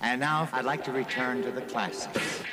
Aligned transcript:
And 0.00 0.20
now 0.20 0.48
I'd 0.52 0.64
like 0.64 0.84
to 0.84 0.92
return 0.92 1.42
to 1.42 1.50
the 1.50 1.60
classics. 1.62 2.44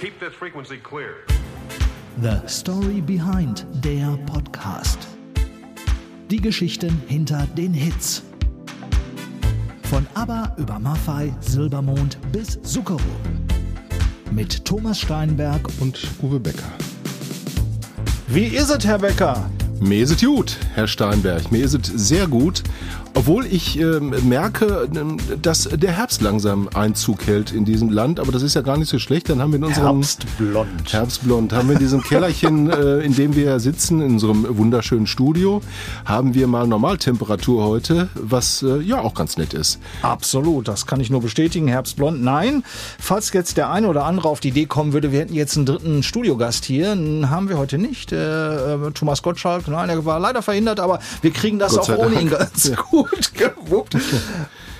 Keep 0.00 0.18
this 0.18 0.34
frequency 0.34 0.78
clear. 0.78 1.24
The 2.18 2.44
Story 2.48 3.00
Behind 3.00 3.64
der 3.84 4.18
Podcast. 4.26 5.06
Die 6.28 6.40
Geschichten 6.40 7.00
hinter 7.06 7.46
den 7.56 7.72
Hits. 7.72 8.24
Von 9.84 10.04
ABBA 10.14 10.56
über 10.58 10.80
Maffei, 10.80 11.32
Silbermond 11.40 12.18
bis 12.32 12.60
Zuckerrohr. 12.62 13.00
Mit 14.32 14.64
Thomas 14.64 14.98
Steinberg 14.98 15.62
und 15.78 16.04
Uwe 16.20 16.40
Becker. 16.40 16.72
Wie 18.26 18.46
ist 18.46 18.70
es, 18.70 18.84
Herr 18.84 18.98
Becker? 18.98 19.48
Mir 19.80 20.02
ist 20.02 20.10
es 20.10 20.20
gut, 20.20 20.56
Herr 20.74 20.88
Steinberg. 20.88 21.50
Mir 21.52 21.64
ist 21.64 21.74
es 21.74 22.08
sehr 22.08 22.26
gut. 22.26 22.62
Obwohl 23.20 23.44
ich 23.44 23.78
äh, 23.78 24.00
merke, 24.00 24.88
dass 25.42 25.64
der 25.64 25.92
Herbst 25.92 26.22
langsam 26.22 26.70
Einzug 26.72 27.26
hält 27.26 27.52
in 27.52 27.66
diesem 27.66 27.90
Land, 27.90 28.18
aber 28.18 28.32
das 28.32 28.42
ist 28.42 28.54
ja 28.54 28.62
gar 28.62 28.78
nicht 28.78 28.88
so 28.88 28.98
schlecht. 28.98 29.28
Dann 29.28 29.42
haben 29.42 29.52
wir 29.52 29.58
in 29.58 29.64
unserem 29.64 29.96
Herbstblond. 29.96 30.90
Herbstblond 30.90 31.52
haben 31.52 31.68
wir 31.68 31.74
in 31.74 31.80
diesem 31.80 32.02
Kellerchen, 32.02 32.70
äh, 32.70 33.00
in 33.00 33.14
dem 33.14 33.36
wir 33.36 33.60
sitzen, 33.60 34.00
in 34.00 34.12
unserem 34.12 34.46
wunderschönen 34.56 35.06
Studio, 35.06 35.60
haben 36.06 36.32
wir 36.32 36.46
mal 36.46 36.66
Normaltemperatur 36.66 37.62
heute, 37.62 38.08
was 38.14 38.62
äh, 38.62 38.80
ja 38.80 39.02
auch 39.02 39.12
ganz 39.12 39.36
nett 39.36 39.52
ist. 39.52 39.80
Absolut, 40.00 40.66
das 40.66 40.86
kann 40.86 40.98
ich 40.98 41.10
nur 41.10 41.20
bestätigen. 41.20 41.68
Herbstblond, 41.68 42.22
nein. 42.22 42.64
Falls 42.98 43.34
jetzt 43.34 43.58
der 43.58 43.68
eine 43.68 43.88
oder 43.88 44.06
andere 44.06 44.30
auf 44.30 44.40
die 44.40 44.48
Idee 44.48 44.64
kommen 44.64 44.94
würde, 44.94 45.12
wir 45.12 45.20
hätten 45.20 45.34
jetzt 45.34 45.58
einen 45.58 45.66
dritten 45.66 46.02
Studiogast 46.02 46.64
hier, 46.64 46.92
haben 47.28 47.50
wir 47.50 47.58
heute 47.58 47.76
nicht. 47.76 48.12
Äh, 48.12 48.78
Thomas 48.94 49.20
Gottschalk, 49.22 49.68
nein, 49.68 49.90
er 49.90 50.06
war 50.06 50.18
leider 50.18 50.40
verhindert, 50.40 50.80
aber 50.80 51.00
wir 51.20 51.32
kriegen 51.32 51.58
das 51.58 51.76
auch 51.76 51.86
ohne 51.90 52.14
Dank. 52.14 52.22
ihn 52.22 52.30
ganz 52.30 52.64
ja. 52.64 52.76
gut 52.76 53.09
gut 53.10 53.32
gewuppt. 53.34 53.96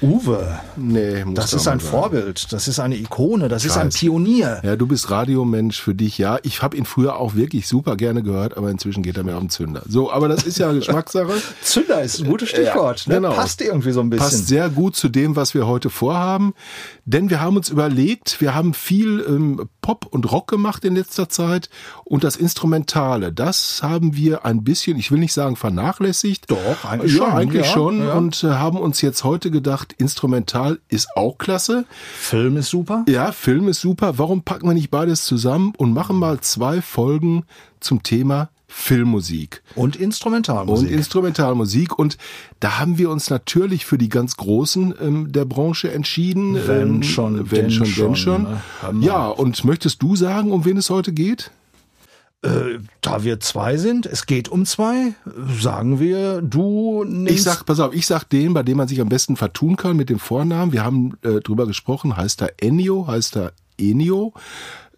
Uwe, 0.03 0.61
nee, 0.77 1.25
das 1.35 1.53
ist 1.53 1.69
ein 1.69 1.79
sein. 1.79 1.81
Vorbild, 1.81 2.53
das 2.53 2.69
ist 2.69 2.81
eine 2.81 2.97
Ikone, 2.97 3.49
das 3.49 3.65
ist 3.67 3.77
ein 3.77 3.91
Pionier. 3.91 4.61
Ja, 4.65 4.77
du 4.77 4.87
bist 4.87 5.11
Radiomensch 5.11 5.81
für 5.81 5.95
dich, 5.95 6.17
ja. 6.17 6.39
Ich 6.43 6.63
habe 6.63 6.77
ihn 6.77 6.87
früher 6.87 7.17
auch 7.17 7.35
wirklich 7.35 7.69
super 7.69 7.97
gerne 7.97 8.23
gehört, 8.23 8.57
aber 8.57 8.71
inzwischen 8.71 9.03
geht 9.03 9.19
er 9.19 9.25
mir 9.25 9.35
auf 9.35 9.41
den 9.41 9.51
Zünder. 9.51 9.83
So, 9.87 10.11
aber 10.11 10.29
das 10.29 10.45
ist 10.45 10.59
ja 10.59 10.73
Geschmackssache. 10.81 11.35
Zünder 11.63 12.01
ist 12.03 12.21
ein 12.21 12.29
gutes 12.29 12.49
Stichwort. 12.49 13.05
Ja, 13.07 13.13
ne? 13.13 13.21
genau. 13.21 13.35
Passt 13.35 13.61
irgendwie 13.61 13.93
so 13.93 14.01
ein 14.01 14.09
bisschen. 14.09 14.25
Passt 14.25 14.49
sehr 14.49 14.71
gut 14.71 14.97
zu 14.97 15.09
dem, 15.09 15.37
was 15.37 15.53
wir 15.53 15.67
heute 15.67 15.91
vorhaben. 15.91 16.55
Denn 17.05 17.29
wir 17.29 17.41
haben 17.41 17.57
uns 17.57 17.69
überlegt, 17.69 18.41
wir 18.41 18.55
haben 18.55 18.73
viel 18.73 19.25
ähm, 19.27 19.69
Pop 19.83 20.07
und 20.07 20.31
Rock 20.31 20.49
gemacht 20.49 20.85
in 20.85 20.95
letzter 20.95 21.29
Zeit 21.29 21.69
und 22.05 22.25
das 22.25 22.37
Instrumentale, 22.37 23.33
das 23.33 23.81
haben 23.83 24.15
wir 24.15 24.45
ein 24.45 24.63
bisschen, 24.63 24.99
ich 24.99 25.11
will 25.11 25.19
nicht 25.19 25.33
sagen 25.33 25.57
vernachlässigt. 25.57 26.51
Doch, 26.51 26.85
eigentlich 26.85 27.15
ja, 27.15 27.19
schon. 27.19 27.33
Eigentlich 27.33 27.67
ja, 27.67 27.73
schon 27.73 27.99
ja. 28.01 28.13
und 28.15 28.45
äh, 28.45 28.49
haben 28.49 28.79
uns 28.79 29.01
jetzt 29.01 29.25
heute 29.25 29.51
gedacht, 29.51 29.90
Instrumental 29.95 30.81
ist 30.89 31.09
auch 31.17 31.39
klasse. 31.39 31.85
Film 32.17 32.57
ist 32.57 32.69
super. 32.71 33.05
Ja, 33.09 33.33
Film 33.33 33.69
ist 33.69 33.81
super. 33.81 34.19
Warum 34.19 34.43
packen 34.43 34.67
wir 34.67 34.75
nicht 34.75 34.91
beides 34.91 35.25
zusammen 35.25 35.73
und 35.77 35.93
machen 35.93 36.17
mal 36.17 36.41
zwei 36.41 36.83
Folgen 36.83 37.45
zum 37.81 38.03
Thema 38.03 38.51
Filmmusik. 38.73 39.63
Und 39.75 39.97
Instrumentalmusik. 39.97 40.89
Und 40.89 40.95
Instrumentalmusik. 40.95 41.99
Und 41.99 42.17
da 42.61 42.79
haben 42.79 42.99
wir 42.99 43.11
uns 43.11 43.29
natürlich 43.29 43.85
für 43.85 43.99
die 43.99 44.09
ganz 44.09 44.37
Großen 44.37 44.95
ähm, 45.01 45.33
der 45.33 45.45
Branche 45.45 45.91
entschieden. 45.91 46.55
Wenn 46.67 46.95
ähm, 46.97 47.03
schon, 47.03 47.51
wenn 47.51 47.71
schon, 47.71 47.87
schon, 47.87 48.09
wenn 48.11 48.17
schon. 48.17 48.43
Ne? 48.45 48.61
Ja, 49.01 49.27
und 49.27 49.65
möchtest 49.65 50.01
du 50.03 50.15
sagen, 50.15 50.53
um 50.53 50.65
wen 50.65 50.77
es 50.77 50.89
heute 50.89 51.13
geht? 51.13 51.51
Äh, 52.43 52.79
da 53.03 53.23
wir 53.23 53.39
zwei 53.41 53.77
sind, 53.77 54.07
es 54.07 54.25
geht 54.25 54.49
um 54.49 54.65
zwei, 54.65 55.13
sagen 55.61 56.01
wir, 56.01 56.41
du 56.41 57.05
nimmst... 57.05 57.35
Ich 57.35 57.43
sag, 57.43 57.65
pass 57.67 57.81
auf, 57.81 57.93
ich 57.93 58.07
sag 58.07 58.25
den, 58.25 58.55
bei 58.55 58.63
dem 58.63 58.79
man 58.79 58.89
sich 58.89 59.01
am 59.03 59.11
besten 59.11 59.37
vertun 59.37 59.77
kann 59.77 59.97
mit 59.97 60.09
dem 60.09 60.19
Vornamen. 60.19 60.73
Wir 60.73 60.83
haben 60.83 61.19
äh, 61.23 61.41
drüber 61.41 61.67
gesprochen, 61.67 62.17
heißt 62.17 62.41
er 62.41 62.55
Ennio, 62.59 63.07
heißt 63.07 63.37
er 63.37 63.53
Enio 63.79 64.33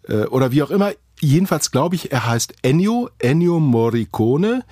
äh, 0.07 0.23
oder 0.25 0.51
wie 0.53 0.63
auch 0.63 0.71
immer. 0.71 0.91
Jedenfalls 1.19 1.71
glaube 1.71 1.95
ich, 1.95 2.11
er 2.11 2.25
heißt 2.27 2.53
Ennio, 2.63 3.09
Ennio 3.19 3.59
Morricone, 3.59 4.63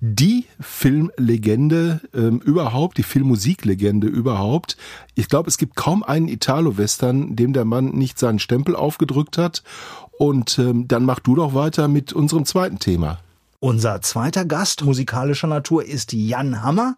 die 0.00 0.44
Filmlegende 0.60 2.00
ähm, 2.14 2.38
überhaupt, 2.38 2.98
die 2.98 3.02
Filmmusiklegende 3.02 4.06
überhaupt. 4.06 4.76
Ich 5.16 5.28
glaube, 5.28 5.48
es 5.48 5.58
gibt 5.58 5.74
kaum 5.74 6.04
einen 6.04 6.28
Italo-Western, 6.28 7.34
dem 7.34 7.52
der 7.52 7.64
Mann 7.64 7.86
nicht 7.86 8.18
seinen 8.18 8.38
Stempel 8.38 8.76
aufgedrückt 8.76 9.36
hat. 9.36 9.64
Und 10.18 10.58
ähm, 10.58 10.86
dann 10.86 11.04
mach 11.04 11.18
du 11.18 11.34
doch 11.34 11.54
weiter 11.54 11.88
mit 11.88 12.12
unserem 12.12 12.46
zweiten 12.46 12.78
Thema. 12.78 13.18
Unser 13.58 14.02
zweiter 14.02 14.44
Gast 14.44 14.84
musikalischer 14.84 15.48
Natur 15.48 15.84
ist 15.84 16.12
Jan 16.12 16.62
Hammer. 16.62 16.96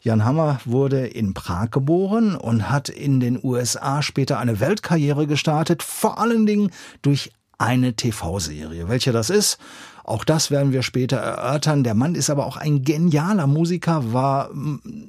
Jan 0.00 0.24
Hammer 0.24 0.60
wurde 0.64 1.06
in 1.06 1.34
Prag 1.34 1.70
geboren 1.70 2.36
und 2.36 2.70
hat 2.70 2.88
in 2.88 3.20
den 3.20 3.40
USA 3.42 4.02
später 4.02 4.38
eine 4.38 4.60
Weltkarriere 4.60 5.26
gestartet, 5.26 5.82
vor 5.82 6.18
allen 6.18 6.46
Dingen 6.46 6.70
durch 7.02 7.32
eine 7.58 7.94
TV-Serie. 7.94 8.88
Welche 8.88 9.12
das 9.12 9.30
ist, 9.30 9.58
auch 10.04 10.24
das 10.24 10.50
werden 10.50 10.72
wir 10.72 10.82
später 10.82 11.16
erörtern. 11.16 11.82
Der 11.82 11.94
Mann 11.94 12.14
ist 12.14 12.28
aber 12.28 12.44
auch 12.46 12.58
ein 12.58 12.82
genialer 12.82 13.46
Musiker, 13.46 14.12
war 14.12 14.50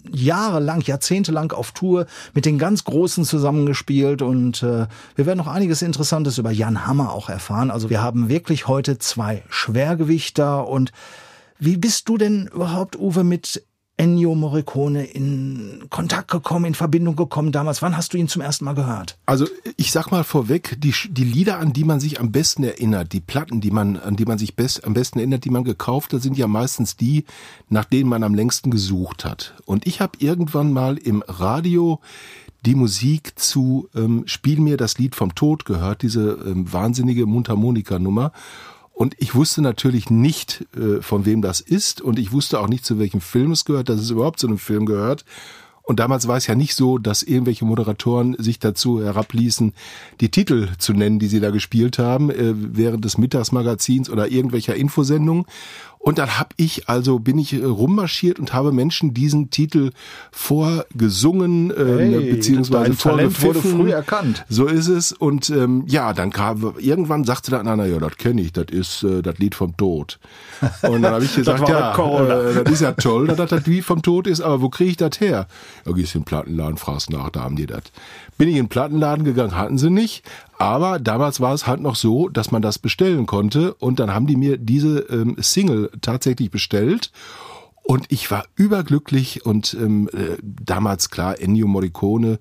jahrelang, 0.09 0.81
jahrzehntelang 0.81 1.51
auf 1.51 1.73
Tour 1.73 2.05
mit 2.33 2.45
den 2.45 2.57
ganz 2.57 2.85
Großen 2.85 3.25
zusammengespielt 3.25 4.21
und 4.21 4.63
äh, 4.63 4.87
wir 5.15 5.25
werden 5.25 5.37
noch 5.37 5.47
einiges 5.47 5.81
Interessantes 5.81 6.37
über 6.37 6.51
Jan 6.51 6.87
Hammer 6.87 7.11
auch 7.11 7.29
erfahren. 7.29 7.71
Also 7.71 7.89
wir 7.89 8.01
haben 8.01 8.29
wirklich 8.29 8.67
heute 8.67 8.97
zwei 8.97 9.43
Schwergewichter 9.49 10.67
und 10.67 10.93
wie 11.59 11.77
bist 11.77 12.07
du 12.07 12.17
denn 12.17 12.47
überhaupt, 12.53 12.97
Uwe, 12.97 13.23
mit 13.23 13.65
Ennio 13.97 14.35
Morricone 14.35 15.05
in 15.05 15.85
Kontakt 15.89 16.29
gekommen, 16.29 16.65
in 16.65 16.75
Verbindung 16.75 17.15
gekommen 17.15 17.51
damals? 17.51 17.81
Wann 17.81 17.95
hast 17.95 18.13
du 18.13 18.17
ihn 18.17 18.27
zum 18.27 18.41
ersten 18.41 18.65
Mal 18.65 18.73
gehört? 18.73 19.17
Also 19.25 19.47
ich 19.77 19.91
sag 19.91 20.11
mal 20.11 20.23
vorweg, 20.23 20.75
die, 20.79 20.93
die 21.09 21.23
Lieder, 21.23 21.59
an 21.59 21.71
die 21.71 21.85
man 21.85 21.99
sich 21.99 22.19
am 22.19 22.31
besten 22.31 22.63
erinnert, 22.63 23.13
die 23.13 23.21
Platten, 23.21 23.61
die 23.61 23.71
man, 23.71 23.97
an 23.97 24.15
die 24.15 24.25
man 24.25 24.37
sich 24.37 24.55
best, 24.55 24.83
am 24.83 24.93
besten 24.93 25.19
erinnert, 25.19 25.45
die 25.45 25.49
man 25.49 25.63
gekauft 25.63 26.13
hat, 26.13 26.21
sind 26.21 26.37
ja 26.37 26.47
meistens 26.47 26.97
die, 26.97 27.23
nach 27.69 27.85
denen 27.85 28.09
man 28.09 28.23
am 28.23 28.35
längsten 28.35 28.69
gesucht 28.69 29.23
hat. 29.23 29.53
Und 29.65 29.87
ich 29.87 30.01
habe 30.01 30.17
irgendwann 30.19 30.73
mal 30.73 30.97
im 30.97 31.23
Radio 31.27 32.01
die 32.65 32.75
Musik 32.75 33.39
zu 33.39 33.89
ähm, 33.95 34.23
Spiel 34.25 34.59
mir 34.59 34.75
das 34.75 34.97
Lied 34.97 35.15
vom 35.15 35.35
Tod 35.35 35.65
gehört, 35.65 36.01
diese 36.01 36.39
ähm, 36.45 36.71
wahnsinnige 36.71 37.25
Mundharmonika-Nummer. 37.25 38.31
Und 38.95 39.13
ich 39.17 39.35
wusste 39.35 39.61
natürlich 39.61 40.09
nicht, 40.09 40.65
äh, 40.73 41.01
von 41.01 41.25
wem 41.25 41.41
das 41.41 41.59
ist. 41.59 41.99
Und 41.99 42.17
ich 42.17 42.31
wusste 42.31 42.61
auch 42.61 42.69
nicht, 42.69 42.85
zu 42.85 42.97
welchem 42.97 43.19
Film 43.19 43.51
es 43.51 43.65
gehört, 43.65 43.89
dass 43.89 43.99
es 43.99 44.09
überhaupt 44.09 44.39
zu 44.39 44.47
einem 44.47 44.57
Film 44.57 44.85
gehört. 44.85 45.25
Und 45.83 45.99
damals 45.99 46.29
war 46.29 46.37
es 46.37 46.47
ja 46.47 46.55
nicht 46.55 46.75
so, 46.75 46.97
dass 46.97 47.21
irgendwelche 47.21 47.65
Moderatoren 47.65 48.35
sich 48.39 48.57
dazu 48.57 49.03
herabließen, 49.03 49.73
die 50.21 50.31
Titel 50.31 50.69
zu 50.79 50.93
nennen, 50.93 51.19
die 51.19 51.27
sie 51.27 51.41
da 51.41 51.51
gespielt 51.51 51.99
haben, 51.99 52.31
äh, 52.31 52.53
während 52.55 53.03
des 53.03 53.17
Mittagsmagazins 53.17 54.09
oder 54.09 54.29
irgendwelcher 54.29 54.75
Infosendungen. 54.75 55.45
Und 56.05 56.19
dann 56.19 56.37
hab 56.37 56.53
ich, 56.57 56.87
also 56.87 57.17
bin 57.17 57.39
ich 57.39 57.53
äh, 57.53 57.65
rummarschiert 57.65 58.37
und 58.37 58.53
habe 58.53 58.71
Menschen 58.71 59.15
diesen 59.15 59.49
Titel 59.49 59.89
vorgesungen, 60.31 61.73
hey, 61.75 62.31
beziehungsweise 62.31 62.95
Talent 62.95 63.41
wurde 63.41 63.59
früh 63.59 63.89
erkannt. 63.89 64.45
So 64.47 64.67
ist 64.67 64.87
es. 64.87 65.13
Und 65.13 65.49
ähm, 65.49 65.83
ja, 65.87 66.13
dann 66.13 66.29
kam 66.29 66.75
irgendwann 66.77 67.23
sagte 67.23 67.49
dann 67.49 67.67
einer, 67.67 67.87
ja, 67.87 67.97
das 67.97 68.17
kenne 68.17 68.43
ich, 68.43 68.53
das 68.53 68.67
ist 68.69 69.01
äh, 69.01 69.23
das 69.23 69.39
Lied 69.39 69.55
vom 69.55 69.75
Tod. 69.77 70.19
Und 70.83 71.01
dann 71.01 71.11
habe 71.11 71.25
ich 71.25 71.35
gesagt, 71.35 71.67
ja, 71.67 71.95
äh, 71.95 72.63
das 72.63 72.73
ist 72.73 72.81
ja 72.81 72.91
toll, 72.91 73.25
dass 73.25 73.49
das 73.49 73.65
Lied 73.65 73.83
vom 73.83 74.03
Tod 74.03 74.27
ist, 74.27 74.41
aber 74.41 74.61
wo 74.61 74.69
kriege 74.69 74.91
ich 74.91 74.97
das 74.97 75.19
her? 75.19 75.47
Ja, 75.87 75.91
gehst 75.91 76.13
in 76.13 76.21
den 76.21 76.25
Plattenladen, 76.25 76.77
fragst 76.77 77.09
nach, 77.09 77.31
da 77.31 77.41
haben 77.41 77.55
die 77.55 77.65
das. 77.65 77.81
Bin 78.37 78.47
ich 78.47 78.57
in 78.57 78.65
den 78.65 78.69
Plattenladen 78.69 79.25
gegangen, 79.25 79.55
hatten 79.55 79.79
sie 79.79 79.89
nicht. 79.89 80.23
Aber 80.57 80.99
damals 80.99 81.41
war 81.41 81.53
es 81.53 81.67
halt 81.67 81.81
noch 81.81 81.95
so, 81.95 82.29
dass 82.29 82.51
man 82.51 82.61
das 82.61 82.79
bestellen 82.79 83.25
konnte. 83.25 83.73
Und 83.75 83.99
dann 83.99 84.13
haben 84.13 84.27
die 84.27 84.37
mir 84.37 84.57
diese 84.57 84.99
ähm, 85.09 85.35
Single 85.39 85.91
tatsächlich 86.01 86.51
bestellt. 86.51 87.11
Und 87.87 88.07
ich 88.09 88.31
war 88.31 88.45
überglücklich 88.55 89.45
und 89.45 89.77
ähm, 89.79 90.09
äh, 90.11 90.37
damals 90.41 91.11
klar, 91.11 91.39
Ennio 91.39 91.67
Morricone, 91.67 92.39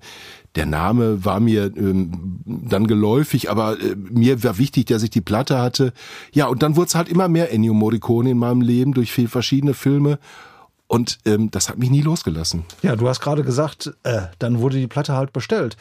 der 0.55 0.65
Name 0.65 1.23
war 1.23 1.39
mir 1.39 1.71
ähm, 1.77 2.39
dann 2.45 2.87
geläufig, 2.87 3.51
aber 3.51 3.79
äh, 3.79 3.95
mir 3.95 4.43
war 4.43 4.57
wichtig, 4.57 4.85
dass 4.85 5.03
ich 5.03 5.11
die 5.11 5.21
Platte 5.21 5.59
hatte. 5.59 5.93
Ja, 6.33 6.47
und 6.47 6.63
dann 6.63 6.75
wurde 6.75 6.87
es 6.87 6.95
halt 6.95 7.09
immer 7.09 7.27
mehr 7.27 7.53
Ennio 7.53 7.75
Morricone 7.75 8.31
in 8.31 8.39
meinem 8.39 8.61
Leben 8.61 8.95
durch 8.95 9.11
viel 9.11 9.27
verschiedene 9.27 9.75
Filme. 9.75 10.17
Und 10.87 11.17
ähm, 11.25 11.49
das 11.49 11.67
hat 11.67 11.79
mich 11.79 11.89
nie 11.89 12.01
losgelassen. 12.01 12.63
Ja, 12.83 12.95
du 12.95 13.09
hast 13.09 13.19
gerade 13.19 13.43
gesagt, 13.43 13.93
äh, 14.03 14.21
dann 14.37 14.59
wurde 14.59 14.77
die 14.77 14.87
Platte 14.87 15.13
halt 15.13 15.33
bestellt. 15.33 15.77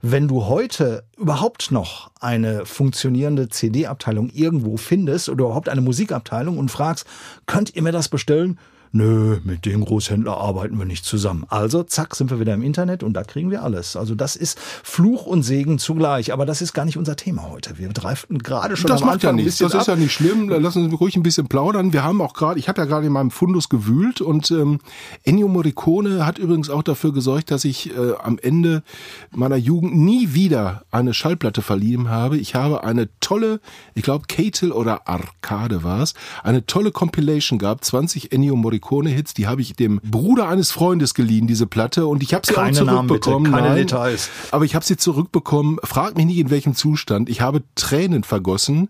Wenn 0.00 0.28
du 0.28 0.46
heute 0.46 1.04
überhaupt 1.16 1.72
noch 1.72 2.10
eine 2.20 2.64
funktionierende 2.64 3.48
CD-Abteilung 3.48 4.30
irgendwo 4.30 4.76
findest 4.76 5.28
oder 5.28 5.46
überhaupt 5.46 5.68
eine 5.68 5.80
Musikabteilung 5.80 6.58
und 6.58 6.70
fragst, 6.70 7.04
könnt 7.46 7.74
ihr 7.74 7.82
mir 7.82 7.92
das 7.92 8.08
bestellen? 8.08 8.58
Nö, 8.94 9.38
mit 9.44 9.66
dem 9.66 9.84
Großhändler 9.84 10.36
arbeiten 10.36 10.78
wir 10.78 10.84
nicht 10.86 11.04
zusammen. 11.04 11.44
Also 11.48 11.82
zack, 11.82 12.14
sind 12.14 12.30
wir 12.30 12.38
wieder 12.40 12.54
im 12.54 12.62
Internet 12.62 13.02
und 13.02 13.12
da 13.12 13.24
kriegen 13.24 13.50
wir 13.50 13.62
alles. 13.62 13.96
Also 13.96 14.14
das 14.14 14.36
ist 14.36 14.58
Fluch 14.82 15.26
und 15.26 15.42
Segen 15.42 15.78
zugleich. 15.78 16.32
Aber 16.32 16.46
das 16.46 16.62
ist 16.62 16.72
gar 16.72 16.84
nicht 16.84 16.96
unser 16.96 17.16
Thema 17.16 17.50
heute. 17.50 17.76
Wir 17.78 17.88
dreiften 17.88 18.38
gerade 18.38 18.76
schon 18.76 18.86
Das 18.88 19.02
am 19.02 19.08
macht 19.08 19.22
ja 19.24 19.30
Anfang 19.30 19.40
ein 19.40 19.44
nichts. 19.44 19.58
bisschen 19.58 19.72
Das 19.72 19.82
ist 19.82 19.88
ab. 19.88 19.96
ja 19.98 20.02
nicht 20.02 20.12
schlimm. 20.12 20.48
Lassen 20.48 20.88
Sie 20.88 20.94
ruhig 20.94 21.16
ein 21.16 21.24
bisschen 21.24 21.48
plaudern. 21.48 21.92
Wir 21.92 22.04
haben 22.04 22.20
auch 22.20 22.34
gerade, 22.34 22.58
ich 22.60 22.68
habe 22.68 22.80
ja 22.80 22.86
gerade 22.86 23.06
in 23.06 23.12
meinem 23.12 23.32
Fundus 23.32 23.68
gewühlt 23.68 24.20
und 24.20 24.50
ähm, 24.52 24.78
Ennio 25.24 25.48
Morricone 25.48 26.24
hat 26.24 26.38
übrigens 26.38 26.70
auch 26.70 26.84
dafür 26.84 27.12
gesorgt, 27.12 27.50
dass 27.50 27.64
ich 27.64 27.90
äh, 27.90 28.12
am 28.22 28.38
Ende 28.40 28.84
meiner 29.32 29.56
Jugend 29.56 29.96
nie 29.96 30.34
wieder 30.34 30.84
eine 30.92 31.14
Schallplatte 31.14 31.62
verliehen 31.62 32.08
habe. 32.10 32.38
Ich 32.38 32.54
habe 32.54 32.84
eine 32.84 33.08
tolle, 33.18 33.60
ich 33.94 34.04
glaube 34.04 34.26
Catel 34.28 34.70
oder 34.70 35.08
Arcade 35.08 35.82
war 35.82 36.00
es, 36.00 36.14
eine 36.44 36.64
tolle 36.64 36.92
Compilation 36.92 37.58
gehabt, 37.58 37.84
20 37.84 38.30
Ennio 38.32 38.54
Morricone 38.54 38.83
Hits, 39.10 39.34
die 39.34 39.46
habe 39.46 39.60
ich 39.62 39.74
dem 39.74 40.00
Bruder 40.02 40.48
eines 40.48 40.70
Freundes 40.70 41.14
geliehen, 41.14 41.46
diese 41.46 41.66
Platte 41.66 42.06
und 42.06 42.22
ich 42.22 42.34
habe 42.34 42.46
sie 42.46 42.52
Keine 42.54 42.80
auch 42.80 42.84
Namen 42.84 43.08
bitte, 43.08 43.20
zurückbekommen. 43.22 43.52
keine 43.52 43.68
Nein, 43.68 43.76
Details. 43.78 44.30
aber 44.50 44.64
ich 44.64 44.74
habe 44.74 44.84
sie 44.84 44.96
zurückbekommen. 44.96 45.78
Frag 45.82 46.16
mich 46.16 46.26
nicht 46.26 46.38
in 46.38 46.50
welchem 46.50 46.74
Zustand. 46.74 47.28
Ich 47.28 47.40
habe 47.40 47.62
Tränen 47.74 48.24
vergossen, 48.24 48.88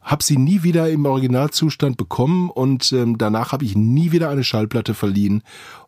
habe 0.00 0.22
sie 0.22 0.36
nie 0.38 0.62
wieder 0.62 0.88
im 0.90 1.04
Originalzustand 1.06 1.96
bekommen 1.96 2.50
und 2.50 2.92
ähm, 2.92 3.18
danach 3.18 3.52
habe 3.52 3.64
ich 3.64 3.76
nie 3.76 4.12
wieder 4.12 4.28
eine 4.30 4.44
Schallplatte 4.44 4.94
verliehen. 4.94 5.42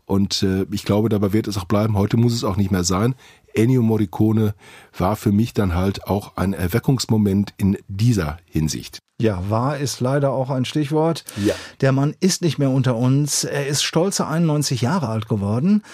Und 0.07 0.43
äh, 0.43 0.67
ich 0.71 0.85
glaube, 0.85 1.09
dabei 1.09 1.33
wird 1.33 1.49
es 1.49 1.57
auch 1.57 1.65
bleiben. 1.65 1.97
Heute 1.97 2.17
muss 2.19 2.35
es 2.35 2.45
auch 2.45 2.57
nicht 2.57 2.71
mehr 2.71 2.85
sein. 2.85 3.15
Ennio 3.55 3.83
Morricone 3.83 4.55
war 4.99 5.17
für 5.17 5.33
mich 5.33 5.55
dann 5.55 5.75
halt 5.75 6.07
auch 6.07 6.37
ein 6.37 6.53
Erweckungsmoment 6.53 7.55
in 7.57 7.79
dieser 7.89 8.37
Hinsicht. 8.45 8.99
Ja, 9.21 9.49
wahr 9.49 9.79
ist 9.79 10.01
leider 10.01 10.33
auch 10.33 10.51
ein 10.51 10.65
Stichwort. 10.65 11.25
Ja. 11.37 11.55
Der 11.81 11.93
Mann 11.93 12.17
ist 12.19 12.43
nicht 12.43 12.59
mehr 12.59 12.71
unter 12.71 12.97
uns. 12.97 13.45
Er 13.45 13.67
ist 13.69 13.85
stolze 13.85 14.27
91 14.27 14.81
Jahre 14.81 15.09
alt 15.09 15.29
geworden, 15.29 15.85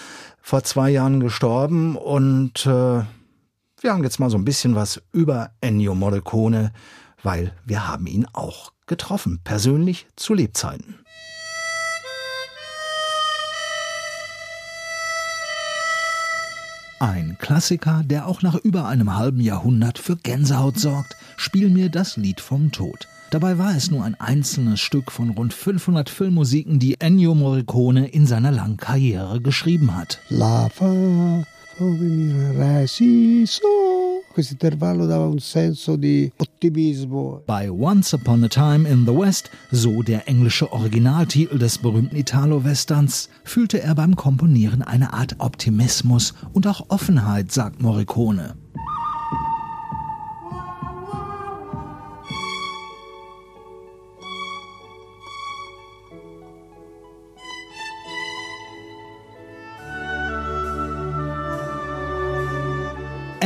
vor 0.40 0.64
zwei 0.64 0.88
Jahren 0.90 1.20
gestorben 1.20 1.96
und 1.96 2.64
äh, 2.64 3.04
wir 3.82 3.92
haben 3.92 4.04
jetzt 4.04 4.20
mal 4.20 4.30
so 4.30 4.38
ein 4.38 4.44
bisschen 4.44 4.74
was 4.74 5.02
über 5.12 5.50
Ennio 5.60 5.94
Morricone, 5.94 6.72
weil 7.22 7.52
wir 7.64 7.86
haben 7.86 8.06
ihn 8.06 8.26
auch 8.32 8.72
getroffen, 8.86 9.40
persönlich 9.44 10.06
zu 10.16 10.32
Lebzeiten. 10.32 10.96
Ein 16.98 17.36
Klassiker, 17.38 18.02
der 18.04 18.26
auch 18.26 18.42
nach 18.42 18.56
über 18.56 18.86
einem 18.86 19.16
halben 19.16 19.40
Jahrhundert 19.40 19.98
für 19.98 20.16
Gänsehaut 20.16 20.78
sorgt, 20.78 21.16
Spiel 21.40 21.70
mir 21.70 21.88
das 21.88 22.18
Lied 22.18 22.38
vom 22.38 22.70
Tod. 22.70 23.08
Dabei 23.30 23.58
war 23.58 23.76
es 23.76 23.92
nur 23.92 24.02
ein 24.02 24.18
einzelnes 24.18 24.80
Stück 24.80 25.12
von 25.12 25.30
rund 25.30 25.54
500 25.54 26.10
Filmmusiken, 26.10 26.80
die 26.80 27.00
Ennio 27.00 27.36
Morricone 27.36 28.08
in 28.08 28.26
seiner 28.26 28.50
langen 28.50 28.76
Karriere 28.76 29.40
geschrieben 29.40 29.96
hat. 29.96 30.20
La 30.30 30.68
fa, 30.68 30.92
come 31.78 31.98
mi 31.98 32.56
resi 32.58 33.44
so. 33.46 33.62
Questo 34.34 34.54
intervallo 34.54 35.06
dava 35.06 35.28
un 35.28 35.38
senso 35.38 35.96
di 35.96 36.32
ottimismo. 36.38 37.42
Bei 37.46 37.70
Once 37.70 38.16
Upon 38.16 38.42
a 38.42 38.48
Time 38.48 38.88
in 38.88 39.06
the 39.06 39.16
West, 39.16 39.48
so 39.70 40.02
der 40.02 40.26
englische 40.26 40.72
Originaltitel 40.72 41.58
des 41.58 41.78
berühmten 41.78 42.16
Italo-Westerns, 42.16 43.28
fühlte 43.44 43.80
er 43.80 43.94
beim 43.94 44.16
Komponieren 44.16 44.82
eine 44.82 45.12
Art 45.12 45.36
Optimismus 45.38 46.34
und 46.52 46.66
auch 46.66 46.86
Offenheit, 46.88 47.52
sagt 47.52 47.80
Morricone. 47.80 48.56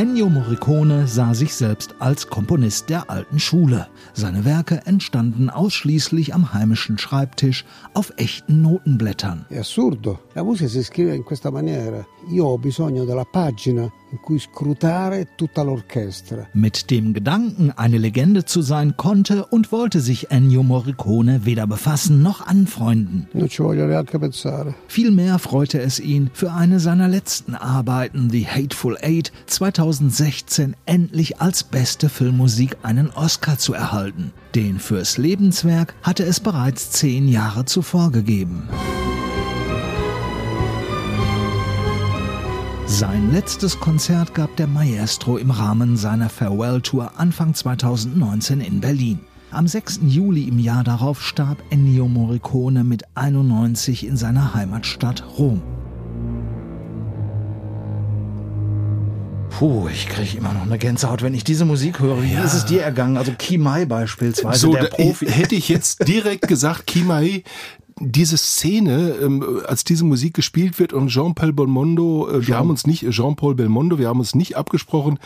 Ennio 0.05 0.29
Morricone 0.29 1.07
sah 1.07 1.33
sich 1.33 1.55
selbst 1.55 1.95
als 1.97 2.27
Komponist 2.27 2.91
der 2.91 3.09
alten 3.09 3.39
Schule. 3.39 3.87
Seine 4.13 4.45
Werke 4.45 4.83
entstanden 4.85 5.49
ausschließlich 5.49 6.35
am 6.35 6.53
heimischen 6.53 6.99
Schreibtisch 6.99 7.65
auf 7.95 8.13
echten 8.17 8.61
Notenblättern. 8.61 9.47
È 9.49 9.57
assurdo. 9.57 10.19
La 10.35 10.43
musica 10.43 10.69
si 10.69 10.83
scrive 10.83 11.15
in 11.15 11.23
questa 11.23 11.49
maniera. 11.49 12.05
Io 12.29 12.45
ho 12.45 12.57
bisogno 12.59 13.03
della 13.03 13.25
pagina 13.25 13.91
Mit 16.53 16.91
dem 16.91 17.13
Gedanken, 17.13 17.71
eine 17.71 17.97
Legende 17.97 18.45
zu 18.45 18.61
sein, 18.61 18.97
konnte 18.97 19.45
und 19.45 19.71
wollte 19.71 19.99
sich 19.99 20.31
Ennio 20.31 20.63
Morricone 20.63 21.45
weder 21.45 21.67
befassen 21.67 22.21
noch 22.21 22.45
anfreunden. 22.45 23.27
Vielmehr 24.87 25.39
freute 25.39 25.79
es 25.81 25.99
ihn, 25.99 26.29
für 26.33 26.51
eine 26.51 26.79
seiner 26.79 27.07
letzten 27.07 27.55
Arbeiten, 27.55 28.29
The 28.29 28.45
Hateful 28.45 28.97
Eight, 29.01 29.31
2016 29.47 30.75
endlich 30.85 31.41
als 31.41 31.63
beste 31.63 32.09
Filmmusik 32.09 32.77
einen 32.83 33.09
Oscar 33.11 33.57
zu 33.57 33.73
erhalten. 33.73 34.31
Den 34.55 34.79
fürs 34.79 35.17
Lebenswerk 35.17 35.95
hatte 36.01 36.23
es 36.23 36.39
bereits 36.39 36.91
zehn 36.91 37.27
Jahre 37.27 37.65
zuvor 37.65 38.11
gegeben. 38.11 38.69
Sein 42.97 43.33
letztes 43.33 43.77
Konzert 43.81 44.33
gab 44.33 44.55
der 44.55 44.67
Maestro 44.67 45.35
im 45.35 45.51
Rahmen 45.51 45.97
seiner 45.97 46.29
Farewell-Tour 46.29 47.11
Anfang 47.17 47.53
2019 47.53 48.61
in 48.61 48.79
Berlin. 48.79 49.19
Am 49.51 49.67
6. 49.67 49.99
Juli 50.05 50.43
im 50.43 50.59
Jahr 50.59 50.85
darauf 50.85 51.21
starb 51.21 51.57
Ennio 51.71 52.07
Morricone 52.07 52.85
mit 52.85 53.03
91 53.15 54.07
in 54.07 54.15
seiner 54.15 54.53
Heimatstadt 54.53 55.25
Rom. 55.37 55.61
Puh, 59.49 59.89
ich 59.89 60.07
kriege 60.07 60.37
immer 60.37 60.53
noch 60.53 60.61
eine 60.61 60.77
Gänsehaut, 60.77 61.21
wenn 61.21 61.33
ich 61.33 61.43
diese 61.43 61.65
Musik 61.65 61.99
höre. 61.99 62.23
Wie 62.23 62.31
ist 62.31 62.53
es 62.53 62.65
dir 62.65 62.81
ergangen? 62.81 63.17
Also 63.17 63.33
Kimai 63.37 63.83
beispielsweise, 63.83 64.57
so, 64.57 64.71
der 64.71 64.85
Profi. 64.85 65.25
hätte 65.25 65.55
ich 65.55 65.67
jetzt 65.67 66.07
direkt 66.07 66.47
gesagt, 66.47 66.87
Kimai, 66.87 67.43
diese 68.01 68.37
Szene, 68.37 69.15
ähm, 69.21 69.61
als 69.67 69.85
diese 69.85 70.03
Musik 70.03 70.33
gespielt 70.33 70.79
wird 70.79 70.91
und 70.91 71.07
Jean-Paul 71.07 71.53
Belmondo, 71.53 72.29
äh, 72.29 72.45
wir 72.45 72.57
haben 72.57 72.69
uns 72.69 72.85
nicht, 72.85 73.09
Jean-Paul 73.09 73.55
Belmondo, 73.55 73.97
wir 73.97 74.09
haben 74.09 74.19
uns 74.19 74.35
nicht 74.35 74.57
abgesprochen, 74.57 75.17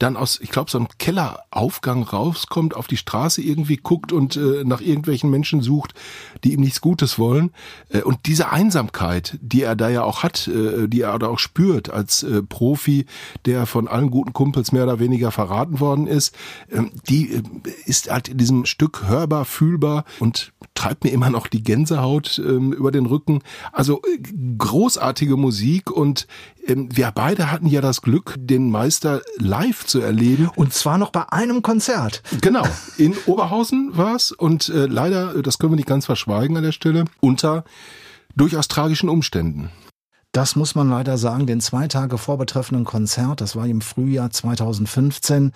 dann 0.00 0.16
aus, 0.16 0.40
ich 0.42 0.50
glaube, 0.50 0.68
so 0.68 0.78
einem 0.78 0.88
Kelleraufgang 0.98 2.02
rauskommt, 2.02 2.74
auf 2.74 2.88
die 2.88 2.96
Straße 2.96 3.40
irgendwie 3.42 3.76
guckt 3.76 4.12
und 4.12 4.36
äh, 4.36 4.64
nach 4.64 4.80
irgendwelchen 4.80 5.30
Menschen 5.30 5.60
sucht, 5.60 5.94
die 6.42 6.54
ihm 6.54 6.62
nichts 6.62 6.80
Gutes 6.80 7.16
wollen. 7.16 7.52
Äh, 7.90 8.00
und 8.02 8.18
diese 8.26 8.50
Einsamkeit, 8.50 9.38
die 9.40 9.62
er 9.62 9.76
da 9.76 9.88
ja 9.88 10.02
auch 10.02 10.24
hat, 10.24 10.48
äh, 10.48 10.88
die 10.88 11.02
er 11.02 11.16
da 11.20 11.28
auch 11.28 11.38
spürt 11.38 11.90
als 11.90 12.24
äh, 12.24 12.42
Profi, 12.42 13.06
der 13.44 13.66
von 13.66 13.86
allen 13.86 14.10
guten 14.10 14.32
Kumpels 14.32 14.72
mehr 14.72 14.82
oder 14.82 14.98
weniger 14.98 15.30
verraten 15.30 15.78
worden 15.78 16.08
ist, 16.08 16.34
ähm, 16.72 16.90
die 17.08 17.34
äh, 17.34 17.42
ist 17.84 18.10
halt 18.10 18.26
in 18.26 18.38
diesem 18.38 18.64
Stück 18.64 19.04
hörbar, 19.06 19.44
fühlbar 19.44 20.04
und 20.18 20.52
treibt 20.74 21.04
mir 21.04 21.10
immer 21.10 21.30
noch 21.30 21.46
die 21.46 21.62
Gänsehaut 21.62 22.15
ähm, 22.38 22.72
über 22.72 22.90
den 22.90 23.06
Rücken. 23.06 23.42
Also 23.72 24.02
äh, 24.02 24.18
großartige 24.58 25.36
Musik 25.36 25.90
und 25.90 26.26
ähm, 26.66 26.88
wir 26.94 27.10
beide 27.14 27.50
hatten 27.50 27.66
ja 27.66 27.80
das 27.80 28.02
Glück, 28.02 28.34
den 28.38 28.70
Meister 28.70 29.22
live 29.38 29.86
zu 29.86 30.00
erleben. 30.00 30.50
Und 30.54 30.72
zwar 30.72 30.98
noch 30.98 31.10
bei 31.10 31.30
einem 31.32 31.62
Konzert. 31.62 32.22
Genau, 32.40 32.64
in 32.98 33.14
Oberhausen 33.26 33.96
war's 33.96 34.32
und 34.32 34.68
äh, 34.68 34.86
leider, 34.86 35.42
das 35.42 35.58
können 35.58 35.72
wir 35.72 35.76
nicht 35.76 35.88
ganz 35.88 36.06
verschweigen 36.06 36.56
an 36.56 36.62
der 36.62 36.72
Stelle, 36.72 37.04
unter 37.20 37.64
durchaus 38.34 38.68
tragischen 38.68 39.08
Umständen. 39.08 39.70
Das 40.36 40.54
muss 40.54 40.74
man 40.74 40.90
leider 40.90 41.16
sagen, 41.16 41.46
den 41.46 41.62
zwei 41.62 41.88
Tage 41.88 42.18
vor 42.18 42.36
betreffenden 42.36 42.84
Konzert, 42.84 43.40
das 43.40 43.56
war 43.56 43.66
im 43.66 43.80
Frühjahr 43.80 44.30
2015, 44.30 45.52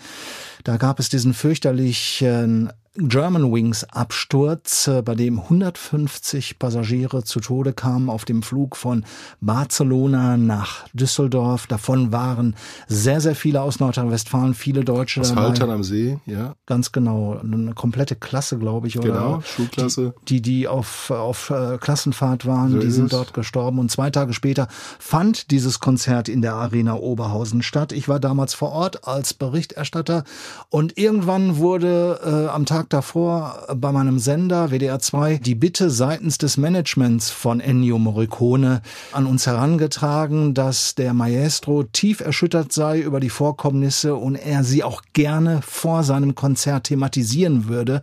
da 0.64 0.78
gab 0.78 0.98
es 0.98 1.10
diesen 1.10 1.34
fürchterlichen 1.34 2.70
German 2.96 3.52
Wings 3.52 3.84
Absturz, 3.84 4.88
äh, 4.88 5.00
bei 5.02 5.14
dem 5.14 5.38
150 5.38 6.58
Passagiere 6.58 7.22
zu 7.22 7.38
Tode 7.38 7.72
kamen 7.72 8.10
auf 8.10 8.24
dem 8.24 8.42
Flug 8.42 8.76
von 8.76 9.04
Barcelona 9.40 10.36
nach 10.36 10.88
Düsseldorf. 10.92 11.68
Davon 11.68 12.10
waren 12.10 12.56
sehr, 12.88 13.20
sehr 13.20 13.36
viele 13.36 13.62
aus 13.62 13.78
Nordrhein-Westfalen, 13.78 14.54
viele 14.54 14.82
Deutsche 14.84 15.20
Aus 15.20 15.28
dabei. 15.28 15.42
Haltern 15.42 15.70
am 15.70 15.84
See, 15.84 16.18
ja. 16.26 16.56
Ganz 16.66 16.90
genau, 16.90 17.38
eine 17.38 17.74
komplette 17.74 18.16
Klasse, 18.16 18.58
glaube 18.58 18.88
ich, 18.88 18.98
oder? 18.98 19.06
Genau, 19.06 19.40
Schulklasse. 19.42 20.14
Die, 20.26 20.42
die, 20.42 20.58
die 20.60 20.68
auf, 20.68 21.12
auf 21.12 21.50
äh, 21.50 21.78
Klassenfahrt 21.78 22.44
waren, 22.44 22.72
So 22.72 22.78
die 22.80 22.90
sind 22.90 23.04
es. 23.04 23.10
dort 23.12 23.34
gestorben. 23.34 23.78
Und 23.78 23.92
zwei 23.92 24.10
Tage 24.10 24.32
später 24.32 24.66
fand 24.98 25.52
dieses 25.52 25.78
Konzert 25.78 26.28
in 26.28 26.42
der 26.42 26.54
Arena 26.54 26.94
Oberhausen 26.94 27.62
statt. 27.62 27.92
Ich 27.92 28.08
war 28.08 28.18
damals 28.18 28.52
vor 28.54 28.72
Ort 28.72 29.06
als 29.06 29.32
Berichterstatter 29.32 30.24
und 30.70 30.98
irgendwann 30.98 31.56
wurde 31.58 32.18
äh, 32.24 32.48
am 32.50 32.66
Tag 32.66 32.79
davor 32.88 33.66
bei 33.76 33.92
meinem 33.92 34.18
Sender 34.18 34.70
WDR 34.70 34.98
2 34.98 35.38
die 35.38 35.54
Bitte 35.54 35.90
seitens 35.90 36.38
des 36.38 36.56
Managements 36.56 37.30
von 37.30 37.60
Ennio 37.60 37.98
Morricone 37.98 38.82
an 39.12 39.26
uns 39.26 39.46
herangetragen, 39.46 40.54
dass 40.54 40.94
der 40.94 41.12
Maestro 41.12 41.82
tief 41.82 42.20
erschüttert 42.20 42.72
sei 42.72 43.00
über 43.00 43.20
die 43.20 43.30
Vorkommnisse 43.30 44.14
und 44.14 44.36
er 44.36 44.64
sie 44.64 44.82
auch 44.82 45.02
gerne 45.12 45.60
vor 45.62 46.02
seinem 46.04 46.34
Konzert 46.34 46.84
thematisieren 46.84 47.68
würde. 47.68 48.02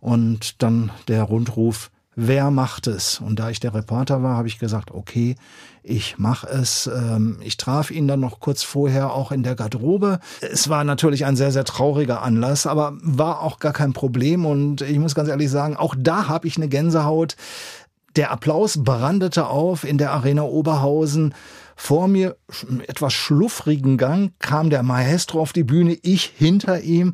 Und 0.00 0.62
dann 0.62 0.90
der 1.08 1.24
Rundruf, 1.24 1.90
wer 2.14 2.50
macht 2.50 2.86
es? 2.86 3.20
Und 3.20 3.38
da 3.38 3.50
ich 3.50 3.60
der 3.60 3.74
Reporter 3.74 4.22
war, 4.22 4.36
habe 4.36 4.48
ich 4.48 4.58
gesagt, 4.58 4.90
okay, 4.90 5.36
ich 5.82 6.18
mache 6.18 6.46
es. 6.48 6.86
Ähm, 6.86 7.38
ich 7.40 7.56
traf 7.56 7.90
ihn 7.90 8.06
dann 8.06 8.20
noch 8.20 8.40
kurz 8.40 8.62
vorher 8.62 9.12
auch 9.12 9.32
in 9.32 9.42
der 9.42 9.54
Garderobe. 9.54 10.20
Es 10.40 10.68
war 10.68 10.84
natürlich 10.84 11.24
ein 11.24 11.36
sehr, 11.36 11.52
sehr 11.52 11.64
trauriger 11.64 12.22
Anlass, 12.22 12.66
aber 12.66 12.96
war 13.02 13.42
auch 13.42 13.58
gar 13.58 13.72
kein 13.72 13.92
Problem. 13.92 14.46
Und 14.46 14.82
ich 14.82 14.98
muss 14.98 15.14
ganz 15.14 15.28
ehrlich 15.28 15.50
sagen, 15.50 15.76
auch 15.76 15.94
da 15.98 16.28
habe 16.28 16.46
ich 16.46 16.56
eine 16.56 16.68
Gänsehaut. 16.68 17.36
Der 18.16 18.30
Applaus 18.30 18.84
brandete 18.84 19.46
auf 19.46 19.84
in 19.84 19.98
der 19.98 20.12
Arena 20.12 20.42
Oberhausen. 20.42 21.34
Vor 21.74 22.06
mir, 22.06 22.36
etwas 22.86 23.12
schluffrigen 23.12 23.96
Gang, 23.96 24.32
kam 24.38 24.70
der 24.70 24.82
Maestro 24.82 25.40
auf 25.40 25.52
die 25.52 25.64
Bühne, 25.64 25.98
ich 26.02 26.24
hinter 26.24 26.80
ihm. 26.80 27.12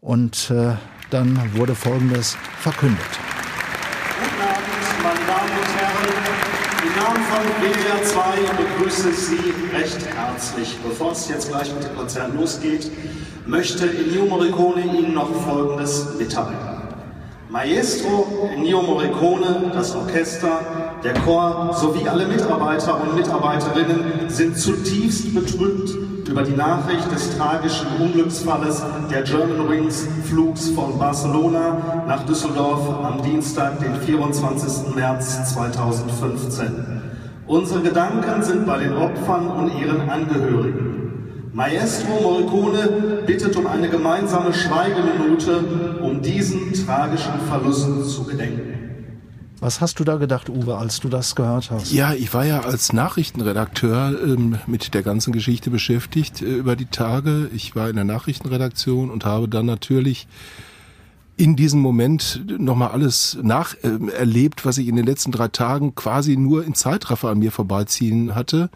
Und 0.00 0.50
äh, 0.50 0.76
dann 1.10 1.38
wurde 1.54 1.74
Folgendes 1.74 2.36
verkündet. 2.60 3.00
Guten 4.18 4.40
Abend, 4.40 5.02
meine 5.02 5.26
Damen 5.26 5.50
und 5.50 5.76
Herren. 5.76 6.06
Von 7.36 7.44
WDR 7.60 8.02
2 8.02 8.22
begrüße 8.56 9.12
Sie 9.12 9.76
recht 9.76 9.98
herzlich. 10.06 10.74
Bevor 10.82 11.12
es 11.12 11.28
jetzt 11.28 11.50
gleich 11.50 11.70
mit 11.74 11.84
dem 11.84 11.94
Konzert 11.94 12.34
losgeht, 12.34 12.90
möchte 13.44 13.84
Ennio 13.90 14.24
Morricone 14.24 14.80
Ihnen 14.80 15.12
noch 15.12 15.28
Folgendes 15.44 16.14
mitteilen. 16.18 16.56
Maestro 17.50 18.48
Ennio 18.54 18.80
Morricone, 18.80 19.70
das 19.74 19.94
Orchester, 19.94 20.60
der 21.04 21.12
Chor 21.12 21.76
sowie 21.78 22.08
alle 22.08 22.24
Mitarbeiter 22.24 23.02
und 23.02 23.14
Mitarbeiterinnen 23.14 24.30
sind 24.30 24.56
zutiefst 24.56 25.34
betrübt 25.34 25.90
über 26.26 26.42
die 26.42 26.56
Nachricht 26.56 27.12
des 27.12 27.36
tragischen 27.36 27.88
Unglücksfalles 28.00 28.82
der 29.10 29.22
German 29.24 29.68
Wings 29.68 30.08
Flugs 30.24 30.70
von 30.70 30.98
Barcelona 30.98 32.04
nach 32.08 32.24
Düsseldorf 32.24 32.88
am 33.04 33.22
Dienstag, 33.22 33.78
den 33.80 33.94
24. 33.94 34.94
März 34.94 35.52
2015. 35.52 36.95
Unsere 37.46 37.80
Gedanken 37.80 38.42
sind 38.42 38.66
bei 38.66 38.78
den 38.78 38.94
Opfern 38.94 39.46
und 39.46 39.80
ihren 39.80 40.08
Angehörigen. 40.08 41.50
Maestro 41.52 42.20
Morricone 42.20 43.22
bittet 43.24 43.56
um 43.56 43.66
eine 43.66 43.88
gemeinsame 43.88 44.52
Schweigeminute, 44.52 45.98
um 46.02 46.20
diesen 46.20 46.72
tragischen 46.72 47.40
Verlust 47.48 48.10
zu 48.10 48.24
gedenken. 48.24 48.76
Was 49.60 49.80
hast 49.80 49.98
du 50.00 50.04
da 50.04 50.16
gedacht, 50.16 50.50
Uwe, 50.50 50.76
als 50.76 51.00
du 51.00 51.08
das 51.08 51.34
gehört 51.34 51.70
hast? 51.70 51.92
Ja, 51.92 52.12
ich 52.12 52.34
war 52.34 52.44
ja 52.44 52.60
als 52.60 52.92
Nachrichtenredakteur 52.92 54.14
ähm, 54.22 54.58
mit 54.66 54.92
der 54.92 55.02
ganzen 55.02 55.32
Geschichte 55.32 55.70
beschäftigt 55.70 56.42
äh, 56.42 56.56
über 56.56 56.76
die 56.76 56.86
Tage. 56.86 57.48
Ich 57.54 57.74
war 57.74 57.88
in 57.88 57.96
der 57.96 58.04
Nachrichtenredaktion 58.04 59.08
und 59.08 59.24
habe 59.24 59.48
dann 59.48 59.64
natürlich 59.64 60.26
in 61.36 61.56
diesem 61.56 61.80
Moment 61.80 62.44
nochmal 62.58 62.90
alles 62.90 63.38
nacherlebt, 63.42 64.64
was 64.64 64.78
ich 64.78 64.88
in 64.88 64.96
den 64.96 65.06
letzten 65.06 65.32
drei 65.32 65.48
Tagen 65.48 65.94
quasi 65.94 66.36
nur 66.36 66.64
in 66.64 66.74
Zeitraffer 66.74 67.28
an 67.28 67.38
mir 67.38 67.52
vorbeiziehen 67.52 68.34
hatte. 68.34 68.70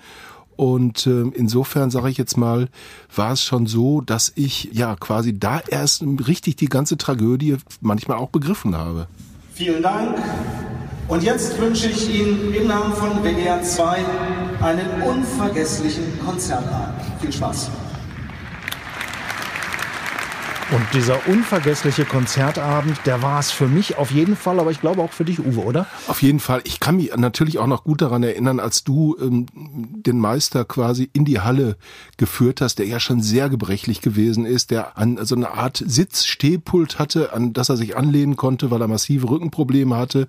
Und 0.57 1.07
äh, 1.07 1.23
insofern 1.35 1.91
sage 1.91 2.11
ich 2.11 2.19
jetzt 2.19 2.37
mal, 2.37 2.69
war 3.17 3.33
es 3.33 3.43
schon 3.43 3.67
so, 3.67 4.03
dass 4.03 4.31
ich 4.35 4.69
ja 4.73 4.95
quasi 4.95 5.39
da 5.39 5.61
erst 5.67 6.05
richtig 6.27 6.57
die 6.57 6.69
ganze 6.69 6.99
Tragödie 6.99 7.57
manchmal 7.81 8.19
auch 8.19 8.29
begriffen 8.29 8.77
habe. 8.77 9.09
Vielen 9.55 9.83
Dank. 9.83 10.19
Und 11.09 11.23
jetzt 11.23 11.59
wünsche 11.59 11.89
ich 11.89 12.15
Ihnen 12.15 12.53
im 12.53 12.67
Namen 12.67 12.93
von 12.93 13.23
WDR 13.25 13.63
2 13.63 14.05
einen 14.61 15.03
unvergesslichen 15.03 16.05
Konzertabend. 16.25 17.01
Viel 17.21 17.33
Spaß. 17.33 17.71
Und 20.73 20.87
dieser 20.95 21.27
unvergessliche 21.27 22.05
Konzertabend, 22.05 23.01
der 23.05 23.23
war 23.23 23.41
es 23.41 23.51
für 23.51 23.67
mich 23.67 23.99
auf 23.99 24.13
jeden 24.13 24.37
Fall, 24.37 24.61
aber 24.61 24.71
ich 24.71 24.81
glaube 24.81 25.03
auch 25.03 25.11
für 25.11 25.25
dich, 25.25 25.41
Uwe, 25.41 25.65
oder? 25.65 25.87
Auf 26.07 26.23
jeden 26.23 26.39
Fall. 26.39 26.61
Ich 26.63 26.79
kann 26.79 26.97
mich 26.97 27.11
natürlich 27.17 27.59
auch 27.59 27.67
noch 27.67 27.83
gut 27.83 28.03
daran 28.03 28.23
erinnern, 28.23 28.61
als 28.61 28.85
du 28.85 29.17
ähm, 29.21 29.47
den 29.53 30.21
Meister 30.21 30.65
quasi 30.65 31.11
in 31.13 31.25
die 31.25 31.41
Halle 31.41 31.77
geführt 32.19 32.61
hast, 32.61 32.79
der 32.79 32.87
ja 32.87 33.01
schon 33.01 33.21
sehr 33.21 33.49
gebrechlich 33.49 34.01
gewesen 34.01 34.47
ist, 34.47 34.71
der 34.71 34.97
an 34.97 35.19
so 35.25 35.35
eine 35.35 35.51
Art 35.51 35.83
Sitzstehpult 35.85 37.01
hatte, 37.01 37.33
an 37.33 37.53
das 37.53 37.69
er 37.69 37.77
sich 37.77 37.97
anlehnen 37.97 38.37
konnte, 38.37 38.71
weil 38.71 38.81
er 38.81 38.87
massive 38.87 39.29
Rückenprobleme 39.29 39.97
hatte. 39.97 40.29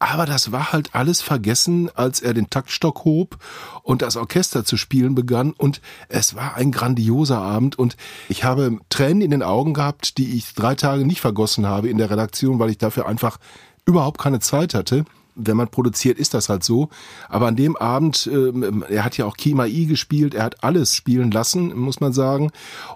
Aber 0.00 0.26
das 0.26 0.52
war 0.52 0.72
halt 0.72 0.94
alles 0.94 1.20
vergessen, 1.20 1.90
als 1.94 2.20
er 2.20 2.32
den 2.32 2.50
Taktstock 2.50 3.04
hob 3.04 3.38
und 3.82 4.00
das 4.02 4.16
Orchester 4.16 4.64
zu 4.64 4.76
spielen 4.76 5.16
begann. 5.16 5.52
Und 5.52 5.80
es 6.08 6.36
war 6.36 6.54
ein 6.54 6.70
grandioser 6.70 7.38
Abend. 7.38 7.76
Und 7.78 7.96
ich 8.28 8.44
habe 8.44 8.78
Tränen 8.90 9.22
in 9.22 9.32
den 9.32 9.42
Augen 9.42 9.74
gehabt, 9.74 10.18
die 10.18 10.36
ich 10.36 10.54
drei 10.54 10.76
Tage 10.76 11.04
nicht 11.04 11.20
vergossen 11.20 11.66
habe 11.66 11.88
in 11.88 11.98
der 11.98 12.10
Redaktion, 12.10 12.60
weil 12.60 12.70
ich 12.70 12.78
dafür 12.78 13.08
einfach 13.08 13.38
überhaupt 13.86 14.20
keine 14.20 14.38
Zeit 14.38 14.74
hatte 14.74 15.04
wenn 15.38 15.56
man 15.56 15.68
produziert, 15.68 16.18
ist 16.18 16.34
das 16.34 16.48
halt 16.48 16.64
so. 16.64 16.88
Aber 17.28 17.46
an 17.46 17.56
dem 17.56 17.76
Abend, 17.76 18.28
äh, 18.32 18.52
er 18.92 19.04
hat 19.04 19.16
ja 19.16 19.24
auch 19.24 19.36
Kima 19.36 19.66
I 19.66 19.86
gespielt, 19.86 20.34
er 20.34 20.44
hat 20.44 20.62
alles 20.64 20.94
spielen 20.94 21.30
lassen, 21.30 21.76
muss 21.76 22.00
man 22.00 22.12
sagen. 22.12 22.50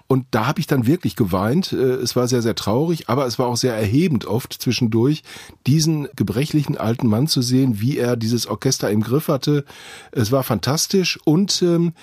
Und 0.07 0.25
da 0.31 0.45
habe 0.45 0.59
ich 0.59 0.67
dann 0.67 0.85
wirklich 0.85 1.15
geweint. 1.15 1.73
Äh, 1.73 1.75
es 1.75 2.15
war 2.15 2.27
sehr, 2.27 2.41
sehr 2.41 2.55
traurig, 2.55 3.09
aber 3.09 3.25
es 3.25 3.39
war 3.39 3.47
auch 3.47 3.57
sehr 3.57 3.75
erhebend 3.75 4.25
oft 4.25 4.53
zwischendurch, 4.53 5.23
diesen 5.65 6.07
gebrechlichen 6.15 6.77
alten 6.77 7.07
Mann 7.07 7.27
zu 7.27 7.41
sehen, 7.41 7.79
wie 7.79 7.97
er 7.97 8.15
dieses 8.15 8.45
Orchester 8.47 8.91
im 8.91 9.01
Griff 9.01 9.29
hatte. 9.29 9.65
Es 10.11 10.31
war 10.31 10.43
fantastisch 10.43 11.19
und 11.23 11.61
ähm, 11.61 11.93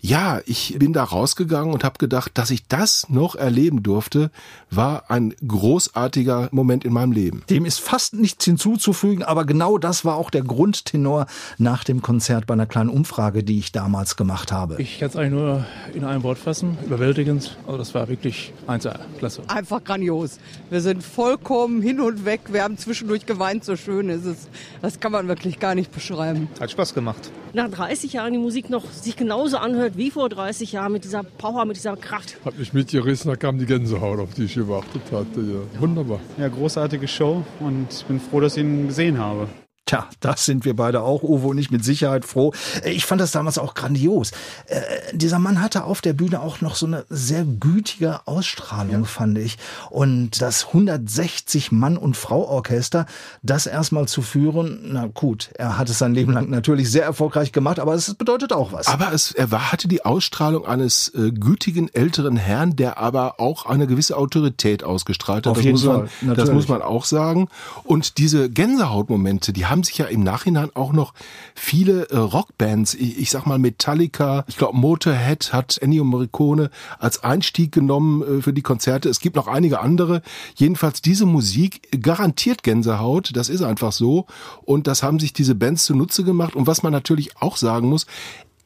ja, 0.00 0.40
ich 0.46 0.76
bin 0.78 0.94
da 0.94 1.04
rausgegangen 1.04 1.74
und 1.74 1.84
habe 1.84 1.98
gedacht, 1.98 2.32
dass 2.34 2.50
ich 2.50 2.66
das 2.66 3.10
noch 3.10 3.34
erleben 3.34 3.82
durfte, 3.82 4.30
war 4.70 5.10
ein 5.10 5.34
großartiger 5.46 6.48
Moment 6.52 6.84
in 6.86 6.92
meinem 6.92 7.12
Leben. 7.12 7.42
Dem 7.50 7.66
ist 7.66 7.80
fast 7.80 8.14
nichts 8.14 8.46
hinzuzufügen, 8.46 9.22
aber 9.22 9.44
genau 9.44 9.76
das 9.76 9.89
war 10.04 10.16
auch 10.16 10.30
der 10.30 10.42
Grundtenor 10.42 11.26
nach 11.58 11.84
dem 11.84 12.02
Konzert 12.02 12.46
bei 12.46 12.54
einer 12.54 12.66
kleinen 12.66 12.90
Umfrage, 12.90 13.42
die 13.42 13.58
ich 13.58 13.72
damals 13.72 14.16
gemacht 14.16 14.52
habe. 14.52 14.80
Ich 14.80 14.98
kann 14.98 15.08
es 15.08 15.16
eigentlich 15.16 15.32
nur 15.32 15.64
in 15.94 16.04
einem 16.04 16.22
Wort 16.22 16.38
fassen, 16.38 16.78
überwältigend. 16.84 17.56
Also 17.66 17.78
das 17.78 17.94
war 17.94 18.08
wirklich 18.08 18.52
1A, 18.66 18.98
klasse. 19.18 19.42
Einfach 19.48 19.82
grandios. 19.84 20.38
Wir 20.70 20.80
sind 20.80 21.02
vollkommen 21.02 21.82
hin 21.82 22.00
und 22.00 22.24
weg. 22.24 22.40
Wir 22.50 22.62
haben 22.62 22.78
zwischendurch 22.78 23.26
geweint, 23.26 23.64
so 23.64 23.76
schön 23.76 24.08
ist 24.08 24.24
es. 24.24 24.48
Das 24.82 25.00
kann 25.00 25.12
man 25.12 25.28
wirklich 25.28 25.58
gar 25.58 25.74
nicht 25.74 25.92
beschreiben. 25.92 26.48
Hat 26.60 26.70
Spaß 26.70 26.94
gemacht. 26.94 27.30
Nach 27.52 27.68
30 27.68 28.12
Jahren 28.12 28.32
die 28.32 28.38
Musik 28.38 28.70
noch 28.70 28.84
sich 28.92 29.16
genauso 29.16 29.56
anhört 29.56 29.96
wie 29.96 30.10
vor 30.12 30.28
30 30.28 30.72
Jahren 30.72 30.92
mit 30.92 31.02
dieser 31.02 31.24
Power, 31.24 31.64
mit 31.64 31.76
dieser 31.76 31.96
Kraft. 31.96 32.36
Hat 32.44 32.56
mich 32.56 32.72
mitgerissen, 32.72 33.28
da 33.28 33.36
kam 33.36 33.58
die 33.58 33.66
Gänsehaut, 33.66 34.20
auf 34.20 34.34
die 34.34 34.44
ich 34.44 34.54
gewartet 34.54 35.02
hatte. 35.10 35.40
Ja, 35.40 35.80
wunderbar. 35.80 36.20
Ja, 36.38 36.48
großartige 36.48 37.08
Show 37.08 37.42
und 37.58 37.88
ich 37.90 38.04
bin 38.04 38.20
froh, 38.20 38.40
dass 38.40 38.56
ich 38.56 38.62
ihn 38.62 38.86
gesehen 38.86 39.18
habe. 39.18 39.48
Tja, 39.86 40.06
das 40.20 40.44
sind 40.44 40.64
wir 40.64 40.76
beide 40.76 41.02
auch, 41.02 41.24
Uwe 41.24 41.48
und 41.48 41.58
ich 41.58 41.72
mit 41.72 41.84
Sicherheit 41.84 42.24
froh. 42.24 42.52
Ich 42.84 43.06
fand 43.06 43.20
das 43.20 43.32
damals 43.32 43.58
auch 43.58 43.74
grandios. 43.74 44.30
Äh, 44.66 44.80
dieser 45.12 45.40
Mann 45.40 45.60
hatte 45.60 45.82
auf 45.82 46.00
der 46.00 46.12
Bühne 46.12 46.40
auch 46.42 46.60
noch 46.60 46.76
so 46.76 46.86
eine 46.86 47.04
sehr 47.08 47.44
gütige 47.44 48.20
Ausstrahlung, 48.28 49.00
ja. 49.00 49.04
fand 49.04 49.36
ich. 49.38 49.58
Und 49.88 50.40
das 50.40 50.68
160 50.68 51.72
Mann- 51.72 51.96
und 51.96 52.16
Frau-Orchester, 52.16 53.06
das 53.42 53.66
erstmal 53.66 54.06
zu 54.06 54.22
führen, 54.22 54.80
na 54.84 55.06
gut, 55.06 55.50
er 55.54 55.76
hat 55.76 55.90
es 55.90 55.98
sein 55.98 56.14
Leben 56.14 56.32
lang 56.32 56.50
natürlich 56.50 56.88
sehr 56.88 57.04
erfolgreich 57.04 57.50
gemacht, 57.50 57.80
aber 57.80 57.94
es 57.94 58.14
bedeutet 58.14 58.52
auch 58.52 58.72
was. 58.72 58.86
Aber 58.86 59.12
es, 59.12 59.32
er 59.32 59.50
war, 59.50 59.72
hatte 59.72 59.88
die 59.88 60.04
Ausstrahlung 60.04 60.66
eines 60.66 61.08
äh, 61.14 61.32
gütigen 61.32 61.92
älteren 61.92 62.36
Herrn, 62.36 62.76
der 62.76 62.98
aber 62.98 63.40
auch 63.40 63.66
eine 63.66 63.88
gewisse 63.88 64.16
Autorität 64.16 64.84
ausgestrahlt 64.84 65.46
hat. 65.46 65.50
Auf 65.50 65.56
das 65.56 65.64
jeden 65.64 65.74
muss 65.74 65.84
Fall, 65.84 66.08
man, 66.20 66.36
das 66.36 66.52
muss 66.52 66.68
man 66.68 66.80
auch 66.80 67.04
sagen. 67.04 67.48
Und 67.82 68.18
diese 68.18 68.50
Gänsehautmomente, 68.50 69.52
die 69.52 69.66
haben 69.66 69.79
sich 69.82 69.98
ja 69.98 70.06
im 70.06 70.22
Nachhinein 70.22 70.70
auch 70.74 70.92
noch 70.92 71.14
viele 71.54 72.08
äh, 72.10 72.16
Rockbands, 72.16 72.94
ich, 72.94 73.18
ich 73.18 73.30
sag 73.30 73.46
mal 73.46 73.58
Metallica, 73.58 74.44
ich 74.48 74.56
glaube 74.56 74.76
Motorhead 74.76 75.52
hat 75.52 75.78
Ennio 75.78 76.04
Morricone 76.04 76.70
als 76.98 77.22
Einstieg 77.22 77.72
genommen 77.72 78.22
äh, 78.22 78.42
für 78.42 78.52
die 78.52 78.62
Konzerte. 78.62 79.08
Es 79.08 79.20
gibt 79.20 79.36
noch 79.36 79.48
einige 79.48 79.80
andere. 79.80 80.22
Jedenfalls 80.54 81.02
diese 81.02 81.26
Musik 81.26 82.02
garantiert 82.02 82.62
Gänsehaut, 82.62 83.30
das 83.34 83.48
ist 83.48 83.62
einfach 83.62 83.92
so. 83.92 84.26
Und 84.62 84.86
das 84.86 85.02
haben 85.02 85.18
sich 85.18 85.32
diese 85.32 85.54
Bands 85.54 85.84
zunutze 85.84 86.24
gemacht. 86.24 86.54
Und 86.54 86.66
was 86.66 86.82
man 86.82 86.92
natürlich 86.92 87.36
auch 87.38 87.56
sagen 87.56 87.88
muss, 87.88 88.06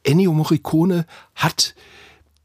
Ennio 0.02 0.32
Morricone 0.32 1.06
hat 1.34 1.74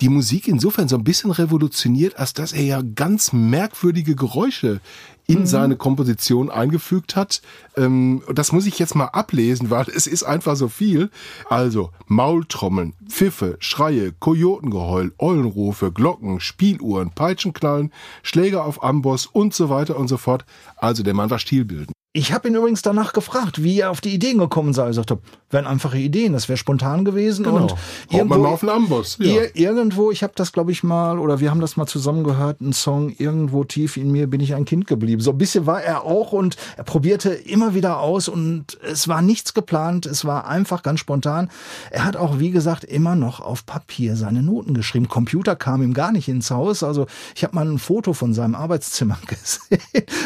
die 0.01 0.09
Musik 0.09 0.47
insofern 0.47 0.87
so 0.87 0.95
ein 0.95 1.03
bisschen 1.03 1.31
revolutioniert, 1.31 2.17
als 2.17 2.33
dass 2.33 2.53
er 2.53 2.63
ja 2.63 2.81
ganz 2.81 3.33
merkwürdige 3.33 4.15
Geräusche 4.15 4.79
in 5.27 5.41
mhm. 5.41 5.45
seine 5.45 5.75
Komposition 5.75 6.49
eingefügt 6.49 7.15
hat. 7.15 7.41
Ähm, 7.77 8.23
das 8.33 8.51
muss 8.51 8.65
ich 8.65 8.79
jetzt 8.79 8.95
mal 8.95 9.05
ablesen, 9.05 9.69
weil 9.69 9.85
es 9.93 10.07
ist 10.07 10.23
einfach 10.23 10.55
so 10.55 10.69
viel. 10.69 11.11
Also 11.49 11.91
Maultrommeln, 12.07 12.93
Pfiffe, 13.07 13.57
Schreie, 13.59 14.11
Kojotengeheul, 14.11 15.13
Eulenrufe, 15.19 15.91
Glocken, 15.91 16.39
Spieluhren, 16.39 17.11
Peitschenknallen, 17.11 17.91
Schläger 18.23 18.65
auf 18.65 18.83
Amboss 18.83 19.27
und 19.27 19.53
so 19.53 19.69
weiter 19.69 19.97
und 19.97 20.07
so 20.07 20.17
fort. 20.17 20.45
Also 20.77 21.03
der 21.03 21.13
Mann 21.13 21.29
war 21.29 21.39
stilbildend. 21.39 21.91
Ich 22.11 22.33
habe 22.33 22.47
ihn 22.47 22.55
übrigens 22.55 22.81
danach 22.81 23.13
gefragt, 23.13 23.61
wie 23.61 23.81
er 23.81 23.91
auf 23.91 24.01
die 24.01 24.13
Ideen 24.15 24.39
gekommen 24.39 24.73
sei. 24.73 24.87
Er 24.87 24.93
sagte, 24.93 25.19
wären 25.51 25.65
einfache 25.67 25.97
Ideen, 25.97 26.33
das 26.33 26.47
wäre 26.49 26.57
spontan 26.57 27.05
gewesen 27.05 27.43
Genau. 27.43 27.57
und 27.57 27.71
Haut 27.71 27.77
man 28.09 28.17
irgendwo, 28.19 28.37
mal 28.39 28.49
auf 28.49 28.59
den 28.61 28.69
Amboss, 28.69 29.17
ja. 29.19 29.25
ir- 29.41 29.55
irgendwo, 29.55 30.11
ich 30.11 30.23
habe 30.23 30.33
das 30.35 30.51
glaube 30.51 30.71
ich 30.71 30.83
mal 30.83 31.19
oder 31.19 31.39
wir 31.39 31.49
haben 31.49 31.61
das 31.61 31.77
mal 31.77 31.87
zusammen 31.87 32.23
gehört, 32.23 32.61
ein 32.61 32.73
Song 32.73 33.09
irgendwo 33.17 33.63
tief 33.63 33.97
in 33.97 34.11
mir 34.11 34.27
bin 34.27 34.41
ich 34.41 34.53
ein 34.55 34.65
Kind 34.65 34.85
geblieben. 34.87 35.21
So 35.21 35.31
ein 35.31 35.37
bisschen 35.37 35.65
war 35.65 35.81
er 35.81 36.03
auch 36.03 36.31
und 36.31 36.55
er 36.77 36.83
probierte 36.83 37.29
immer 37.29 37.73
wieder 37.73 37.99
aus 37.99 38.27
und 38.27 38.77
es 38.83 39.07
war 39.07 39.21
nichts 39.21 39.53
geplant, 39.53 40.05
es 40.05 40.25
war 40.25 40.47
einfach 40.47 40.83
ganz 40.83 40.99
spontan. 40.99 41.49
Er 41.91 42.05
hat 42.05 42.15
auch 42.15 42.39
wie 42.39 42.51
gesagt 42.51 42.83
immer 42.83 43.15
noch 43.15 43.39
auf 43.39 43.65
Papier 43.65 44.15
seine 44.15 44.43
Noten 44.43 44.73
geschrieben. 44.73 45.07
Computer 45.09 45.55
kam 45.55 45.81
ihm 45.81 45.93
gar 45.93 46.11
nicht 46.11 46.27
ins 46.27 46.51
Haus, 46.51 46.83
also 46.83 47.07
ich 47.35 47.43
habe 47.43 47.55
mal 47.55 47.65
ein 47.67 47.79
Foto 47.79 48.13
von 48.13 48.33
seinem 48.33 48.55
Arbeitszimmer 48.55 49.17
gesehen. 49.27 49.81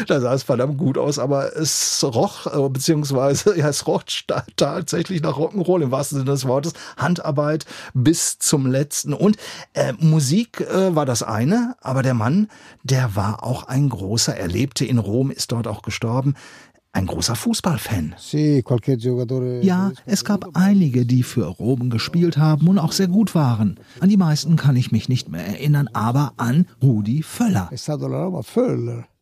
da 0.06 0.20
sah 0.20 0.34
es 0.34 0.42
verdammt 0.42 0.78
gut 0.78 0.98
aus, 0.98 1.18
aber 1.18 1.56
es 1.56 2.04
roch 2.04 2.46
äh, 2.46 2.68
beziehungsweise 2.68 3.58
ja, 3.58 3.68
es 3.68 3.86
roch 3.86 4.02
sta- 4.08 4.44
tatsächlich 5.14 5.22
nach 5.22 5.38
Rock'n'Roll 5.38 5.82
im 5.82 5.90
wahrsten 5.90 6.18
Sinne 6.18 6.30
des 6.30 6.46
Wortes. 6.46 6.72
Handarbeit 6.96 7.66
bis 7.94 8.38
zum 8.38 8.66
letzten. 8.66 9.12
Und 9.12 9.36
äh, 9.72 9.92
Musik 9.98 10.60
äh, 10.60 10.94
war 10.94 11.06
das 11.06 11.22
eine, 11.22 11.76
aber 11.80 12.02
der 12.02 12.14
Mann, 12.14 12.48
der 12.82 13.16
war 13.16 13.42
auch 13.44 13.64
ein 13.64 13.88
großer, 13.88 14.36
er 14.36 14.48
lebte 14.48 14.84
in 14.84 14.98
Rom, 14.98 15.30
ist 15.30 15.52
dort 15.52 15.66
auch 15.66 15.82
gestorben, 15.82 16.34
ein 16.92 17.06
großer 17.06 17.34
Fußballfan. 17.34 18.14
Ja, 19.64 19.90
es 20.06 20.24
gab 20.24 20.50
einige, 20.54 21.04
die 21.04 21.24
für 21.24 21.46
Rom 21.46 21.90
gespielt 21.90 22.36
haben 22.38 22.68
und 22.68 22.78
auch 22.78 22.92
sehr 22.92 23.08
gut 23.08 23.34
waren. 23.34 23.80
An 23.98 24.08
die 24.08 24.16
meisten 24.16 24.54
kann 24.54 24.76
ich 24.76 24.92
mich 24.92 25.08
nicht 25.08 25.28
mehr 25.28 25.44
erinnern, 25.44 25.88
aber 25.92 26.34
an 26.36 26.66
Rudi 26.80 27.24
Völler. 27.24 27.68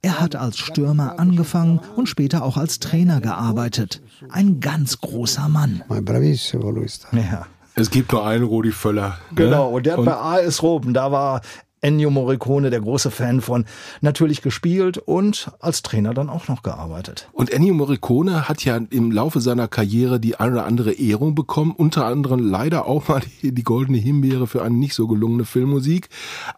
Er 0.05 0.19
hat 0.19 0.35
als 0.35 0.59
Stürmer 0.59 1.21
angefangen 1.21 1.81
und 1.95 2.09
später 2.09 2.43
auch 2.43 2.57
als 2.57 2.81
Trainer 2.81 3.21
gearbeitet. 3.21 4.03
Ein 4.31 4.59
ganz 4.59 5.01
großer 5.01 5.49
Mann. 5.49 5.85
Ja. 7.13 7.47
Es 7.77 7.89
gibt 7.89 8.11
nur 8.11 8.27
einen 8.27 8.43
Rudi 8.43 8.73
Völler. 8.73 9.19
Genau, 9.35 9.69
ne? 9.69 9.77
und 9.77 9.87
der 9.87 9.97
hat 9.97 10.05
bei 10.05 10.17
AS 10.17 10.63
Rom, 10.63 10.93
da 10.93 11.13
war 11.13 11.41
Ennio 11.83 12.11
Morricone 12.11 12.71
der 12.71 12.81
große 12.81 13.11
Fan 13.11 13.41
von, 13.41 13.67
natürlich 14.01 14.41
gespielt 14.41 14.99
und 14.99 15.51
als 15.61 15.83
Trainer 15.83 16.15
dann 16.15 16.31
auch 16.31 16.47
noch 16.47 16.63
gearbeitet. 16.63 17.29
Und 17.33 17.51
Ennio 17.51 17.75
Morricone 17.75 18.49
hat 18.49 18.65
ja 18.65 18.79
im 18.91 19.11
Laufe 19.11 19.41
seiner 19.41 19.67
Karriere 19.67 20.21
die 20.21 20.37
eine 20.37 20.53
oder 20.53 20.65
andere 20.65 20.93
Ehrung 20.93 21.35
bekommen, 21.35 21.75
unter 21.77 22.07
anderem 22.07 22.39
leider 22.39 22.87
auch 22.87 23.09
mal 23.09 23.21
die, 23.43 23.53
die 23.53 23.65
goldene 23.65 23.99
Himbeere 23.99 24.47
für 24.47 24.63
eine 24.63 24.77
nicht 24.77 24.95
so 24.95 25.09
gelungene 25.09 25.45
Filmmusik. 25.45 26.09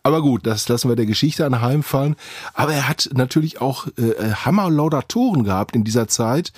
Aber 0.02 0.20
gut, 0.20 0.46
das 0.46 0.68
lassen 0.68 0.90
wir 0.90 0.96
der 0.96 1.06
Geschichte 1.06 1.46
anheimfallen. 1.46 2.16
Aber 2.52 2.74
er 2.74 2.86
hat 2.88 3.08
natürlich 3.14 3.62
auch 3.62 3.86
äh, 3.96 4.32
Hammer-Laudatoren 4.32 5.44
gehabt 5.44 5.74
in 5.74 5.84
dieser 5.84 6.06
Zeit, 6.06 6.52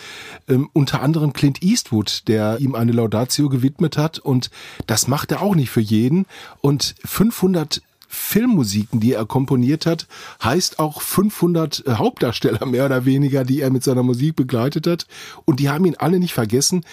ähm, 0.49 0.69
unter 0.73 1.03
anderem 1.03 1.33
Clint 1.33 1.63
Eastwood, 1.63 2.27
der 2.27 2.59
ihm 2.59 2.75
eine 2.75 2.91
Laudatio 2.91 3.49
gewidmet 3.49 3.97
hat. 3.97 4.19
Und 4.19 4.51
das 4.89 5.07
macht 5.07 5.31
er 5.31 5.43
auch 5.43 5.55
nicht 5.55 5.71
für 5.71 5.81
jeden. 5.81 6.27
Und 6.61 6.97
500 7.05 7.81
Filmmusiken, 8.09 9.01
die 9.01 9.13
er 9.13 9.27
komponiert 9.27 9.87
hat, 9.87 10.07
heißt 10.43 10.79
auch 10.79 11.03
500 11.03 11.85
Hauptdarsteller 11.89 12.67
mehr 12.67 12.87
oder 12.87 13.05
weniger, 13.05 13.45
die 13.45 13.61
er 13.61 13.71
mit 13.71 13.85
seiner 13.85 14.03
Musik 14.03 14.37
begleitet 14.37 14.87
hat. 14.87 15.07
Und 15.45 15.61
die 15.61 15.69
haben 15.69 15.85
ihn 15.85 15.97
alle 15.99 16.19
nicht 16.19 16.35
vergessen. 16.35 16.85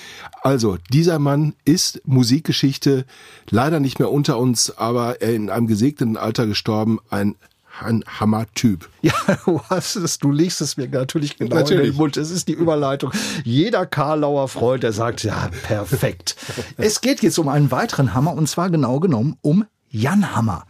Also, 0.41 0.77
dieser 0.91 1.19
Mann 1.19 1.53
ist 1.65 2.01
Musikgeschichte 2.05 3.05
leider 3.49 3.79
nicht 3.79 3.99
mehr 3.99 4.11
unter 4.11 4.37
uns, 4.37 4.77
aber 4.77 5.21
er 5.21 5.33
in 5.33 5.49
einem 5.49 5.67
gesegneten 5.67 6.17
Alter 6.17 6.47
gestorben. 6.47 6.99
Ein, 7.09 7.35
ein 7.81 8.03
Hammer-Typ. 8.07 8.89
Ja, 9.01 9.13
du 9.45 9.61
hast 9.69 9.95
es, 9.95 10.19
du 10.19 10.31
legst 10.31 10.61
es 10.61 10.77
mir 10.77 10.87
natürlich 10.87 11.37
genau 11.37 11.55
in 11.55 11.61
Natürlich. 11.61 11.91
den 11.91 11.97
Mund. 11.97 12.17
Es 12.17 12.31
ist 12.31 12.47
die 12.47 12.53
Überleitung. 12.53 13.11
Jeder 13.43 13.85
Karlauer 13.85 14.47
Freund, 14.47 14.83
der 14.83 14.93
sagt, 14.93 15.23
ja, 15.23 15.49
perfekt. 15.63 16.35
es 16.77 17.01
geht 17.01 17.21
jetzt 17.21 17.39
um 17.39 17.47
einen 17.47 17.71
weiteren 17.71 18.13
Hammer 18.13 18.33
und 18.33 18.47
zwar 18.47 18.69
genau 18.69 18.99
genommen 18.99 19.37
um 19.41 19.65
Jan 19.93 20.23
Hammer. 20.23 20.65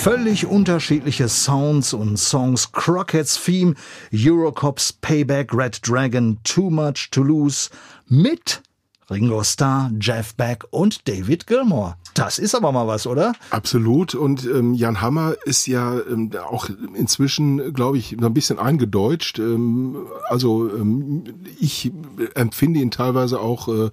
Völlig 0.00 0.46
unterschiedliche 0.46 1.28
Sounds 1.28 1.92
und 1.92 2.18
Songs. 2.18 2.70
Crockett's 2.70 3.38
Theme, 3.44 3.74
Eurocops 4.12 4.92
Payback, 4.92 5.52
Red 5.52 5.80
Dragon, 5.82 6.38
Too 6.44 6.70
Much 6.70 7.08
to 7.10 7.20
Lose 7.20 7.68
mit 8.06 8.62
Ringo 9.10 9.42
Starr, 9.42 9.90
Jeff 10.00 10.36
Beck 10.36 10.64
und 10.70 11.08
David 11.08 11.48
Gilmour. 11.48 11.96
Das 12.14 12.38
ist 12.38 12.54
aber 12.54 12.70
mal 12.70 12.86
was, 12.86 13.08
oder? 13.08 13.32
Absolut. 13.50 14.14
Und 14.14 14.44
ähm, 14.46 14.72
Jan 14.72 15.00
Hammer 15.00 15.34
ist 15.44 15.66
ja 15.66 15.98
ähm, 15.98 16.30
auch 16.48 16.70
inzwischen, 16.94 17.74
glaube 17.74 17.98
ich, 17.98 18.16
so 18.20 18.26
ein 18.26 18.34
bisschen 18.34 18.60
eingedeutscht. 18.60 19.40
Ähm, 19.40 20.06
also 20.28 20.72
ähm, 20.72 21.24
ich 21.58 21.90
empfinde 22.36 22.78
ihn 22.78 22.92
teilweise 22.92 23.40
auch. 23.40 23.66
Äh, 23.66 23.90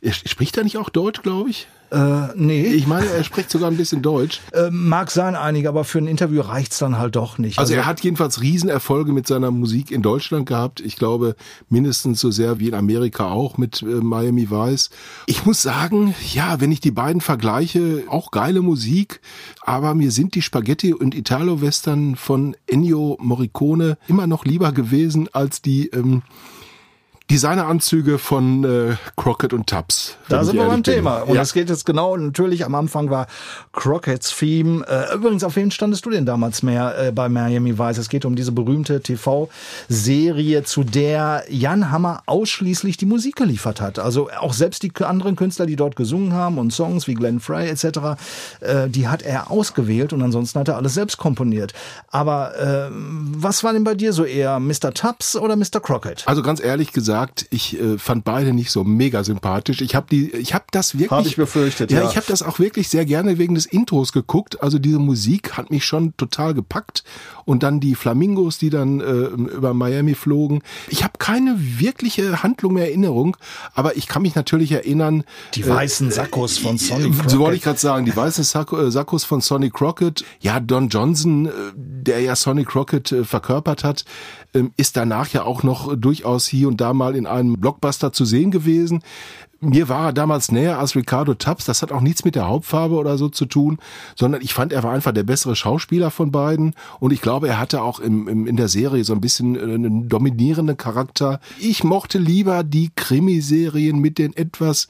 er 0.00 0.12
spricht 0.12 0.56
er 0.56 0.64
nicht 0.64 0.78
auch 0.78 0.88
Deutsch, 0.88 1.22
glaube 1.22 1.50
ich? 1.50 1.66
Äh, 1.90 2.28
nee. 2.36 2.66
Ich 2.66 2.86
meine, 2.86 3.06
er 3.06 3.24
spricht 3.24 3.50
sogar 3.50 3.70
ein 3.70 3.76
bisschen 3.76 4.02
Deutsch. 4.02 4.40
Äh, 4.52 4.70
mag 4.70 5.12
sein, 5.12 5.36
einige, 5.36 5.68
aber 5.68 5.84
für 5.84 5.98
ein 5.98 6.08
Interview 6.08 6.40
reicht's 6.40 6.78
dann 6.78 6.98
halt 6.98 7.14
doch 7.14 7.38
nicht. 7.38 7.58
Also 7.58 7.72
er 7.74 7.86
hat 7.86 8.00
jedenfalls 8.00 8.40
Riesenerfolge 8.40 9.12
mit 9.12 9.28
seiner 9.28 9.52
Musik 9.52 9.92
in 9.92 10.02
Deutschland 10.02 10.46
gehabt. 10.46 10.80
Ich 10.80 10.96
glaube 10.96 11.36
mindestens 11.68 12.20
so 12.20 12.32
sehr 12.32 12.58
wie 12.58 12.66
in 12.66 12.74
Amerika 12.74 13.30
auch 13.30 13.58
mit 13.58 13.82
äh, 13.82 13.86
Miami 13.86 14.50
Vice. 14.50 14.90
Ich 15.26 15.46
muss 15.46 15.62
sagen, 15.62 16.14
ja, 16.32 16.60
wenn 16.60 16.72
ich 16.72 16.80
die 16.80 16.90
beiden 16.90 17.20
vergleiche, 17.20 18.02
auch 18.08 18.32
geile 18.32 18.60
Musik, 18.60 19.20
aber 19.62 19.94
mir 19.94 20.10
sind 20.10 20.34
die 20.34 20.42
Spaghetti 20.42 20.92
und 20.92 21.14
Italo-Western 21.14 22.16
von 22.16 22.56
Ennio 22.66 23.18
Morricone 23.20 23.98
immer 24.08 24.26
noch 24.26 24.44
lieber 24.44 24.72
gewesen 24.72 25.28
als 25.32 25.62
die 25.62 25.88
ähm, 25.90 26.22
Designeranzüge 27.30 28.18
von 28.18 28.64
äh, 28.64 28.96
Crockett 29.16 29.52
und 29.52 29.68
Tubbs. 29.68 30.16
Da 30.28 30.42
sind 30.42 30.56
wir 30.56 30.66
beim 30.66 30.82
bin. 30.82 30.94
Thema. 30.94 31.18
Und 31.18 31.36
ja. 31.36 31.42
es 31.42 31.52
geht 31.52 31.70
jetzt 31.70 31.86
genau, 31.86 32.16
natürlich 32.16 32.64
am 32.64 32.74
Anfang 32.74 33.08
war 33.08 33.28
Crockett's 33.72 34.36
Theme. 34.36 34.84
Äh, 34.84 35.14
übrigens, 35.14 35.44
auf 35.44 35.54
wen 35.54 35.70
standest 35.70 36.04
du 36.04 36.10
denn 36.10 36.26
damals 36.26 36.64
mehr 36.64 36.94
äh, 36.98 37.12
bei 37.12 37.28
Miami 37.28 37.78
Vice? 37.78 37.98
Es 37.98 38.08
geht 38.08 38.24
um 38.24 38.34
diese 38.34 38.50
berühmte 38.50 39.00
TV-Serie, 39.00 40.64
zu 40.64 40.82
der 40.82 41.44
Jan 41.48 41.92
Hammer 41.92 42.22
ausschließlich 42.26 42.96
die 42.96 43.06
Musik 43.06 43.36
geliefert 43.36 43.80
hat. 43.80 44.00
Also 44.00 44.28
auch 44.40 44.52
selbst 44.52 44.82
die 44.82 44.92
anderen 45.00 45.36
Künstler, 45.36 45.66
die 45.66 45.76
dort 45.76 45.94
gesungen 45.94 46.32
haben 46.32 46.58
und 46.58 46.72
Songs 46.72 47.06
wie 47.06 47.14
Glenn 47.14 47.38
Frey 47.38 47.68
etc., 47.68 47.84
äh, 48.58 48.88
die 48.88 49.06
hat 49.06 49.22
er 49.22 49.52
ausgewählt 49.52 50.12
und 50.12 50.22
ansonsten 50.22 50.58
hat 50.58 50.66
er 50.66 50.76
alles 50.76 50.94
selbst 50.94 51.18
komponiert. 51.18 51.74
Aber 52.08 52.58
äh, 52.58 52.90
was 52.90 53.62
war 53.62 53.72
denn 53.72 53.84
bei 53.84 53.94
dir 53.94 54.12
so 54.12 54.24
eher, 54.24 54.58
Mr. 54.58 54.92
Tubbs 54.92 55.36
oder 55.36 55.54
Mr. 55.54 55.78
Crockett? 55.80 56.24
Also 56.26 56.42
ganz 56.42 56.60
ehrlich 56.60 56.92
gesagt, 56.92 57.19
ich 57.50 57.80
äh, 57.80 57.98
fand 57.98 58.24
beide 58.24 58.52
nicht 58.52 58.70
so 58.70 58.84
mega 58.84 59.24
sympathisch. 59.24 59.80
Ich 59.80 59.94
habe 59.94 60.06
die, 60.10 60.30
ich 60.32 60.54
habe 60.54 60.64
das 60.70 60.94
wirklich. 60.94 61.10
Hab 61.10 61.26
ich 61.26 61.36
befürchtet, 61.36 61.90
ja. 61.90 62.02
ja. 62.02 62.10
ich 62.10 62.16
habe 62.16 62.26
das 62.28 62.42
auch 62.42 62.58
wirklich 62.58 62.88
sehr 62.88 63.04
gerne 63.04 63.38
wegen 63.38 63.54
des 63.54 63.66
Intros 63.66 64.12
geguckt. 64.12 64.62
Also 64.62 64.78
diese 64.78 64.98
Musik 64.98 65.56
hat 65.56 65.70
mich 65.70 65.84
schon 65.84 66.16
total 66.16 66.54
gepackt 66.54 67.04
und 67.44 67.62
dann 67.62 67.80
die 67.80 67.94
Flamingos, 67.94 68.58
die 68.58 68.70
dann 68.70 69.00
äh, 69.00 69.04
über 69.04 69.74
Miami 69.74 70.14
flogen. 70.14 70.62
Ich 70.88 71.02
habe 71.04 71.14
keine 71.18 71.56
wirkliche 71.58 72.42
Handlung 72.42 72.74
mehr 72.74 72.86
Erinnerung, 72.86 73.36
aber 73.74 73.96
ich 73.96 74.06
kann 74.06 74.22
mich 74.22 74.34
natürlich 74.34 74.72
erinnern. 74.72 75.24
Die 75.54 75.66
weißen 75.66 76.10
Sackos 76.10 76.58
von 76.58 76.78
Sonny 76.78 77.06
äh, 77.06 77.10
Crockett. 77.10 77.30
So 77.30 77.38
wollte 77.38 77.56
ich 77.56 77.62
gerade 77.62 77.78
sagen, 77.78 78.06
die 78.06 78.14
weißen 78.14 78.44
Sack 78.44 78.72
äh, 78.72 78.90
Sackos 78.90 79.24
von 79.24 79.40
Sonny 79.40 79.70
Crockett. 79.70 80.24
Ja, 80.40 80.60
Don 80.60 80.88
Johnson, 80.88 81.46
äh, 81.46 81.50
der 81.76 82.20
ja 82.20 82.36
Sonny 82.36 82.64
Crockett 82.64 83.12
äh, 83.12 83.24
verkörpert 83.24 83.84
hat, 83.84 84.04
ähm, 84.54 84.72
ist 84.76 84.96
danach 84.96 85.28
ja 85.28 85.44
auch 85.44 85.62
noch 85.62 85.96
durchaus 85.96 86.46
hier 86.46 86.68
und 86.68 86.80
da 86.80 86.92
mal 86.92 87.09
in 87.14 87.26
einem 87.26 87.54
Blockbuster 87.54 88.12
zu 88.12 88.24
sehen 88.24 88.50
gewesen. 88.50 89.02
mir 89.60 89.88
war 89.88 90.06
er 90.06 90.12
damals 90.12 90.50
näher 90.50 90.78
als 90.78 90.96
Ricardo 90.96 91.34
Tubbs. 91.34 91.66
Das 91.66 91.82
hat 91.82 91.92
auch 91.92 92.00
nichts 92.00 92.24
mit 92.24 92.34
der 92.34 92.48
Hauptfarbe 92.48 92.94
oder 92.94 93.18
so 93.18 93.28
zu 93.28 93.44
tun, 93.46 93.78
sondern 94.16 94.40
ich 94.40 94.54
fand, 94.54 94.72
er 94.72 94.82
war 94.82 94.92
einfach 94.92 95.12
der 95.12 95.22
bessere 95.22 95.54
Schauspieler 95.54 96.10
von 96.10 96.30
beiden. 96.30 96.74
Und 96.98 97.12
ich 97.12 97.20
glaube, 97.20 97.48
er 97.48 97.58
hatte 97.58 97.82
auch 97.82 98.00
im, 98.00 98.26
im, 98.28 98.46
in 98.46 98.56
der 98.56 98.68
Serie 98.68 99.04
so 99.04 99.12
ein 99.12 99.20
bisschen 99.20 99.56
äh, 99.56 99.74
einen 99.74 100.08
dominierenden 100.08 100.76
Charakter. 100.76 101.40
Ich 101.58 101.84
mochte 101.84 102.18
lieber 102.18 102.64
die 102.64 102.90
Krimiserien 102.96 103.98
mit 103.98 104.18
den 104.18 104.34
etwas 104.36 104.88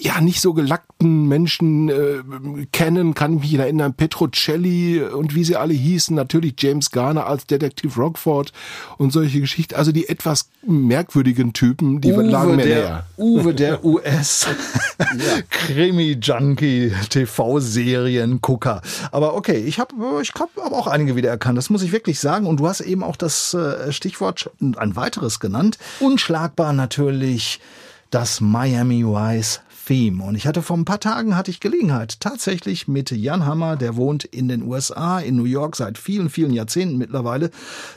ja 0.00 0.20
nicht 0.20 0.40
so 0.40 0.54
gelackten 0.54 1.26
Menschen 1.26 1.88
äh, 1.88 2.66
kennen, 2.72 3.14
kann 3.14 3.34
ich 3.34 3.40
mich 3.40 3.54
erinnern, 3.54 3.94
Petrocelli 3.94 5.02
und 5.02 5.34
wie 5.34 5.44
sie 5.44 5.56
alle 5.56 5.74
hießen, 5.74 6.14
natürlich 6.14 6.54
James 6.58 6.90
Garner 6.90 7.26
als 7.26 7.46
Detektiv 7.46 7.98
Rockford 7.98 8.52
und 8.96 9.12
solche 9.12 9.40
Geschichten, 9.40 9.74
also 9.74 9.92
die 9.92 10.08
etwas 10.08 10.50
merkwürdigen 10.66 11.52
Typen, 11.52 12.00
die 12.00 12.12
Uwe 12.12 12.22
lagen 12.22 12.56
mir 12.56 12.64
der, 12.64 12.76
näher. 12.76 13.06
Uwe 13.16 13.54
der 13.54 13.84
US 13.84 14.46
Krimi-Junkie, 15.50 16.92
TV-Serien-Gucker. 17.10 18.82
Aber 19.10 19.34
okay, 19.34 19.58
ich 19.58 19.78
habe 19.78 19.94
ich 20.22 20.32
hab 20.38 20.56
auch 20.72 20.86
einige 20.86 21.16
wieder 21.16 21.30
erkannt, 21.30 21.58
das 21.58 21.70
muss 21.70 21.82
ich 21.82 21.92
wirklich 21.92 22.20
sagen. 22.20 22.46
Und 22.46 22.60
du 22.60 22.68
hast 22.68 22.80
eben 22.80 23.02
auch 23.02 23.16
das 23.16 23.54
äh, 23.54 23.92
Stichwort 23.92 24.50
ein 24.60 24.96
weiteres 24.96 25.40
genannt. 25.40 25.78
Unschlagbar 26.00 26.72
natürlich 26.72 27.60
das 28.10 28.40
Miami 28.40 29.04
Vice 29.04 29.60
Theme. 29.88 30.22
Und 30.22 30.34
ich 30.34 30.46
hatte 30.46 30.60
vor 30.60 30.76
ein 30.76 30.84
paar 30.84 31.00
Tagen 31.00 31.34
hatte 31.34 31.50
ich 31.50 31.60
Gelegenheit, 31.60 32.20
tatsächlich 32.20 32.88
mit 32.88 33.10
Jan 33.10 33.46
Hammer, 33.46 33.76
der 33.76 33.96
wohnt 33.96 34.22
in 34.22 34.46
den 34.46 34.62
USA, 34.62 35.18
in 35.18 35.36
New 35.36 35.44
York 35.44 35.76
seit 35.76 35.96
vielen, 35.96 36.28
vielen 36.28 36.52
Jahrzehnten 36.52 36.98
mittlerweile, 36.98 37.50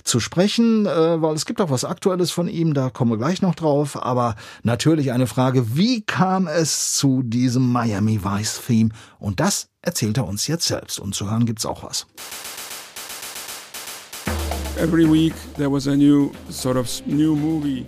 zu 0.05 0.21
sprechen, 0.21 0.85
äh, 0.85 1.21
weil 1.21 1.35
es 1.35 1.45
gibt 1.45 1.59
auch 1.59 1.69
was 1.69 1.83
Aktuelles 1.83 2.31
von 2.31 2.47
ihm, 2.47 2.73
da 2.73 2.89
kommen 2.89 3.11
wir 3.11 3.17
gleich 3.17 3.41
noch 3.41 3.55
drauf. 3.55 4.01
Aber 4.01 4.35
natürlich 4.63 5.11
eine 5.11 5.27
Frage, 5.27 5.75
wie 5.75 6.01
kam 6.01 6.47
es 6.47 6.93
zu 6.93 7.23
diesem 7.23 7.69
Miami 7.69 8.23
Vice 8.23 8.61
Theme? 8.65 8.91
Und 9.19 9.41
das 9.41 9.67
erzählt 9.81 10.17
er 10.17 10.27
uns 10.27 10.47
jetzt 10.47 10.67
selbst. 10.67 10.97
Und 10.97 11.13
zu 11.13 11.29
hören 11.29 11.45
gibt's 11.45 11.65
auch 11.65 11.83
was. 11.83 12.07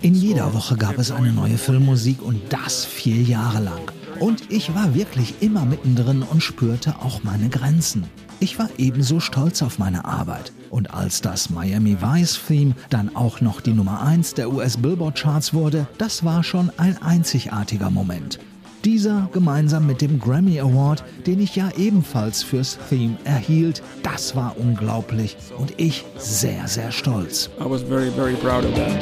In 0.02 0.14
jeder 0.14 0.54
Woche 0.54 0.76
gab 0.76 1.00
es 1.00 1.10
eine 1.10 1.34
neue 1.34 1.58
Filmmusik 1.58 2.22
und 2.22 2.40
das 2.50 2.86
vier 2.86 3.20
Jahre 3.24 3.64
lang. 3.64 3.92
Und 4.20 4.52
ich 4.52 4.76
war 4.76 4.94
wirklich 4.94 5.34
immer 5.40 5.66
mittendrin 5.66 6.22
und 6.22 6.44
spürte 6.44 6.98
auch 7.00 7.24
meine 7.24 7.50
Grenzen. 7.50 8.04
Ich 8.40 8.60
war 8.60 8.70
ebenso 8.78 9.20
stolz 9.20 9.64
auf 9.64 9.80
meine 9.80 10.06
Arbeit. 10.06 10.54
Und 10.70 10.94
als 10.94 11.22
das 11.22 11.50
Miami 11.50 11.98
Vice 12.00 12.40
Theme 12.48 12.76
dann 12.92 13.16
auch 13.16 13.42
noch 13.42 13.60
die 13.60 13.74
Nummer 13.74 14.04
1 14.04 14.36
der 14.36 14.54
US 14.54 14.78
Billboard 14.78 15.18
Charts 15.18 15.52
wurde, 15.52 15.88
das 15.98 16.24
war 16.24 16.44
schon 16.44 16.72
ein 16.78 17.02
einzigartiger 17.02 17.90
Moment. 17.90 18.38
Dieser 18.84 19.30
gemeinsam 19.32 19.88
mit 19.88 20.02
dem 20.02 20.20
Grammy 20.20 20.60
Award, 20.60 21.06
den 21.26 21.40
ich 21.40 21.56
ja 21.56 21.70
ebenfalls 21.78 22.44
fürs 22.44 22.78
Theme 22.90 23.16
erhielt, 23.24 23.82
das 24.04 24.36
war 24.36 24.58
unglaublich 24.58 25.38
und 25.58 25.74
ich 25.78 26.04
sehr, 26.18 26.68
sehr 26.68 26.92
stolz. 26.92 27.50
I 27.62 27.70
was 27.70 27.82
very, 27.82 28.12
very 28.12 28.34
proud 28.34 28.66
of 28.66 28.74
that. 28.74 29.02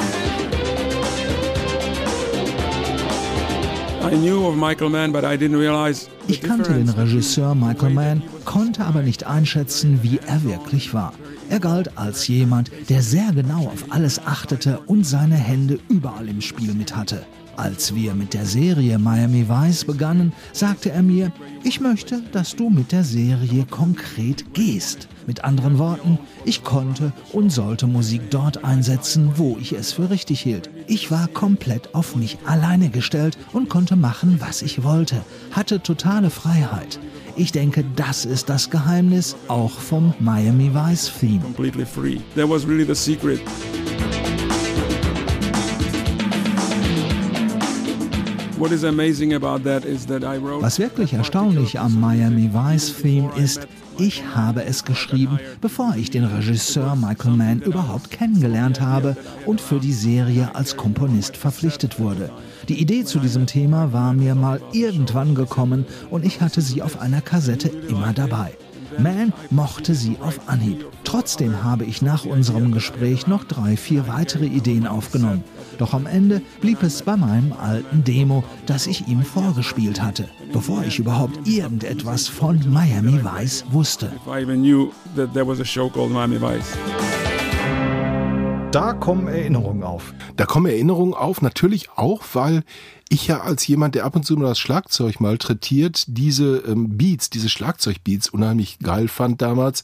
I 4.04 4.16
knew 4.16 4.46
of 4.46 4.56
Michael 4.56 4.90
Mann, 4.90 5.12
but 5.12 5.24
I 5.24 5.36
didn't 5.36 5.58
realize 5.58 6.08
the 6.28 6.34
Ich 6.34 6.42
kannte 6.42 6.74
den. 6.74 6.88
Regisseur 6.90 7.56
Michael 7.56 7.94
Mann, 7.94 8.22
konnte 8.46 8.86
aber 8.86 9.02
nicht 9.02 9.26
einschätzen, 9.26 10.00
wie 10.04 10.20
er 10.28 10.44
wirklich 10.44 10.94
war. 10.94 11.14
Er 11.50 11.60
galt 11.60 11.98
als 11.98 12.28
jemand, 12.28 12.70
der 12.90 13.02
sehr 13.02 13.32
genau 13.34 13.66
auf 13.66 13.86
alles 13.90 14.20
achtete 14.28 14.80
und 14.86 15.08
seine 15.08 15.36
Hände 15.36 15.80
überall 15.90 16.30
im 16.30 16.42
Spiel 16.42 16.76
mit 16.76 16.96
hatte. 16.96 17.26
Als 17.58 17.94
wir 17.94 18.14
mit 18.14 18.34
der 18.34 18.46
Serie 18.46 18.98
Miami 18.98 19.48
Vice 19.48 19.86
begannen, 19.86 20.34
sagte 20.54 20.92
er 20.92 21.04
mir, 21.04 21.32
ich 21.64 21.80
möchte, 21.80 22.22
dass 22.32 22.56
du 22.56 22.70
mit 22.70 22.92
der 22.92 23.04
Serie 23.04 23.66
konkret 23.70 24.54
gehst. 24.54 25.08
Mit 25.28 25.44
anderen 25.44 25.78
Worten, 25.78 26.18
ich 26.46 26.64
konnte 26.64 27.14
und 27.32 27.52
sollte 27.52 27.88
Musik 27.88 28.22
dort 28.32 28.64
einsetzen, 28.64 29.34
wo 29.36 29.58
ich 29.60 29.74
es 29.74 29.92
für 29.92 30.10
richtig 30.10 30.42
hielt. 30.42 30.70
Ich 30.88 31.12
war 31.12 31.28
komplett 31.28 31.94
auf 31.94 32.16
mich 32.16 32.38
alleine 32.46 32.90
gestellt 32.90 33.38
und 33.54 33.70
konnte 33.70 33.96
machen, 33.96 34.38
was 34.40 34.62
ich 34.62 34.84
wollte, 34.84 35.24
hatte 35.52 35.84
totale 35.84 36.30
Freiheit. 36.30 37.00
Ich 37.36 37.52
denke, 37.52 37.86
das 37.96 38.26
ist 38.26 38.50
das 38.50 38.70
Geheimnis 38.70 39.36
auch 39.48 39.72
vom 39.72 40.14
Miami 40.20 40.72
Vice 40.74 41.12
Theme. 41.20 41.42
Was 50.60 50.78
wirklich 50.78 51.14
erstaunlich 51.14 51.80
am 51.80 52.00
Miami 52.00 52.52
Vice 52.54 52.94
Theme 53.02 53.32
ist, 53.36 53.68
ich 53.98 54.24
habe 54.36 54.64
es 54.66 54.86
geschrieben, 54.86 55.40
bevor 55.62 55.96
ich 55.98 56.12
den 56.12 56.26
Regisseur 56.26 56.96
Michael 56.96 57.32
Mann 57.38 57.62
überhaupt 57.62 58.12
kennengelernt 58.12 58.80
habe 58.80 59.18
und 59.48 59.60
für 59.62 59.80
die 59.80 59.94
Serie 59.94 60.54
als 60.54 60.78
Komponist 60.78 61.38
verpflichtet 61.38 62.00
wurde. 62.00 62.30
Die 62.70 62.80
Idee 62.80 63.04
zu 63.04 63.18
diesem 63.18 63.48
Thema 63.48 63.94
war 63.94 64.14
mir 64.14 64.36
mal 64.36 64.62
irgendwann 64.74 65.34
gekommen 65.34 65.86
und 66.12 66.24
ich 66.24 66.40
hatte 66.40 66.62
sie 66.62 66.84
auf 66.84 67.02
einer 67.02 67.22
Kassette 67.22 67.70
immer 67.90 68.14
dabei. 68.14 68.54
Mann 69.00 69.34
mochte 69.50 69.96
sie 69.96 70.18
auf 70.22 70.40
Anhieb. 70.48 70.86
Trotzdem 71.04 71.64
habe 71.64 71.86
ich 71.86 72.02
nach 72.02 72.26
unserem 72.26 72.72
Gespräch 72.72 73.28
noch 73.28 73.44
drei, 73.44 73.78
vier 73.78 74.08
weitere 74.08 74.46
Ideen 74.46 74.88
aufgenommen. 74.88 75.44
Doch 75.78 75.94
am 75.94 76.06
Ende 76.06 76.42
blieb 76.62 76.84
es 76.84 77.02
bei 77.02 77.16
meinem 77.16 77.54
alten 77.54 78.04
Demo, 78.04 78.44
das 78.66 78.88
ich 78.88 79.08
ihm 79.08 79.24
vorgespielt 79.24 80.02
hatte, 80.02 80.28
bevor 80.54 80.84
ich 80.84 81.00
überhaupt 81.00 81.48
irgendetwas 81.48 82.28
von 82.28 82.60
Miami 82.70 83.20
Vice 83.24 83.66
wusste. 83.72 84.12
Da 88.72 88.94
kommen 88.94 89.28
Erinnerungen 89.28 89.84
auf. 89.84 90.14
Da 90.38 90.46
kommen 90.46 90.68
Erinnerungen 90.68 91.14
auf, 91.14 91.42
natürlich 91.42 91.90
auch, 91.98 92.22
weil 92.34 92.64
ich 93.12 93.28
ja 93.28 93.42
als 93.42 93.68
jemand, 93.68 93.94
der 93.96 94.06
ab 94.06 94.16
und 94.16 94.26
zu 94.26 94.38
nur 94.38 94.48
das 94.48 94.58
Schlagzeug 94.58 95.20
malträtiert, 95.20 96.06
diese 96.08 96.64
ähm, 96.66 96.98
Beats, 96.98 97.30
diese 97.30 97.50
Schlagzeugbeats 97.50 98.30
unheimlich 98.30 98.80
geil 98.80 99.10
fand 99.10 99.42
damals. 99.42 99.84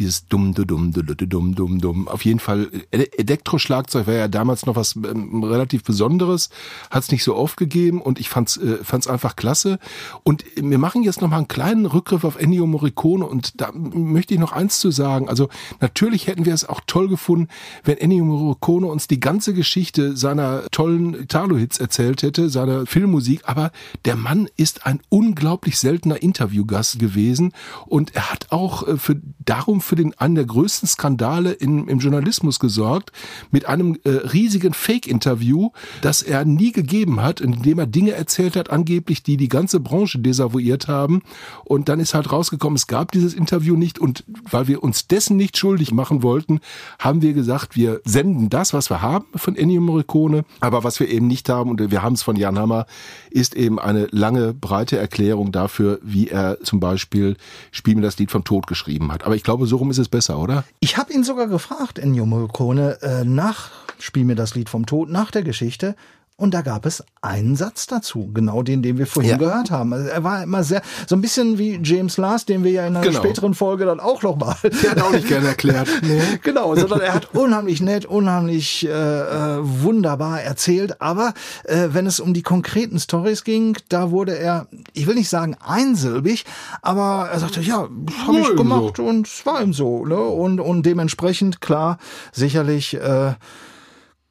Dieses 0.00 0.26
dumm, 0.26 0.54
du 0.54 0.64
dumm, 0.64 0.92
du 0.92 1.02
du 1.02 1.14
dumm, 1.14 1.54
dumm, 1.54 1.80
dumm. 1.80 2.08
Auf 2.08 2.24
jeden 2.24 2.40
Fall, 2.40 2.68
Ele- 2.90 3.16
Elektroschlagzeug 3.16 4.08
war 4.08 4.14
ja 4.14 4.26
damals 4.26 4.66
noch 4.66 4.74
was 4.74 4.96
ähm, 4.96 5.44
relativ 5.44 5.84
Besonderes, 5.84 6.50
hat 6.90 7.04
es 7.04 7.12
nicht 7.12 7.22
so 7.22 7.36
oft 7.36 7.56
gegeben 7.56 8.02
und 8.02 8.18
ich 8.18 8.28
fand's, 8.28 8.56
äh, 8.56 8.78
fand's 8.82 9.06
einfach 9.06 9.36
klasse. 9.36 9.78
Und 10.24 10.44
wir 10.56 10.78
machen 10.78 11.04
jetzt 11.04 11.20
noch 11.20 11.28
mal 11.28 11.36
einen 11.36 11.46
kleinen 11.48 11.86
Rückgriff 11.86 12.24
auf 12.24 12.40
Ennio 12.40 12.66
Morricone 12.66 13.24
und 13.24 13.60
da 13.60 13.70
möchte 13.72 14.34
ich 14.34 14.40
noch 14.40 14.50
eins 14.50 14.80
zu 14.80 14.90
sagen. 14.90 15.28
Also 15.28 15.48
natürlich 15.80 16.26
hätten 16.26 16.44
wir 16.44 16.52
es 16.52 16.68
auch 16.68 16.80
toll 16.88 17.06
gefunden, 17.08 17.46
wenn 17.84 17.98
Ennio 17.98 18.24
Morricone 18.24 18.88
uns 18.88 19.06
die 19.06 19.20
ganze 19.20 19.54
Geschichte 19.54 20.16
seiner 20.16 20.64
tollen 20.72 21.14
Italo-Hits 21.14 21.78
erzählt 21.78 22.24
hätte, 22.24 22.50
Filmmusik, 22.86 23.42
aber 23.44 23.72
der 24.04 24.16
Mann 24.16 24.48
ist 24.56 24.86
ein 24.86 25.00
unglaublich 25.08 25.78
seltener 25.78 26.22
Interviewgast 26.22 26.98
gewesen 26.98 27.52
und 27.86 28.14
er 28.14 28.30
hat 28.30 28.46
auch 28.50 28.86
äh, 28.86 28.96
für, 28.96 29.20
darum 29.44 29.80
für 29.80 29.96
den, 29.96 30.14
einen 30.14 30.34
der 30.34 30.44
größten 30.44 30.88
Skandale 30.88 31.52
in, 31.52 31.88
im 31.88 31.98
Journalismus 31.98 32.58
gesorgt, 32.58 33.12
mit 33.50 33.66
einem 33.66 33.98
äh, 34.04 34.10
riesigen 34.10 34.74
Fake-Interview, 34.74 35.70
das 36.00 36.22
er 36.22 36.44
nie 36.44 36.72
gegeben 36.72 37.22
hat, 37.22 37.40
in 37.40 37.62
dem 37.62 37.78
er 37.78 37.86
Dinge 37.86 38.12
erzählt 38.12 38.56
hat, 38.56 38.70
angeblich, 38.70 39.22
die 39.22 39.36
die 39.36 39.48
ganze 39.48 39.80
Branche 39.80 40.18
desavouiert 40.18 40.88
haben. 40.88 41.22
Und 41.64 41.88
dann 41.88 42.00
ist 42.00 42.14
halt 42.14 42.32
rausgekommen, 42.32 42.76
es 42.76 42.86
gab 42.86 43.12
dieses 43.12 43.34
Interview 43.34 43.76
nicht 43.76 43.98
und 43.98 44.24
weil 44.50 44.68
wir 44.68 44.82
uns 44.82 45.06
dessen 45.06 45.36
nicht 45.36 45.56
schuldig 45.56 45.92
machen 45.92 46.22
wollten, 46.22 46.60
haben 46.98 47.22
wir 47.22 47.32
gesagt, 47.32 47.76
wir 47.76 48.00
senden 48.04 48.50
das, 48.50 48.72
was 48.72 48.90
wir 48.90 49.02
haben 49.02 49.26
von 49.34 49.56
Ennio 49.56 49.80
Morricone, 49.80 50.44
aber 50.60 50.84
was 50.84 51.00
wir 51.00 51.08
eben 51.08 51.26
nicht 51.26 51.48
haben 51.48 51.70
und 51.70 51.90
wir 51.90 52.02
haben 52.02 52.14
es 52.14 52.22
von 52.22 52.36
Jan 52.36 52.53
Hammer, 52.58 52.86
ist 53.30 53.54
eben 53.54 53.78
eine 53.78 54.06
lange, 54.10 54.54
breite 54.54 54.98
Erklärung 54.98 55.52
dafür, 55.52 55.98
wie 56.02 56.28
er 56.28 56.60
zum 56.62 56.80
Beispiel 56.80 57.36
Spiel 57.70 57.96
mir 57.96 58.02
das 58.02 58.18
Lied 58.18 58.30
vom 58.30 58.44
Tod 58.44 58.66
geschrieben 58.66 59.12
hat. 59.12 59.24
Aber 59.24 59.36
ich 59.36 59.42
glaube, 59.42 59.66
so 59.66 59.76
rum 59.76 59.90
ist 59.90 59.98
es 59.98 60.08
besser, 60.08 60.38
oder? 60.38 60.64
Ich 60.80 60.96
habe 60.96 61.12
ihn 61.12 61.24
sogar 61.24 61.46
gefragt, 61.46 61.98
Ennio 61.98 62.26
Morricone, 62.26 62.98
äh, 63.02 63.24
nach 63.24 63.70
Spiel 63.98 64.24
mir 64.24 64.34
das 64.34 64.54
Lied 64.54 64.68
vom 64.68 64.86
Tod, 64.86 65.08
nach 65.08 65.30
der 65.30 65.42
Geschichte. 65.42 65.94
Und 66.36 66.52
da 66.52 66.62
gab 66.62 66.84
es 66.84 67.04
einen 67.22 67.54
Satz 67.54 67.86
dazu, 67.86 68.28
genau 68.34 68.64
den, 68.64 68.82
den 68.82 68.98
wir 68.98 69.06
vorhin 69.06 69.30
Ja. 69.32 69.36
gehört 69.36 69.70
haben. 69.70 69.92
Also 69.92 70.08
er 70.08 70.24
war 70.24 70.42
immer 70.42 70.64
sehr, 70.64 70.82
so 71.06 71.14
ein 71.14 71.20
bisschen 71.20 71.58
wie 71.58 71.78
James 71.80 72.16
Last, 72.16 72.48
den 72.48 72.64
wir 72.64 72.72
ja 72.72 72.86
in 72.88 72.96
einer 72.96 73.06
Genau. 73.06 73.20
späteren 73.20 73.54
Folge 73.54 73.84
dann 73.84 74.00
auch 74.00 74.20
noch 74.22 74.36
mal. 74.36 74.56
Der 74.64 74.90
hat 74.90 75.00
auch 75.00 75.12
nicht 75.12 75.28
gerne 75.28 75.46
erklärt. 75.48 75.88
Nee. 76.02 76.20
genau, 76.42 76.74
sondern 76.74 77.00
er 77.02 77.14
hat 77.14 77.34
unheimlich 77.36 77.80
nett, 77.80 78.04
unheimlich 78.04 78.84
äh, 78.84 78.90
äh, 78.90 79.58
wunderbar 79.62 80.42
erzählt. 80.42 81.00
Aber 81.00 81.34
äh, 81.64 81.90
wenn 81.92 82.06
es 82.06 82.18
um 82.18 82.34
die 82.34 82.42
konkreten 82.42 82.98
Stories 82.98 83.44
ging, 83.44 83.76
da 83.88 84.10
wurde 84.10 84.36
er, 84.36 84.66
ich 84.92 85.06
will 85.06 85.14
nicht 85.14 85.28
sagen 85.28 85.56
einsilbig, 85.64 86.44
aber 86.82 87.28
er 87.32 87.38
sagte, 87.38 87.60
ja, 87.60 87.88
habe 88.26 88.40
ich 88.40 88.56
gemacht 88.56 88.96
so. 88.96 89.04
und 89.04 89.28
es 89.28 89.46
war 89.46 89.62
ihm 89.62 89.72
so. 89.72 90.04
Ne? 90.04 90.18
Und, 90.18 90.58
und 90.58 90.84
dementsprechend, 90.84 91.60
klar, 91.60 91.98
sicherlich... 92.32 92.94
Äh, 92.94 93.34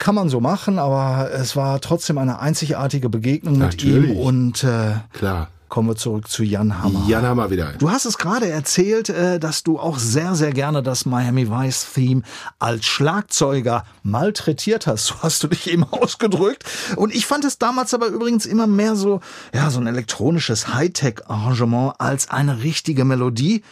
kann 0.04 0.16
man 0.16 0.28
so 0.28 0.42
machen, 0.42 0.80
aber 0.80 1.32
es 1.32 1.56
war 1.56 1.80
trotzdem 1.80 2.18
eine 2.18 2.39
einzigartige 2.39 3.08
Begegnung 3.08 3.54
mit 3.54 3.62
Natürlich. 3.72 4.12
ihm 4.12 4.18
und 4.18 4.62
äh, 4.66 4.96
Klar. 5.13 5.48
kommen 5.70 5.88
wir 5.88 5.96
zurück 5.96 6.28
zu 6.28 6.44
Jan 6.44 6.84
Hammer. 6.84 7.06
Jan 7.08 7.26
Hammer 7.26 7.50
wieder. 7.52 7.72
Du 7.80 7.89
hast 7.89 8.04
es 8.04 8.18
gerade 8.18 8.50
erzählt, 8.50 9.08
äh, 9.08 9.39
dass 9.39 9.63
du 9.63 9.80
auch 9.80 9.98
sehr, 9.98 10.36
sehr 10.36 10.52
gerne 10.52 10.84
das 10.84 11.06
Miami 11.06 11.50
Vice 11.50 11.88
Theme 11.94 12.24
als 12.60 12.84
Schlagzeuger 12.84 13.86
malträtiert 14.04 14.88
hast. 14.88 15.06
So 15.08 15.16
hast 15.22 15.42
du 15.42 15.48
dich 15.48 15.72
eben 15.72 15.86
ausgedrückt. 15.86 16.66
Und 16.98 17.16
ich 17.16 17.26
fand 17.26 17.46
es 17.46 17.58
damals 17.58 17.94
aber 17.94 18.08
übrigens 18.08 18.46
immer 18.46 18.68
mehr 18.68 18.98
so, 18.98 19.22
ja, 19.54 19.70
so 19.70 19.80
ein 19.80 19.88
elektronisches 19.88 20.74
Hightech-Arrangement 20.74 21.94
als 22.00 22.30
eine 22.30 22.62
richtige 22.62 23.06
Melodie. 23.06 23.63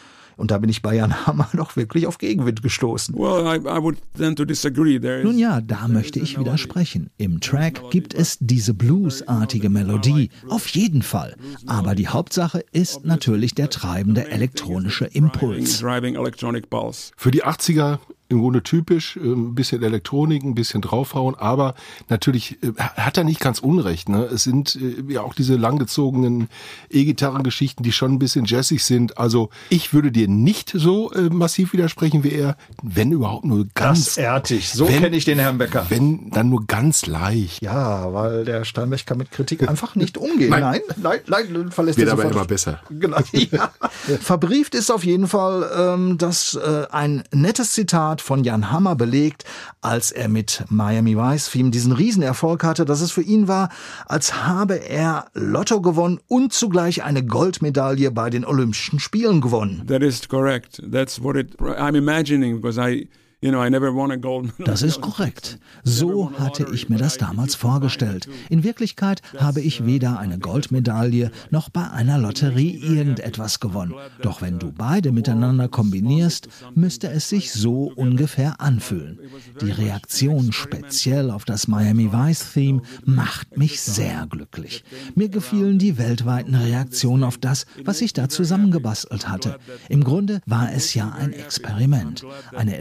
Und 0.42 0.50
da 0.50 0.58
bin 0.58 0.72
ich 0.72 0.82
bei 0.82 0.96
Jan 0.96 1.28
Hammer 1.28 1.48
doch 1.56 1.76
wirklich 1.76 2.08
auf 2.08 2.18
Gegenwind 2.18 2.64
gestoßen. 2.64 3.14
Well, 3.16 3.46
I, 3.46 3.60
I 3.60 3.80
would 3.80 3.98
tend 4.18 4.40
to 4.40 4.46
disagree. 4.46 5.00
There 5.00 5.20
is, 5.20 5.24
Nun 5.24 5.38
ja, 5.38 5.62
da 5.62 5.88
möchte 5.88 6.20
ich 6.20 6.40
widersprechen. 6.40 7.12
Im 7.18 7.42
Track 7.42 7.92
gibt 7.92 8.16
es 8.16 8.40
diese 8.40 8.74
bluesartige 8.74 9.70
Melodie, 9.70 10.32
auf 10.50 10.68
jeden 10.70 11.04
Fall. 11.04 11.36
Aber 11.68 11.94
die 11.94 12.08
Hauptsache 12.08 12.66
ist 12.72 13.06
natürlich 13.06 13.54
der 13.54 13.70
treibende 13.70 14.30
elektronische 14.30 15.06
Impuls. 15.06 15.80
Für 15.80 17.32
die 17.32 17.44
80er 17.46 18.00
im 18.32 18.40
Grunde 18.40 18.64
typisch, 18.64 19.18
äh, 19.18 19.20
ein 19.20 19.56
bisschen 19.56 19.84
Elektronik, 19.84 20.44
ein 20.44 20.56
bisschen 20.56 20.82
draufhauen, 20.82 21.36
aber 21.36 21.76
natürlich 22.10 22.58
äh, 22.64 22.74
hat 22.78 23.18
er 23.18 23.24
nicht 23.24 23.40
ganz 23.40 23.60
unrecht. 23.60 24.10
Ne? 24.10 24.24
Es 24.24 24.44
sind 24.44 24.76
äh, 24.76 25.12
ja 25.12 25.22
auch 25.22 25.34
diese 25.34 25.56
langgezogenen 25.56 26.50
E-Gitarrengeschichten, 26.90 27.84
die 27.84 27.92
schon 27.92 28.14
ein 28.14 28.20
bisschen 28.20 28.46
jazzig 28.46 28.84
sind. 28.84 29.18
Also 29.18 29.50
ich 29.70 29.94
würde 29.94 30.12
dir 30.12 30.28
nicht 30.28 30.72
so 30.74 31.12
äh, 31.12 31.30
massiv 31.30 31.74
widersprechen 31.74 32.24
wie 32.24 32.32
er, 32.32 32.58
wenn 32.82 33.12
überhaupt 33.12 33.46
nur 33.46 33.68
ganz 33.76 33.92
Ganz 33.92 34.18
erdig. 34.18 34.70
So 34.70 34.86
kenne 34.86 35.16
ich 35.16 35.26
den 35.26 35.40
Herrn 35.40 35.58
Becker. 35.58 35.86
Wenn 35.90 36.30
dann 36.32 36.50
nur 36.50 36.66
ganz 36.66 37.06
leicht. 37.06 37.62
Ja, 37.62 38.14
weil 38.14 38.46
der 38.46 38.64
Steinbeck 38.64 39.06
kann 39.06 39.18
mit 39.18 39.32
Kritik 39.32 39.68
einfach 39.70 39.96
nicht 39.96 40.18
umgehen. 40.18 40.50
Nein. 40.50 40.82
nein, 40.98 41.20
nein, 41.28 41.46
nein 41.52 41.72
verlässt 41.72 41.98
Wird 41.98 42.08
er 42.08 42.14
aber 42.14 42.26
immer 42.26 42.46
besser. 42.46 42.80
Genau. 43.02 43.18
Ja. 43.34 43.72
Verbrieft 44.22 44.76
ist 44.76 44.92
auf 44.92 45.04
jeden 45.04 45.28
Fall, 45.28 45.70
ähm, 45.76 46.18
dass 46.18 46.56
äh, 46.56 46.86
ein 46.92 47.24
nettes 47.34 47.72
Zitat 47.72 48.21
von 48.22 48.44
Jan 48.44 48.72
Hammer 48.72 48.96
belegt, 48.96 49.44
als 49.82 50.12
er 50.12 50.30
mit 50.30 50.64
Miami 50.70 51.18
Vice 51.18 51.50
Theme 51.52 51.72
diesen 51.72 51.92
Riesenerfolg 51.92 52.64
hatte, 52.64 52.86
dass 52.86 53.02
es 53.02 53.12
für 53.12 53.22
ihn 53.22 53.48
war, 53.48 53.70
als 54.06 54.46
habe 54.46 54.76
er 54.76 55.28
Lotto 55.34 55.82
gewonnen 55.82 56.20
und 56.28 56.54
zugleich 56.54 57.04
eine 57.04 57.26
Goldmedaille 57.26 58.12
bei 58.12 58.30
den 58.30 58.46
Olympischen 58.46 59.00
Spielen 59.00 59.42
gewonnen. 59.42 59.84
That 59.88 60.02
is 60.02 60.28
correct. 60.28 60.82
That's 60.92 61.22
what 61.22 61.36
it. 61.36 61.60
I'm 61.60 61.96
imagining 61.96 62.62
because 62.62 62.80
I, 62.80 63.10
Das 64.60 64.84
ist 64.84 65.02
korrekt. 65.02 65.58
So 65.84 66.32
hatte 66.38 66.68
ich 66.72 66.90
mir 66.90 66.98
das 66.98 67.18
damals 67.18 67.56
vorgestellt. 67.56 68.30
In 68.50 68.64
Wirklichkeit 68.64 69.24
habe 69.40 69.62
ich 69.62 69.84
weder 69.84 70.20
eine 70.20 70.38
Goldmedaille 70.38 71.32
noch 71.50 71.70
bei 71.70 71.90
einer 71.90 72.20
Lotterie 72.20 72.78
irgendetwas 72.78 73.60
gewonnen. 73.60 73.96
Doch 74.22 74.44
wenn 74.44 74.60
du 74.60 74.72
beide 74.72 75.12
miteinander 75.12 75.68
kombinierst, 75.68 76.50
müsste 76.76 77.10
es 77.10 77.30
sich 77.30 77.52
so 77.52 77.92
ungefähr 77.96 78.62
anfühlen. 78.62 79.18
Die 79.60 79.72
Reaktion 79.72 80.52
speziell 80.52 81.32
auf 81.32 81.44
das 81.44 81.68
Miami 81.68 82.14
Vice 82.14 82.54
Theme 82.54 82.84
macht 83.06 83.58
mich 83.58 83.82
sehr 83.82 84.28
glücklich. 84.30 84.84
Mir 85.16 85.30
gefielen 85.30 85.80
die 85.80 85.98
weltweiten 85.98 86.54
Reaktionen 86.54 87.24
auf 87.24 87.40
das, 87.40 87.66
was 87.84 88.02
ich 88.02 88.14
da 88.14 88.30
zusammengebastelt 88.30 89.28
hatte. 89.28 89.58
Im 89.90 90.04
Grunde 90.04 90.42
war 90.46 90.72
es 90.72 90.94
ja 90.94 91.10
ein 91.10 91.34
Experiment, 91.34 92.24
eine 92.56 92.78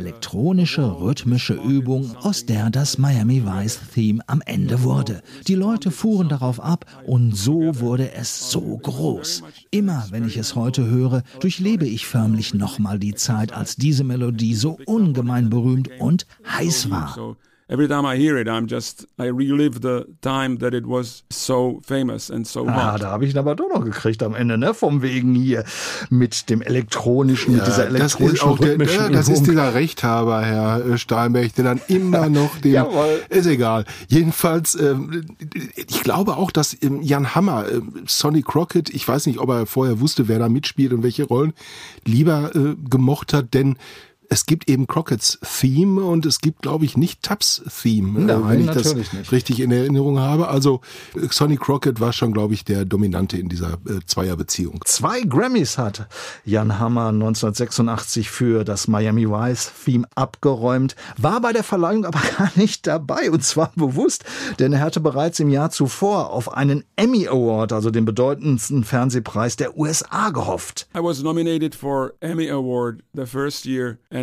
elektronische, 0.51 1.01
rhythmische 1.01 1.55
Übung, 1.55 2.17
aus 2.17 2.45
der 2.45 2.71
das 2.71 2.99
Miami 2.99 3.45
Vice 3.45 3.81
Theme 3.95 4.21
am 4.27 4.43
Ende 4.45 4.83
wurde. 4.83 5.23
Die 5.47 5.55
Leute 5.55 5.93
fuhren 5.93 6.29
darauf 6.29 6.59
ab 6.61 6.87
und 7.07 7.37
so 7.37 7.79
wurde 7.79 8.13
es 8.13 8.51
so 8.51 8.79
groß. 8.79 9.45
Immer 9.71 10.07
wenn 10.11 10.27
ich 10.27 10.37
es 10.37 10.57
heute 10.57 10.87
höre, 10.87 11.23
durchlebe 11.39 11.87
ich 11.87 12.07
förmlich 12.07 12.53
nochmal 12.53 12.99
die 12.99 13.15
Zeit, 13.15 13.53
als 13.53 13.77
diese 13.77 14.03
Melodie 14.03 14.57
so 14.57 14.77
ungemein 14.87 15.51
berühmt 15.51 15.89
und 16.01 16.27
heiß 16.49 16.91
war. 16.91 17.37
Every 17.73 17.87
time 17.87 18.05
I 18.05 18.17
hear 18.19 18.37
it, 18.37 18.49
I'm 18.49 18.67
just 18.69 19.07
I 19.17 19.27
relive 19.31 19.81
the 19.81 20.05
time 20.23 20.59
that 20.59 20.75
it 20.75 20.85
was 20.89 21.23
so 21.31 21.81
famous 21.87 22.29
and 22.29 22.45
so 22.45 22.67
Ah, 22.67 22.93
hot. 22.95 23.03
da 23.03 23.13
habe 23.13 23.25
ich 23.25 23.33
ihn 23.33 23.39
aber 23.39 23.55
doch 23.55 23.69
noch 23.73 23.85
gekriegt 23.85 24.25
am 24.25 24.35
Ende, 24.35 24.59
ne? 24.59 24.75
Vom 24.75 25.03
Wegen 25.03 25.37
hier 25.37 25.63
mit 26.11 26.51
dem 26.51 26.63
elektronischen, 26.63 27.55
mit 27.55 27.65
dieser 27.65 27.87
das 27.87 28.15
ist 28.15 28.21
elektronischen 28.21 28.49
auch 28.49 28.59
der, 28.59 28.77
ja, 28.77 29.09
das 29.09 29.29
ist 29.29 29.47
dieser 29.47 29.73
Rechthaber, 29.75 30.43
Herr 30.43 30.85
äh, 30.85 30.99
Steinberg, 30.99 31.55
der 31.55 31.65
dann 31.65 31.81
immer 31.87 32.29
noch 32.29 32.59
den, 32.59 32.73
Jawohl. 32.73 33.23
ist 33.29 33.47
egal. 33.47 33.85
Jedenfalls, 34.09 34.75
ähm, 34.75 35.27
ich 35.77 36.03
glaube 36.03 36.39
auch, 36.39 36.51
dass 36.51 36.77
ähm, 36.83 37.03
Jan 37.03 37.37
Hammer, 37.37 37.67
äh, 37.69 37.81
Sonny 38.05 38.43
Crockett, 38.43 38.91
ich 38.91 39.07
weiß 39.07 39.27
nicht, 39.27 39.39
ob 39.39 39.49
er 39.49 39.67
vorher 39.67 40.01
wusste, 40.01 40.27
wer 40.27 40.41
da 40.41 40.49
mitspielt 40.49 40.93
und 40.93 41.05
welche 41.05 41.23
Rollen, 41.23 41.53
lieber 42.05 42.51
äh, 42.57 42.75
gemocht 42.91 43.33
hat, 43.33 43.55
denn 43.55 43.77
es 44.33 44.47
gibt 44.47 44.71
eben 44.71 44.87
Crockett's 44.87 45.38
Theme 45.43 46.03
und 46.03 46.25
es 46.25 46.40
gibt, 46.40 46.62
glaube 46.62 46.85
ich, 46.85 46.97
nicht 46.97 47.23
Tubbs 47.23 47.62
Theme, 47.83 48.21
Nein, 48.21 48.31
äh, 48.31 48.49
wenn 48.49 48.61
ich 48.61 48.66
das 48.69 48.85
natürlich 48.85 49.12
nicht. 49.12 49.33
richtig 49.33 49.59
in 49.61 49.73
Erinnerung 49.73 50.21
habe. 50.21 50.47
Also 50.49 50.81
Sonny 51.31 51.57
Crockett 51.57 51.99
war 51.99 52.12
schon, 52.12 52.33
glaube 52.33 52.55
ich, 52.55 52.64
der 52.64 52.85
Dominante 52.85 53.37
in 53.37 53.49
dieser 53.49 53.73
äh, 53.73 53.99
Zweierbeziehung. 54.07 54.83
Zwei 54.85 55.23
Grammys 55.23 55.79
hat 55.79 56.07
Jan 56.45 56.79
Hammer 56.79 57.09
1986 57.09 58.31
für 58.31 58.62
das 58.62 58.87
Miami 58.87 59.29
Vice 59.29 59.73
Theme 59.85 60.07
abgeräumt, 60.14 60.95
war 61.19 61.40
bei 61.40 61.53
der 61.53 61.64
Verleihung 61.64 62.05
aber 62.05 62.21
gar 62.38 62.53
nicht 62.55 62.87
dabei 62.87 63.33
und 63.33 63.43
zwar 63.43 63.73
bewusst, 63.75 64.25
denn 64.61 64.73
er 64.73 64.81
hatte 64.81 65.01
bereits 65.01 65.40
im 65.40 65.51
Jahr 65.51 65.71
zuvor 65.71 66.31
auf 66.31 66.55
einen 66.55 66.85
Emmy 66.95 67.27
Award, 67.27 67.73
also 67.73 67.90
den 67.90 68.05
bedeutendsten 68.05 68.85
Fernsehpreis 68.85 69.57
der 69.57 69.77
USA 69.77 70.31
gehofft. 70.31 70.88
I 70.97 71.01
was 71.01 71.21
nominated 71.21 71.75
for 71.75 72.14
Emmy 72.21 72.49
Award 72.49 73.03
the 73.12 73.27
first 73.27 73.66
year, 73.66 73.99
and 74.11 74.20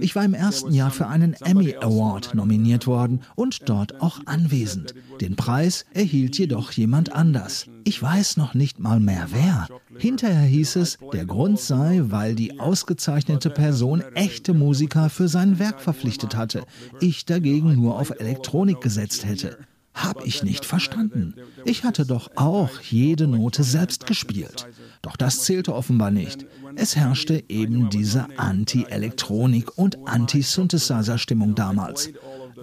Ich 0.00 0.16
war 0.16 0.24
im 0.24 0.34
ersten 0.34 0.72
Jahr 0.72 0.90
für 0.90 1.06
einen 1.06 1.34
Emmy 1.34 1.76
Award 1.80 2.34
nominiert 2.34 2.86
worden 2.86 3.22
und 3.34 3.68
dort 3.68 4.00
auch 4.00 4.20
anwesend. 4.26 4.94
Den 5.20 5.36
Preis 5.36 5.84
erhielt 5.92 6.38
jedoch 6.38 6.72
jemand 6.72 7.12
anders. 7.12 7.66
Ich 7.84 8.02
weiß 8.02 8.36
noch 8.36 8.54
nicht 8.54 8.78
mal 8.78 9.00
mehr 9.00 9.28
wer. 9.30 9.68
Hinterher 9.98 10.46
hieß 10.46 10.76
es, 10.76 10.98
der 11.12 11.26
Grund 11.26 11.60
sei, 11.60 12.02
weil 12.04 12.34
die 12.34 12.58
ausgezeichnete 12.58 13.50
Person 13.50 14.02
echte 14.14 14.54
Musiker 14.54 15.10
für 15.10 15.28
sein 15.28 15.58
Werk 15.58 15.80
verpflichtet 15.80 16.36
hatte. 16.36 16.64
Ich 17.00 17.24
dagegen 17.26 17.74
nur 17.74 17.98
auf 17.98 18.10
Elektronik 18.18 18.80
gesetzt 18.80 19.24
hätte. 19.24 19.58
Hab 19.94 20.26
ich 20.26 20.42
nicht 20.42 20.64
verstanden. 20.64 21.34
Ich 21.64 21.84
hatte 21.84 22.04
doch 22.04 22.30
auch 22.34 22.80
jede 22.80 23.28
Note 23.28 23.62
selbst 23.62 24.06
gespielt. 24.06 24.66
Doch 25.04 25.16
das 25.16 25.42
zählte 25.42 25.74
offenbar 25.74 26.10
nicht. 26.10 26.46
Es 26.76 26.96
herrschte 26.96 27.44
eben 27.50 27.90
diese 27.90 28.26
Anti-Elektronik- 28.38 29.76
und 29.76 30.08
Anti-Synthesizer-Stimmung 30.08 31.54
damals. 31.54 32.08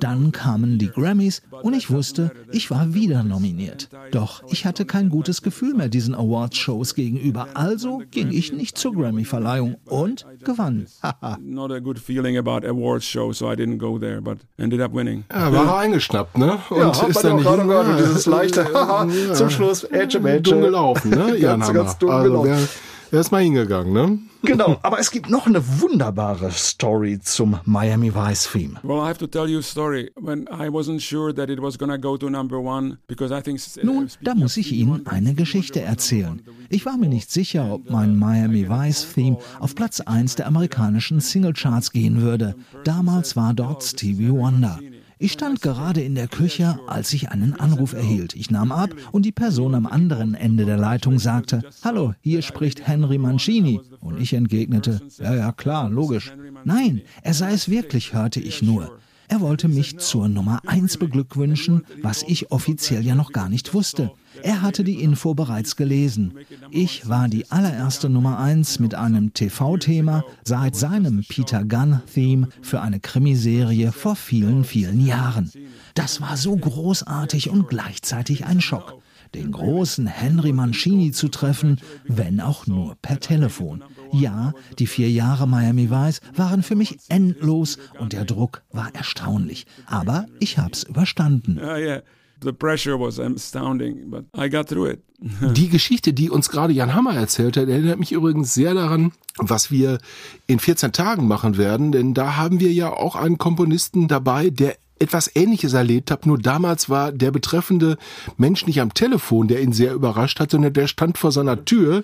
Dann 0.01 0.31
kamen 0.31 0.79
die 0.79 0.89
Grammys 0.89 1.43
und 1.61 1.75
ich 1.75 1.91
wusste, 1.91 2.31
ich 2.51 2.71
war 2.71 2.95
wieder 2.95 3.23
nominiert. 3.23 3.87
Doch 4.09 4.41
ich 4.49 4.65
hatte 4.65 4.83
kein 4.85 5.09
gutes 5.09 5.43
Gefühl 5.43 5.75
mehr 5.75 5.89
diesen 5.89 6.15
Awards-Shows 6.15 6.95
gegenüber, 6.95 7.49
also 7.53 8.01
ging 8.09 8.31
ich 8.31 8.51
nicht 8.51 8.79
zur 8.79 8.93
Grammy-Verleihung 8.93 9.75
und 9.85 10.25
gewann. 10.43 10.87
Haha. 11.03 11.37
Not 11.39 11.71
a 11.71 11.77
good 11.77 11.99
feeling 11.99 12.35
about 12.35 12.67
awards 12.67 13.05
show, 13.05 13.31
so 13.31 13.45
I 13.51 13.55
didn't 13.55 13.77
go 13.77 13.99
there, 13.99 14.21
but 14.21 14.39
ended 14.57 14.81
up 14.81 14.91
winning. 14.91 15.23
Ja, 15.31 15.53
war 15.53 15.65
er 15.67 15.77
eingeschnappt, 15.77 16.35
ne? 16.35 16.57
Und 16.71 16.77
Ja, 16.79 16.89
ist 16.89 17.23
dann 17.23 17.35
nicht 17.35 17.45
gerade 17.45 17.63
gehört, 17.67 17.87
ja, 17.87 17.97
dieses 18.05 18.25
leichte 18.25 18.67
ja, 18.73 19.07
zum 19.35 19.51
Schluss, 19.51 19.83
Ätsche, 19.83 20.19
Mätsche. 20.19 20.53
dumm 20.53 20.61
gelaufen, 20.61 21.11
ne? 21.11 21.37
Ganz, 21.39 21.67
Hammer. 21.67 21.73
ganz 21.79 21.97
dumm 21.99 22.09
also 22.09 22.27
gelaufen. 22.41 22.67
Wer 23.11 23.19
ist 23.19 23.31
mal 23.31 23.43
hingegangen, 23.43 23.93
ne? 23.93 24.19
Genau, 24.43 24.77
aber 24.81 24.99
es 24.99 25.11
gibt 25.11 25.29
noch 25.29 25.45
eine 25.45 25.61
wunderbare 25.81 26.49
Story 26.51 27.19
zum 27.21 27.59
Miami 27.65 28.13
Vice 28.13 28.49
Theme. 28.51 28.79
Well, 28.81 28.97
I 28.97 29.07
have 29.07 29.19
to 29.19 29.27
tell 29.27 29.47
you 29.47 29.59
a 29.59 29.61
story. 29.61 30.11
When 30.19 30.47
I 30.47 30.67
wasn't 30.67 31.01
sure 31.01 31.31
that 31.33 31.49
it 31.49 31.61
was 31.61 31.77
gonna 31.77 31.97
go 31.97 32.17
to 32.17 32.29
number 32.29 32.57
one, 32.57 32.97
because 33.07 33.31
I 33.31 33.41
think. 33.41 33.59
Nun, 33.83 34.09
da 34.21 34.33
muss 34.33 34.57
ich 34.57 34.71
Ihnen 34.71 35.05
eine 35.05 35.35
Geschichte 35.35 35.81
erzählen. 35.81 36.41
Ich 36.69 36.85
war 36.85 36.97
mir 36.97 37.09
nicht 37.09 37.29
sicher, 37.29 37.71
ob 37.71 37.91
mein 37.91 38.17
Miami 38.17 38.67
Vice 38.67 39.13
Theme 39.13 39.37
auf 39.59 39.75
Platz 39.75 39.99
1 39.99 40.37
der 40.37 40.47
amerikanischen 40.47 41.19
Singlecharts 41.19 41.91
gehen 41.91 42.21
würde. 42.21 42.55
Damals 42.83 43.35
war 43.35 43.53
dort 43.53 43.83
Stevie 43.83 44.31
Wonder. 44.31 44.79
Ich 45.23 45.33
stand 45.33 45.61
gerade 45.61 46.01
in 46.01 46.15
der 46.15 46.27
Küche, 46.27 46.79
als 46.87 47.13
ich 47.13 47.29
einen 47.29 47.53
Anruf 47.53 47.93
erhielt. 47.93 48.35
Ich 48.35 48.49
nahm 48.49 48.71
ab 48.71 48.89
und 49.11 49.23
die 49.23 49.31
Person 49.31 49.75
am 49.75 49.85
anderen 49.85 50.33
Ende 50.33 50.65
der 50.65 50.77
Leitung 50.77 51.19
sagte, 51.19 51.61
Hallo, 51.83 52.15
hier 52.21 52.41
spricht 52.41 52.87
Henry 52.87 53.19
Mancini. 53.19 53.79
Und 53.99 54.19
ich 54.19 54.33
entgegnete, 54.33 54.99
ja, 55.19 55.35
ja, 55.35 55.51
klar, 55.51 55.91
logisch. 55.91 56.33
Nein, 56.63 57.01
er 57.21 57.35
sei 57.35 57.53
es 57.53 57.69
wirklich, 57.69 58.15
hörte 58.15 58.39
ich 58.39 58.63
nur. 58.63 58.97
Er 59.31 59.39
wollte 59.39 59.69
mich 59.69 59.97
zur 59.97 60.27
Nummer 60.27 60.59
1 60.65 60.97
beglückwünschen, 60.97 61.85
was 62.01 62.21
ich 62.21 62.51
offiziell 62.51 63.05
ja 63.05 63.15
noch 63.15 63.31
gar 63.31 63.47
nicht 63.47 63.73
wusste. 63.73 64.11
Er 64.43 64.61
hatte 64.61 64.83
die 64.83 65.01
Info 65.01 65.33
bereits 65.33 65.77
gelesen. 65.77 66.33
Ich 66.69 67.07
war 67.07 67.29
die 67.29 67.49
allererste 67.49 68.09
Nummer 68.09 68.39
1 68.39 68.79
mit 68.79 68.93
einem 68.93 69.33
TV-Thema 69.33 70.25
seit 70.43 70.75
seinem 70.75 71.23
Peter 71.25 71.63
Gunn-Theme 71.63 72.49
für 72.61 72.81
eine 72.81 72.99
Krimiserie 72.99 73.93
vor 73.93 74.17
vielen, 74.17 74.65
vielen 74.65 74.99
Jahren. 75.05 75.49
Das 75.93 76.19
war 76.19 76.35
so 76.35 76.53
großartig 76.53 77.49
und 77.49 77.69
gleichzeitig 77.69 78.45
ein 78.45 78.59
Schock 78.59 79.01
den 79.35 79.51
großen 79.51 80.07
Henry 80.07 80.51
Mancini 80.53 81.11
zu 81.11 81.29
treffen, 81.29 81.79
wenn 82.05 82.41
auch 82.41 82.67
nur 82.67 82.95
per 83.01 83.19
Telefon. 83.19 83.83
Ja, 84.11 84.53
die 84.79 84.87
vier 84.87 85.09
Jahre 85.09 85.47
Miami 85.47 85.89
Vice 85.89 86.21
waren 86.35 86.63
für 86.63 86.75
mich 86.75 86.97
endlos 87.09 87.77
und 87.99 88.13
der 88.13 88.25
Druck 88.25 88.63
war 88.71 88.93
erstaunlich. 88.93 89.65
Aber 89.85 90.25
ich 90.39 90.57
hab's 90.57 90.83
überstanden. 90.83 91.57
Uh, 91.57 91.77
yeah. 91.77 92.01
The 92.43 92.51
pressure 92.51 92.99
was 92.99 93.19
astounding, 93.19 94.09
but 94.09 94.25
I 94.35 94.49
got 94.49 94.67
through 94.67 94.89
it. 94.89 95.03
Die 95.55 95.69
Geschichte, 95.69 96.11
die 96.11 96.31
uns 96.31 96.49
gerade 96.49 96.73
Jan 96.73 96.95
Hammer 96.95 97.13
erzählt 97.13 97.55
hat, 97.55 97.69
erinnert 97.69 97.99
mich 97.99 98.11
übrigens 98.11 98.55
sehr 98.55 98.73
daran, 98.73 99.11
was 99.37 99.69
wir 99.69 99.99
in 100.47 100.57
14 100.57 100.91
Tagen 100.91 101.27
machen 101.27 101.57
werden, 101.57 101.91
denn 101.91 102.15
da 102.15 102.37
haben 102.37 102.59
wir 102.59 102.73
ja 102.73 102.91
auch 102.91 103.15
einen 103.15 103.37
Komponisten 103.37 104.07
dabei, 104.07 104.49
der 104.49 104.75
etwas 105.01 105.31
Ähnliches 105.35 105.73
erlebt 105.73 106.11
habe. 106.11 106.27
Nur 106.27 106.37
damals 106.37 106.89
war 106.89 107.11
der 107.11 107.31
betreffende 107.31 107.97
Mensch 108.37 108.67
nicht 108.67 108.79
am 108.79 108.93
Telefon, 108.93 109.47
der 109.47 109.61
ihn 109.61 109.73
sehr 109.73 109.93
überrascht 109.93 110.39
hat, 110.39 110.51
sondern 110.51 110.73
der 110.73 110.87
stand 110.87 111.17
vor 111.17 111.31
seiner 111.31 111.65
Tür 111.65 112.03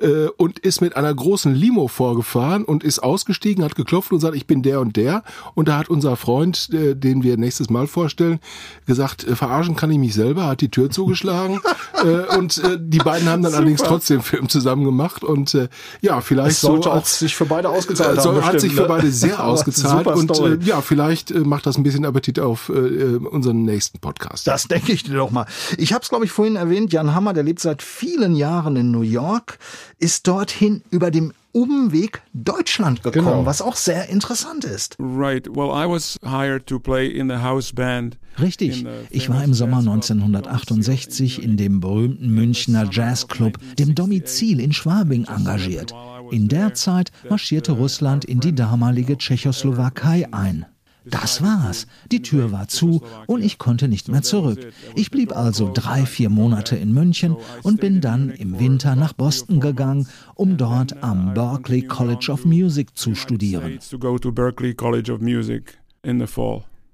äh, 0.00 0.28
und 0.36 0.58
ist 0.58 0.80
mit 0.80 0.96
einer 0.96 1.14
großen 1.14 1.54
Limo 1.54 1.88
vorgefahren 1.88 2.64
und 2.64 2.82
ist 2.82 3.00
ausgestiegen, 3.00 3.62
hat 3.62 3.76
geklopft 3.76 4.10
und 4.10 4.18
gesagt, 4.18 4.34
ich 4.34 4.46
bin 4.46 4.62
der 4.62 4.80
und 4.80 4.96
der. 4.96 5.22
Und 5.54 5.68
da 5.68 5.78
hat 5.78 5.90
unser 5.90 6.16
Freund, 6.16 6.70
äh, 6.72 6.94
den 6.94 7.22
wir 7.22 7.36
nächstes 7.36 7.68
Mal 7.68 7.86
vorstellen, 7.86 8.40
gesagt, 8.86 9.26
äh, 9.26 9.36
verarschen 9.36 9.76
kann 9.76 9.90
ich 9.90 9.98
mich 9.98 10.14
selber, 10.14 10.46
hat 10.46 10.62
die 10.62 10.70
Tür 10.70 10.90
zugeschlagen. 10.90 11.60
äh, 12.04 12.36
und 12.36 12.58
äh, 12.64 12.78
die 12.80 12.98
beiden 12.98 13.28
haben 13.28 13.42
dann 13.42 13.52
Super. 13.52 13.58
allerdings 13.58 13.82
trotzdem 13.82 14.22
Film 14.22 14.48
zusammen 14.48 14.84
gemacht. 14.84 15.22
Und 15.22 15.54
äh, 15.54 15.68
ja, 16.00 16.22
vielleicht 16.22 16.52
es 16.52 16.60
sollte 16.62 16.84
so 16.84 16.92
auch 16.92 17.04
sich 17.04 17.36
für 17.36 17.44
beide 17.44 17.68
ausgezahlt 17.68 18.18
äh, 18.18 18.22
haben. 18.22 18.44
Hat 18.44 18.60
sich 18.60 18.72
für 18.72 18.82
ne? 18.82 18.88
beide 18.88 19.10
sehr 19.10 19.44
ausgezahlt. 19.44 20.06
Und 20.06 20.38
äh, 20.38 20.58
ja, 20.62 20.80
vielleicht 20.80 21.30
äh, 21.30 21.40
macht 21.40 21.66
das 21.66 21.76
ein 21.76 21.82
bisschen 21.82 22.06
Appetit 22.06 22.37
auf 22.40 22.68
äh, 22.68 23.16
unseren 23.16 23.64
nächsten 23.64 23.98
Podcast. 23.98 24.46
Das 24.46 24.68
denke 24.68 24.92
ich 24.92 25.02
dir 25.02 25.14
doch 25.14 25.30
mal. 25.30 25.46
Ich 25.76 25.92
habe 25.92 26.02
es, 26.02 26.08
glaube 26.08 26.24
ich, 26.24 26.30
vorhin 26.30 26.56
erwähnt. 26.56 26.92
Jan 26.92 27.14
Hammer, 27.14 27.32
der 27.32 27.42
lebt 27.42 27.60
seit 27.60 27.82
vielen 27.82 28.34
Jahren 28.36 28.76
in 28.76 28.90
New 28.90 29.02
York, 29.02 29.58
ist 29.98 30.26
dorthin 30.26 30.82
über 30.90 31.10
dem 31.10 31.32
Umweg 31.52 32.22
Deutschland 32.34 33.02
gekommen, 33.02 33.26
genau. 33.26 33.46
was 33.46 33.62
auch 33.62 33.76
sehr 33.76 34.08
interessant 34.08 34.64
ist. 34.64 34.96
Right. 34.98 35.48
Well, 35.48 35.70
I 35.70 35.88
was 35.88 36.16
hired 36.24 36.66
to 36.66 36.78
play 36.78 37.08
in 37.08 37.28
the 37.28 37.36
house 37.36 37.72
band. 37.72 38.18
Richtig. 38.38 38.86
Ich 39.10 39.28
war 39.28 39.42
im 39.42 39.54
Sommer 39.54 39.78
1968 39.78 41.42
in 41.42 41.56
dem 41.56 41.80
berühmten 41.80 42.32
Münchner 42.32 42.88
Jazzclub, 42.90 43.58
dem 43.78 43.94
Domizil 43.94 44.60
in 44.60 44.72
Schwabing, 44.72 45.24
engagiert. 45.24 45.92
In 46.30 46.48
der 46.48 46.74
Zeit 46.74 47.10
marschierte 47.28 47.72
Russland 47.72 48.24
in 48.24 48.40
die 48.40 48.54
damalige 48.54 49.16
Tschechoslowakei 49.16 50.28
ein. 50.32 50.66
Das 51.10 51.42
war's. 51.42 51.86
Die 52.10 52.22
Tür 52.22 52.52
war 52.52 52.68
zu 52.68 53.02
und 53.26 53.42
ich 53.42 53.58
konnte 53.58 53.88
nicht 53.88 54.08
mehr 54.08 54.22
zurück. 54.22 54.72
Ich 54.94 55.10
blieb 55.10 55.36
also 55.36 55.70
drei, 55.72 56.06
vier 56.06 56.30
Monate 56.30 56.76
in 56.76 56.92
München 56.92 57.36
und 57.62 57.80
bin 57.80 58.00
dann 58.00 58.30
im 58.30 58.58
Winter 58.58 58.96
nach 58.96 59.12
Boston 59.12 59.60
gegangen, 59.60 60.08
um 60.34 60.56
dort 60.56 61.02
am 61.02 61.34
Berklee 61.34 61.82
College 61.82 62.30
of 62.30 62.44
Music 62.44 62.96
zu 62.96 63.14
studieren. 63.14 63.78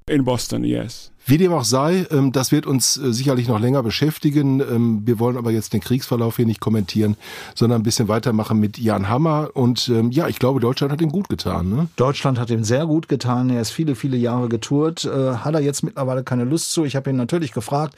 In 0.06 0.22
Boston, 0.22 0.64
yes. 0.64 1.13
Wie 1.26 1.38
dem 1.38 1.52
auch 1.52 1.64
sei, 1.64 2.06
ähm, 2.10 2.32
das 2.32 2.52
wird 2.52 2.66
uns 2.66 2.98
äh, 2.98 3.12
sicherlich 3.12 3.48
noch 3.48 3.58
länger 3.58 3.82
beschäftigen. 3.82 4.60
Ähm, 4.60 5.02
wir 5.06 5.18
wollen 5.18 5.38
aber 5.38 5.50
jetzt 5.52 5.72
den 5.72 5.80
Kriegsverlauf 5.80 6.36
hier 6.36 6.44
nicht 6.44 6.60
kommentieren, 6.60 7.16
sondern 7.54 7.80
ein 7.80 7.82
bisschen 7.82 8.08
weitermachen 8.08 8.60
mit 8.60 8.78
Jan 8.78 9.08
Hammer. 9.08 9.48
Und 9.54 9.88
ähm, 9.88 10.10
ja, 10.10 10.28
ich 10.28 10.38
glaube, 10.38 10.60
Deutschland 10.60 10.92
hat 10.92 11.00
ihm 11.00 11.10
gut 11.10 11.30
getan. 11.30 11.70
Ne? 11.70 11.88
Deutschland 11.96 12.38
hat 12.38 12.50
ihm 12.50 12.62
sehr 12.62 12.84
gut 12.84 13.08
getan. 13.08 13.48
Er 13.48 13.62
ist 13.62 13.70
viele, 13.70 13.94
viele 13.94 14.18
Jahre 14.18 14.50
getourt. 14.50 15.06
Äh, 15.06 15.36
hat 15.36 15.54
er 15.54 15.60
jetzt 15.60 15.82
mittlerweile 15.82 16.24
keine 16.24 16.44
Lust 16.44 16.72
zu. 16.72 16.84
Ich 16.84 16.94
habe 16.94 17.08
ihn 17.08 17.16
natürlich 17.16 17.52
gefragt, 17.52 17.94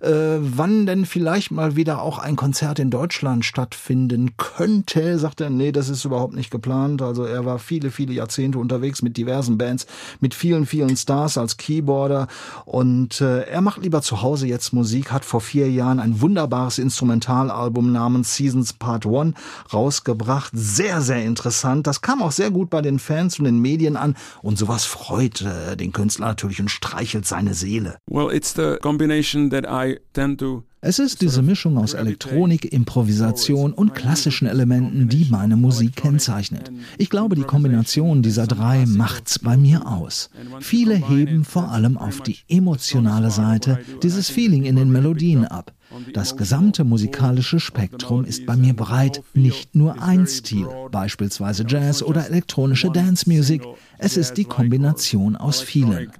äh, 0.00 0.08
wann 0.40 0.86
denn 0.86 1.04
vielleicht 1.04 1.50
mal 1.50 1.76
wieder 1.76 2.00
auch 2.00 2.18
ein 2.18 2.36
Konzert 2.36 2.78
in 2.78 2.90
Deutschland 2.90 3.44
stattfinden 3.44 4.38
könnte. 4.38 5.18
Sagt 5.18 5.42
er, 5.42 5.50
nee, 5.50 5.72
das 5.72 5.90
ist 5.90 6.06
überhaupt 6.06 6.34
nicht 6.34 6.50
geplant. 6.50 7.02
Also 7.02 7.24
er 7.24 7.44
war 7.44 7.58
viele, 7.58 7.90
viele 7.90 8.14
Jahrzehnte 8.14 8.58
unterwegs 8.58 9.02
mit 9.02 9.18
diversen 9.18 9.58
Bands, 9.58 9.86
mit 10.20 10.34
vielen, 10.34 10.64
vielen 10.64 10.96
Stars 10.96 11.36
als 11.36 11.58
Keyboarder 11.58 12.26
und 12.70 13.20
äh, 13.20 13.40
er 13.48 13.62
macht 13.62 13.82
lieber 13.82 14.00
zu 14.00 14.22
Hause 14.22 14.46
jetzt 14.46 14.72
Musik, 14.72 15.10
hat 15.10 15.24
vor 15.24 15.40
vier 15.40 15.68
Jahren 15.68 15.98
ein 15.98 16.20
wunderbares 16.20 16.78
Instrumentalalbum 16.78 17.90
namens 17.90 18.36
Seasons 18.36 18.74
Part 18.74 19.06
One 19.06 19.34
rausgebracht. 19.72 20.52
Sehr, 20.54 21.00
sehr 21.00 21.24
interessant. 21.24 21.88
Das 21.88 22.00
kam 22.00 22.22
auch 22.22 22.30
sehr 22.30 22.52
gut 22.52 22.70
bei 22.70 22.80
den 22.80 23.00
Fans 23.00 23.40
und 23.40 23.46
den 23.46 23.58
Medien 23.58 23.96
an. 23.96 24.14
Und 24.40 24.56
sowas 24.56 24.84
freut 24.84 25.40
äh, 25.40 25.76
den 25.76 25.90
Künstler 25.90 26.28
natürlich 26.28 26.60
und 26.60 26.70
streichelt 26.70 27.26
seine 27.26 27.54
Seele. 27.54 27.98
Well, 28.08 28.32
it's 28.32 28.54
the 28.54 28.76
combination 28.80 29.50
that 29.50 29.64
I 29.68 29.98
tend 30.12 30.38
to 30.38 30.62
es 30.82 30.98
ist 30.98 31.20
diese 31.20 31.42
Mischung 31.42 31.76
aus 31.76 31.92
Elektronik, 31.92 32.72
Improvisation 32.72 33.72
und 33.72 33.94
klassischen 33.94 34.48
Elementen, 34.48 35.08
die 35.08 35.26
meine 35.30 35.56
Musik 35.56 35.96
kennzeichnet. 35.96 36.72
Ich 36.96 37.10
glaube, 37.10 37.36
die 37.36 37.42
Kombination 37.42 38.22
dieser 38.22 38.46
drei 38.46 38.86
macht's 38.86 39.38
bei 39.38 39.56
mir 39.58 39.86
aus. 39.86 40.30
Viele 40.60 40.94
heben 40.94 41.44
vor 41.44 41.70
allem 41.70 41.98
auf 41.98 42.22
die 42.22 42.38
emotionale 42.48 43.30
Seite 43.30 43.78
dieses 44.02 44.30
Feeling 44.30 44.64
in 44.64 44.76
den 44.76 44.90
Melodien 44.90 45.44
ab. 45.44 45.74
Das 46.14 46.36
gesamte 46.36 46.84
musikalische 46.84 47.58
Spektrum 47.58 48.24
ist 48.24 48.46
bei 48.46 48.56
mir 48.56 48.74
breit, 48.74 49.22
nicht 49.34 49.74
nur 49.74 50.00
ein 50.00 50.26
Stil, 50.26 50.66
beispielsweise 50.90 51.64
Jazz 51.66 52.02
oder 52.02 52.26
elektronische 52.26 52.90
Dance 52.90 53.28
Music. 53.28 53.62
Es 53.98 54.16
ist 54.16 54.34
die 54.34 54.44
Kombination 54.44 55.36
aus 55.36 55.60
vielen. 55.60 56.12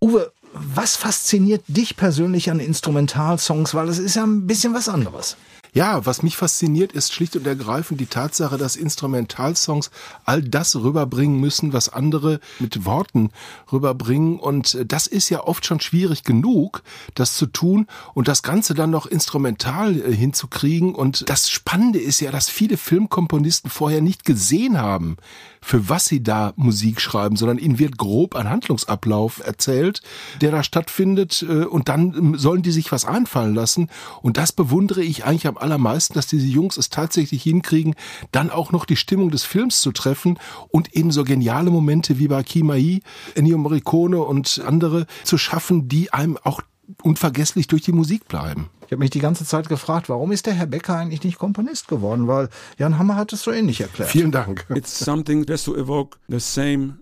Uwe, 0.00 0.32
was 0.52 0.96
fasziniert 0.96 1.62
dich 1.68 1.96
persönlich 1.96 2.50
an 2.50 2.60
Instrumentalsongs? 2.60 3.74
Weil 3.74 3.88
es 3.88 3.98
ist 3.98 4.16
ja 4.16 4.24
ein 4.24 4.46
bisschen 4.46 4.74
was 4.74 4.88
anderes. 4.88 5.36
Ja, 5.74 6.04
was 6.04 6.22
mich 6.22 6.36
fasziniert, 6.36 6.92
ist 6.92 7.14
schlicht 7.14 7.34
und 7.34 7.46
ergreifend 7.46 7.98
die 7.98 8.06
Tatsache, 8.06 8.58
dass 8.58 8.76
Instrumentalsongs 8.76 9.90
all 10.26 10.42
das 10.42 10.76
rüberbringen 10.76 11.40
müssen, 11.40 11.72
was 11.72 11.88
andere 11.88 12.40
mit 12.58 12.84
Worten 12.84 13.30
rüberbringen. 13.72 14.38
Und 14.38 14.84
das 14.86 15.06
ist 15.06 15.30
ja 15.30 15.44
oft 15.44 15.64
schon 15.64 15.80
schwierig 15.80 16.24
genug, 16.24 16.82
das 17.14 17.38
zu 17.38 17.46
tun 17.46 17.86
und 18.12 18.28
das 18.28 18.42
Ganze 18.42 18.74
dann 18.74 18.90
noch 18.90 19.06
instrumental 19.06 19.98
äh, 19.98 20.14
hinzukriegen. 20.14 20.94
Und 20.94 21.30
das 21.30 21.48
Spannende 21.48 22.00
ist 22.00 22.20
ja, 22.20 22.30
dass 22.30 22.50
viele 22.50 22.76
Filmkomponisten 22.76 23.70
vorher 23.70 24.02
nicht 24.02 24.26
gesehen 24.26 24.78
haben, 24.78 25.16
für 25.62 25.88
was 25.88 26.06
sie 26.06 26.22
da 26.22 26.52
Musik 26.56 27.00
schreiben, 27.00 27.36
sondern 27.36 27.56
ihnen 27.56 27.78
wird 27.78 27.96
grob 27.96 28.34
ein 28.34 28.50
Handlungsablauf 28.50 29.40
erzählt, 29.44 30.02
der 30.40 30.50
da 30.50 30.62
stattfindet 30.62 31.46
äh, 31.48 31.64
und 31.64 31.88
dann 31.88 32.14
ähm, 32.14 32.38
sollen 32.38 32.62
die 32.62 32.72
sich 32.72 32.92
was 32.92 33.04
einfallen 33.04 33.54
lassen 33.54 33.88
und 34.20 34.36
das 34.36 34.52
bewundere 34.52 35.02
ich 35.02 35.24
eigentlich 35.24 35.46
am 35.46 35.56
allermeisten, 35.56 36.14
dass 36.14 36.26
diese 36.26 36.46
Jungs 36.46 36.76
es 36.76 36.90
tatsächlich 36.90 37.42
hinkriegen, 37.42 37.94
dann 38.32 38.50
auch 38.50 38.72
noch 38.72 38.84
die 38.84 38.96
Stimmung 38.96 39.30
des 39.30 39.44
Films 39.44 39.80
zu 39.80 39.92
treffen 39.92 40.38
und 40.68 40.94
eben 40.94 41.12
so 41.12 41.24
geniale 41.24 41.70
Momente 41.70 42.18
wie 42.18 42.28
bei 42.28 42.42
Kimai, 42.42 43.00
Ennio 43.34 43.56
Morricone 43.56 44.18
und 44.18 44.60
andere 44.66 45.06
zu 45.22 45.38
schaffen, 45.38 45.88
die 45.88 46.12
einem 46.12 46.36
auch 46.42 46.60
unvergesslich 47.02 47.68
durch 47.68 47.82
die 47.82 47.92
Musik 47.92 48.26
bleiben. 48.28 48.68
Ich 48.92 48.94
habe 48.94 49.04
mich 49.04 49.10
die 49.10 49.20
ganze 49.20 49.46
Zeit 49.46 49.70
gefragt, 49.70 50.10
warum 50.10 50.32
ist 50.32 50.44
der 50.44 50.52
Herr 50.52 50.66
Becker 50.66 50.94
eigentlich 50.94 51.24
nicht 51.24 51.38
Komponist 51.38 51.88
geworden? 51.88 52.28
Weil 52.28 52.50
Jan 52.76 52.98
Hammer 52.98 53.16
hat 53.16 53.32
es 53.32 53.42
so 53.42 53.50
ähnlich 53.50 53.80
erklärt. 53.80 54.10
Vielen 54.10 54.30
Dank. 54.30 54.66
It's 54.68 54.98
something 54.98 55.46
just 55.48 55.64
to 55.64 55.74
evoke 55.74 56.18
the 56.28 56.38
same 56.38 56.98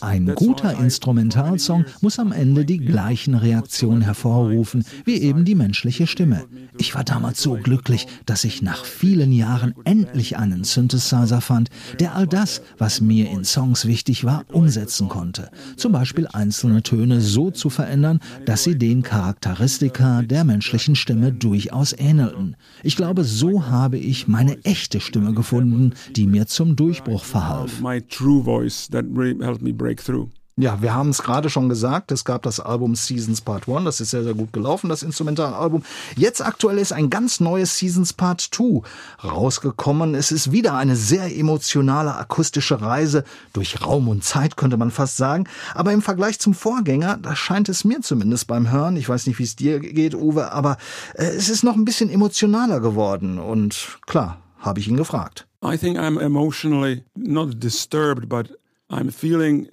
ein 0.00 0.34
guter 0.34 0.78
Instrumentalsong 0.78 1.86
muss 2.02 2.18
am 2.18 2.32
Ende 2.32 2.66
die 2.66 2.76
gleichen 2.76 3.34
Reaktionen 3.34 4.02
hervorrufen 4.02 4.84
wie 5.06 5.16
eben 5.22 5.46
die 5.46 5.54
menschliche 5.54 6.06
Stimme. 6.06 6.44
Ich 6.78 6.94
war 6.94 7.04
damals 7.04 7.40
so 7.40 7.54
glücklich, 7.54 8.06
dass 8.26 8.44
ich 8.44 8.60
nach 8.60 8.84
vielen 8.84 9.32
Jahren 9.32 9.74
endlich 9.84 10.36
einen 10.36 10.64
Synthesizer 10.64 11.40
fand, 11.40 11.70
der 12.00 12.14
all 12.14 12.26
das, 12.26 12.60
was 12.76 13.00
mir 13.00 13.30
in 13.30 13.44
Songs 13.44 13.86
wichtig 13.86 14.24
war, 14.24 14.44
umsetzen 14.52 15.08
konnte. 15.08 15.50
Zum 15.76 15.92
Beispiel 15.92 16.26
einzelne 16.26 16.82
Töne 16.82 17.22
so 17.22 17.50
zu 17.50 17.70
verändern, 17.70 18.20
dass 18.44 18.64
sie 18.64 18.76
den 18.76 19.02
Charakteristika 19.02 20.20
der 20.20 20.44
menschlichen 20.44 20.96
Stimme 20.96 21.32
durchaus 21.32 21.94
ähnelten. 21.96 22.56
Ich 22.82 22.96
glaube, 22.96 23.24
so 23.24 23.66
habe 23.66 23.96
ich 23.96 24.28
meine 24.28 24.62
echte 24.64 25.00
Stimme 25.00 25.32
gefunden, 25.32 25.94
die 26.14 26.26
mir 26.26 26.46
zum 26.46 26.76
Durchbruch 26.76 27.24
verhalf 27.24 27.80
true 28.02 28.42
voice 28.42 28.88
that 28.88 29.04
really 29.10 29.42
helped 29.42 29.62
me 29.62 29.72
break 29.72 30.02
through. 30.02 30.28
Ja, 30.58 30.82
wir 30.82 30.94
haben 30.94 31.08
es 31.08 31.22
gerade 31.22 31.48
schon 31.48 31.70
gesagt, 31.70 32.12
es 32.12 32.26
gab 32.26 32.42
das 32.42 32.60
Album 32.60 32.94
Seasons 32.94 33.40
Part 33.40 33.66
1, 33.66 33.84
das 33.84 34.02
ist 34.02 34.10
sehr, 34.10 34.22
sehr 34.22 34.34
gut 34.34 34.52
gelaufen, 34.52 34.90
das 34.90 35.02
Instrumentalalbum. 35.02 35.82
Jetzt 36.14 36.44
aktuell 36.44 36.76
ist 36.76 36.92
ein 36.92 37.08
ganz 37.08 37.40
neues 37.40 37.78
Seasons 37.78 38.12
Part 38.12 38.42
2 38.42 38.82
rausgekommen. 39.24 40.14
Es 40.14 40.30
ist 40.30 40.52
wieder 40.52 40.74
eine 40.74 40.94
sehr 40.94 41.34
emotionale 41.34 42.14
akustische 42.14 42.82
Reise 42.82 43.24
durch 43.54 43.80
Raum 43.82 44.08
und 44.08 44.24
Zeit, 44.24 44.58
könnte 44.58 44.76
man 44.76 44.90
fast 44.90 45.16
sagen. 45.16 45.48
Aber 45.74 45.90
im 45.90 46.02
Vergleich 46.02 46.38
zum 46.38 46.52
Vorgänger, 46.52 47.16
da 47.16 47.34
scheint 47.34 47.70
es 47.70 47.84
mir 47.84 48.02
zumindest 48.02 48.46
beim 48.46 48.70
Hören, 48.70 48.98
ich 48.98 49.08
weiß 49.08 49.26
nicht, 49.28 49.38
wie 49.38 49.44
es 49.44 49.56
dir 49.56 49.80
geht, 49.80 50.14
Uwe, 50.14 50.52
aber 50.52 50.76
äh, 51.14 51.24
es 51.24 51.48
ist 51.48 51.64
noch 51.64 51.76
ein 51.76 51.86
bisschen 51.86 52.10
emotionaler 52.10 52.80
geworden. 52.80 53.38
Und 53.38 53.98
klar, 54.04 54.36
habe 54.62 54.80
ich 54.80 54.88
ihn 54.88 54.96
gefragt. 54.96 55.46
I 55.62 55.76
think 55.76 55.98
I'm 55.98 56.18
emotionally 56.18 57.04
not 57.14 57.62
disturbed, 57.62 58.28
but 58.28 58.58
I'm 58.88 59.10
feeling 59.10 59.68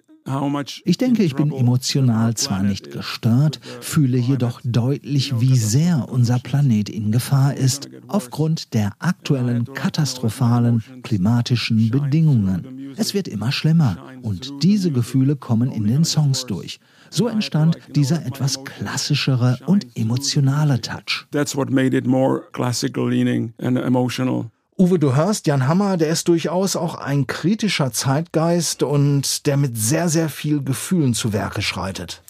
ich 0.84 0.98
denke, 0.98 1.24
ich 1.24 1.36
bin 1.36 1.52
emotional 1.52 2.36
zwar 2.36 2.62
nicht 2.62 2.92
gestört, 2.92 3.60
fühle 3.82 4.18
jedoch 4.18 4.62
deutlich, 4.64 5.40
wie 5.40 5.58
sehr 5.58 6.08
unser 6.08 6.38
Planet 6.38 6.88
in 6.90 7.12
Gefahr 7.12 7.56
ist, 7.56 7.90
aufgrund 8.08 8.76
der 8.76 8.92
aktuellen 9.00 9.66
katastrophalen 9.74 10.84
klimatischen 11.02 11.90
Bedingungen. 11.90 12.94
Es 12.96 13.16
wird 13.16 13.28
immer 13.28 13.52
schlimmer 13.52 13.98
und 14.22 14.52
diese 14.62 14.92
Gefühle 14.92 15.36
kommen 15.36 15.72
in 15.72 15.88
den 15.88 16.06
Songs 16.06 16.46
durch. 16.46 16.80
So 17.10 17.28
entstand 17.28 17.80
dieser 17.96 18.24
etwas 18.24 18.64
klassischere 18.64 19.58
und 19.66 19.88
emotionale 19.96 20.80
Touch. 20.80 21.26
That's 21.32 21.56
what 21.56 21.72
made 21.72 21.98
it 21.98 22.06
more 22.06 22.44
classical 22.52 23.10
leaning 23.10 23.54
and 23.58 23.80
emotional. 23.80 24.52
Uwe, 24.80 24.98
du 24.98 25.14
hörst, 25.14 25.46
Jan 25.46 25.68
Hammer, 25.68 25.98
der 25.98 26.08
ist 26.08 26.30
durchaus 26.30 26.78
auch 26.78 26.96
ein 26.96 27.28
kritischer 27.28 27.92
Zeitgeist 27.92 28.82
und 28.82 29.46
der 29.46 29.58
mit 29.58 29.78
sehr, 29.78 30.08
sehr 30.08 30.30
viel 30.30 30.64
Gefühlen 30.64 31.14
zu 31.14 31.34
Werke 31.34 31.62
schreitet. 31.62 32.22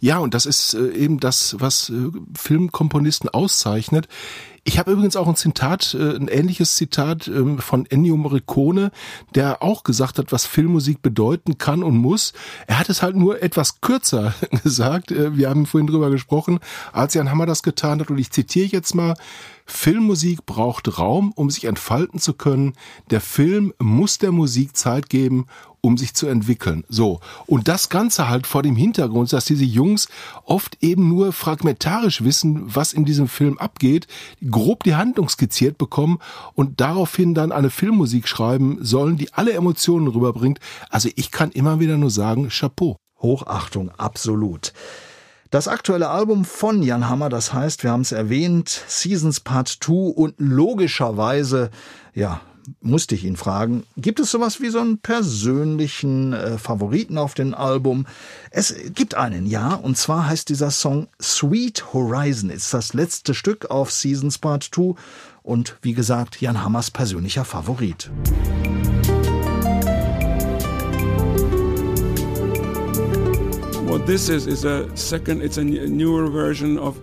Ja, 0.00 0.16
und 0.16 0.32
das 0.32 0.46
ist 0.46 0.72
äh, 0.72 0.88
eben 0.92 1.20
das, 1.20 1.56
was 1.58 1.90
äh, 1.90 2.08
Filmkomponisten 2.34 3.28
auszeichnet. 3.28 4.08
Ich 4.64 4.78
habe 4.78 4.90
übrigens 4.92 5.16
auch 5.16 5.28
ein 5.28 5.36
Zitat, 5.36 5.92
äh, 5.92 6.16
ein 6.16 6.28
ähnliches 6.28 6.76
Zitat 6.76 7.28
ähm, 7.28 7.58
von 7.58 7.84
Ennio 7.84 8.16
Morricone, 8.16 8.90
der 9.34 9.62
auch 9.62 9.84
gesagt 9.84 10.18
hat, 10.18 10.32
was 10.32 10.46
Filmmusik 10.46 11.02
bedeuten 11.02 11.58
kann 11.58 11.82
und 11.82 11.98
muss. 11.98 12.32
Er 12.66 12.78
hat 12.78 12.88
es 12.88 13.02
halt 13.02 13.16
nur 13.16 13.42
etwas 13.42 13.82
kürzer 13.82 14.32
gesagt. 14.64 15.10
Wir 15.10 15.50
haben 15.50 15.66
vorhin 15.66 15.86
drüber 15.86 16.08
gesprochen, 16.08 16.58
als 16.90 17.12
Jan 17.12 17.30
Hammer 17.30 17.44
das 17.44 17.62
getan 17.62 18.00
hat. 18.00 18.08
Und 18.08 18.16
ich 18.16 18.30
zitiere 18.30 18.68
jetzt 18.68 18.94
mal, 18.94 19.14
Filmmusik 19.70 20.46
braucht 20.46 20.98
Raum, 20.98 21.32
um 21.36 21.50
sich 21.50 21.66
entfalten 21.66 22.18
zu 22.18 22.32
können. 22.32 22.72
Der 23.10 23.20
Film 23.20 23.74
muss 23.78 24.18
der 24.18 24.32
Musik 24.32 24.76
Zeit 24.76 25.10
geben, 25.10 25.46
um 25.80 25.98
sich 25.98 26.14
zu 26.14 26.26
entwickeln. 26.26 26.84
So. 26.88 27.20
Und 27.46 27.68
das 27.68 27.88
Ganze 27.88 28.28
halt 28.28 28.46
vor 28.46 28.62
dem 28.62 28.76
Hintergrund, 28.76 29.32
dass 29.32 29.44
diese 29.44 29.64
Jungs 29.64 30.08
oft 30.44 30.82
eben 30.82 31.08
nur 31.08 31.32
fragmentarisch 31.32 32.24
wissen, 32.24 32.62
was 32.74 32.92
in 32.92 33.04
diesem 33.04 33.28
Film 33.28 33.58
abgeht, 33.58 34.08
grob 34.50 34.84
die 34.84 34.96
Handlung 34.96 35.28
skizziert 35.28 35.78
bekommen 35.78 36.18
und 36.54 36.80
daraufhin 36.80 37.34
dann 37.34 37.52
eine 37.52 37.70
Filmmusik 37.70 38.26
schreiben 38.26 38.78
sollen, 38.80 39.18
die 39.18 39.32
alle 39.34 39.52
Emotionen 39.52 40.08
rüberbringt. 40.08 40.60
Also 40.88 41.10
ich 41.14 41.30
kann 41.30 41.50
immer 41.50 41.78
wieder 41.78 41.98
nur 41.98 42.10
sagen, 42.10 42.48
Chapeau. 42.48 42.96
Hochachtung, 43.20 43.90
absolut. 43.98 44.72
Das 45.50 45.66
aktuelle 45.66 46.10
Album 46.10 46.44
von 46.44 46.82
Jan 46.82 47.08
Hammer, 47.08 47.30
das 47.30 47.54
heißt, 47.54 47.82
wir 47.82 47.90
haben 47.90 48.02
es 48.02 48.12
erwähnt, 48.12 48.68
Seasons 48.86 49.40
Part 49.40 49.78
2 49.80 50.12
und 50.14 50.34
logischerweise, 50.36 51.70
ja, 52.12 52.42
musste 52.82 53.14
ich 53.14 53.24
ihn 53.24 53.38
fragen, 53.38 53.84
gibt 53.96 54.20
es 54.20 54.30
sowas 54.30 54.60
wie 54.60 54.68
so 54.68 54.78
einen 54.78 54.98
persönlichen 54.98 56.34
äh, 56.34 56.58
Favoriten 56.58 57.16
auf 57.16 57.32
dem 57.32 57.54
Album? 57.54 58.04
Es 58.50 58.74
gibt 58.94 59.14
einen, 59.14 59.46
ja, 59.46 59.72
und 59.72 59.96
zwar 59.96 60.26
heißt 60.26 60.50
dieser 60.50 60.70
Song 60.70 61.08
Sweet 61.18 61.94
Horizon, 61.94 62.50
ist 62.50 62.74
das 62.74 62.92
letzte 62.92 63.32
Stück 63.32 63.70
auf 63.70 63.90
Seasons 63.90 64.36
Part 64.36 64.68
2 64.70 64.96
und 65.42 65.78
wie 65.80 65.94
gesagt, 65.94 66.42
Jan 66.42 66.62
Hammers 66.62 66.90
persönlicher 66.90 67.46
Favorit. 67.46 68.10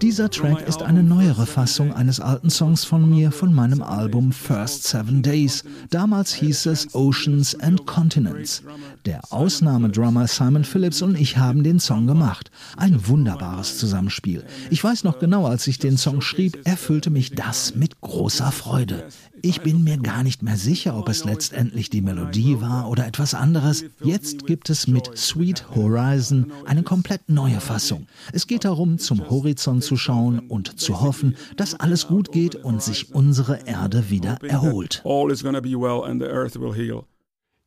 Dieser 0.01 0.29
Track 0.31 0.67
ist 0.67 0.81
eine 0.81 1.03
neuere 1.03 1.45
Fassung 1.45 1.93
eines 1.93 2.19
alten 2.19 2.49
Songs 2.49 2.83
von 2.83 3.07
mir 3.07 3.31
von 3.31 3.53
meinem 3.53 3.83
Album 3.83 4.31
First 4.31 4.85
Seven 4.85 5.21
Days. 5.21 5.63
Damals 5.91 6.33
hieß 6.33 6.65
es 6.65 6.95
Oceans 6.95 7.53
and 7.59 7.85
Continents. 7.85 8.63
Der 9.05 9.21
Ausnahmedrummer 9.31 10.25
Simon 10.25 10.63
Phillips 10.63 11.03
und 11.03 11.15
ich 11.15 11.37
haben 11.37 11.63
den 11.63 11.79
Song 11.79 12.07
gemacht. 12.07 12.49
Ein 12.75 13.07
wunderbares 13.07 13.77
Zusammenspiel. 13.77 14.43
Ich 14.71 14.83
weiß 14.83 15.03
noch 15.03 15.19
genau, 15.19 15.45
als 15.45 15.67
ich 15.67 15.77
den 15.77 15.97
Song 15.97 16.21
schrieb, 16.21 16.57
erfüllte 16.63 17.11
mich 17.11 17.35
das 17.35 17.75
mit 17.75 18.01
großer 18.01 18.51
Freude. 18.51 19.09
Ich 19.43 19.61
bin 19.61 19.83
mir 19.83 19.99
gar 19.99 20.23
nicht 20.23 20.41
mehr 20.41 20.57
sicher, 20.57 20.97
ob 20.97 21.07
es 21.07 21.23
letztendlich 21.23 21.91
die 21.91 22.01
Melodie 22.01 22.61
war 22.61 22.89
oder 22.89 23.05
etwas 23.05 23.35
anderes. 23.35 23.85
Jetzt 24.03 24.47
gibt 24.47 24.71
es 24.71 24.87
mit 24.87 25.15
Sweet 25.15 25.75
Horizon 25.75 26.51
eine 26.65 26.81
komplett 26.95 27.27
neue 27.27 27.59
Fassung. 27.59 28.07
Es 28.31 28.47
geht 28.47 28.63
darum, 28.63 28.99
zum 28.99 29.29
Horizont 29.29 29.83
zu 29.83 29.97
schauen 29.97 30.39
und 30.39 30.79
zu 30.79 31.01
hoffen, 31.01 31.35
dass 31.57 31.77
alles 31.77 32.07
gut 32.07 32.31
geht 32.31 32.55
und 32.55 32.81
sich 32.81 33.13
unsere 33.13 33.67
Erde 33.67 34.09
wieder 34.09 34.37
erholt. 34.41 35.01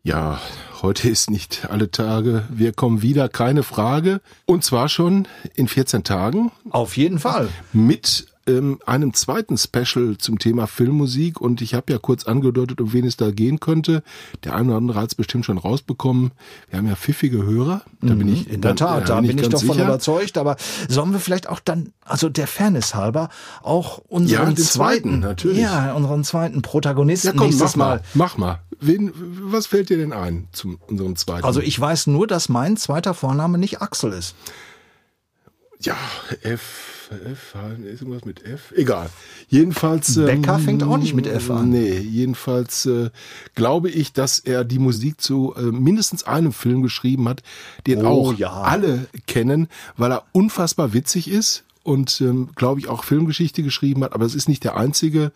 Ja, 0.03 0.41
heute 0.81 1.11
ist 1.11 1.29
nicht 1.29 1.69
alle 1.69 1.91
Tage. 1.91 2.45
Wir 2.49 2.73
kommen 2.73 3.03
wieder, 3.03 3.29
keine 3.29 3.65
Frage. 3.65 4.23
Und 4.47 4.65
zwar 4.65 4.89
schon 4.89 5.29
in 5.55 5.69
14 5.69 6.05
Tagen. 6.05 6.51
Auf 6.71 6.97
jeden 6.97 7.19
Fall. 7.19 7.51
Mit 7.75 8.29
ähm, 8.49 8.81
einem 8.87 9.15
zweiten 9.15 9.57
Special 9.57 10.17
zum 10.19 10.39
Thema 10.39 10.67
Filmmusik 10.67 11.41
und 11.41 11.61
ich 11.61 11.75
habe 11.75 11.93
ja 11.93 11.99
kurz 11.99 12.25
angedeutet, 12.25 12.81
um 12.81 12.93
wen 12.93 13.07
es 13.07 13.17
da 13.17 13.31
gehen 13.31 13.61
könnte. 13.61 14.03
Der 14.45 14.55
eine 14.55 14.69
oder 14.69 14.77
andere 14.79 15.01
hat 15.01 15.11
es 15.11 15.15
bestimmt 15.15 15.45
schon 15.45 15.59
rausbekommen. 15.59 16.33
Wir 16.71 16.79
haben 16.79 16.89
ja 16.89 16.97
pfiffige 16.97 17.45
Hörer. 17.45 17.83
Da 18.01 18.15
bin 18.15 18.29
mhm, 18.29 18.33
ich 18.33 18.51
in 18.51 18.61
der 18.61 18.75
Tat, 18.75 19.09
da 19.09 19.21
bin 19.21 19.31
ich, 19.31 19.37
bin 19.37 19.45
ich 19.45 19.51
davon 19.51 19.75
sicher. 19.75 19.85
überzeugt. 19.85 20.39
Aber 20.39 20.57
sollen 20.89 21.13
wir 21.13 21.21
vielleicht 21.21 21.49
auch 21.49 21.61
dann, 21.61 21.93
also 22.05 22.29
der 22.29 22.47
Fairness 22.47 22.95
halber, 22.95 23.29
auch 23.63 23.99
unseren 24.09 24.51
ja, 24.51 24.57
zweiten, 24.57 24.63
zweiten, 24.63 25.21
natürlich. 25.21 25.59
ja, 25.59 25.93
unseren 25.93 26.25
zweiten 26.25 26.63
Protagonisten 26.63 27.29
ja, 27.29 27.33
komm, 27.37 27.47
nächstes 27.49 27.77
mach 27.77 27.87
mal. 27.87 27.97
mal. 27.97 28.05
Mach 28.15 28.39
mal. 28.39 28.61
Wen, 28.81 29.13
was 29.43 29.67
fällt 29.67 29.91
dir 29.91 29.99
denn 29.99 30.13
ein 30.13 30.47
zu 30.53 30.79
unserem 30.87 31.17
zweiten? 31.17 31.45
Also 31.45 31.61
ich 31.61 31.79
weiß 31.79 32.07
nur, 32.07 32.27
dass 32.27 32.49
mein 32.49 32.77
zweiter 32.77 33.13
Vorname 33.13 33.59
nicht 33.59 33.83
Axel 33.83 34.13
ist. 34.13 34.37
Ja, 35.81 35.97
F. 36.43 37.11
F, 37.11 37.55
ist 37.85 38.03
irgendwas 38.03 38.25
mit 38.25 38.45
F? 38.45 38.73
Egal. 38.77 39.09
Jedenfalls. 39.49 40.17
Ähm, 40.17 40.27
Becker 40.27 40.59
fängt 40.59 40.83
auch 40.83 40.99
nicht 40.99 41.15
mit 41.15 41.27
F 41.27 41.51
an. 41.51 41.71
Nee, 41.71 41.99
jedenfalls 41.99 42.85
äh, 42.87 43.11
glaube 43.55 43.89
ich, 43.89 44.13
dass 44.13 44.39
er 44.41 44.65
die 44.65 44.79
Musik 44.79 45.21
zu 45.21 45.55
äh, 45.57 45.63
mindestens 45.63 46.25
einem 46.25 46.53
Film 46.53 46.83
geschrieben 46.83 47.29
hat, 47.29 47.43
den 47.87 48.05
oh, 48.05 48.09
auch 48.09 48.35
ja. 48.35 48.51
alle 48.51 49.07
kennen, 49.27 49.69
weil 49.97 50.13
er 50.13 50.25
unfassbar 50.33 50.93
witzig 50.93 51.31
ist 51.31 51.65
und 51.83 52.21
ähm, 52.21 52.51
glaube 52.57 52.81
ich 52.81 52.89
auch 52.89 53.05
Filmgeschichte 53.05 53.63
geschrieben 53.63 54.05
hat, 54.05 54.13
aber 54.13 54.27
es 54.27 54.35
ist 54.35 54.49
nicht 54.49 54.65
der 54.65 54.77
einzige. 54.77 55.33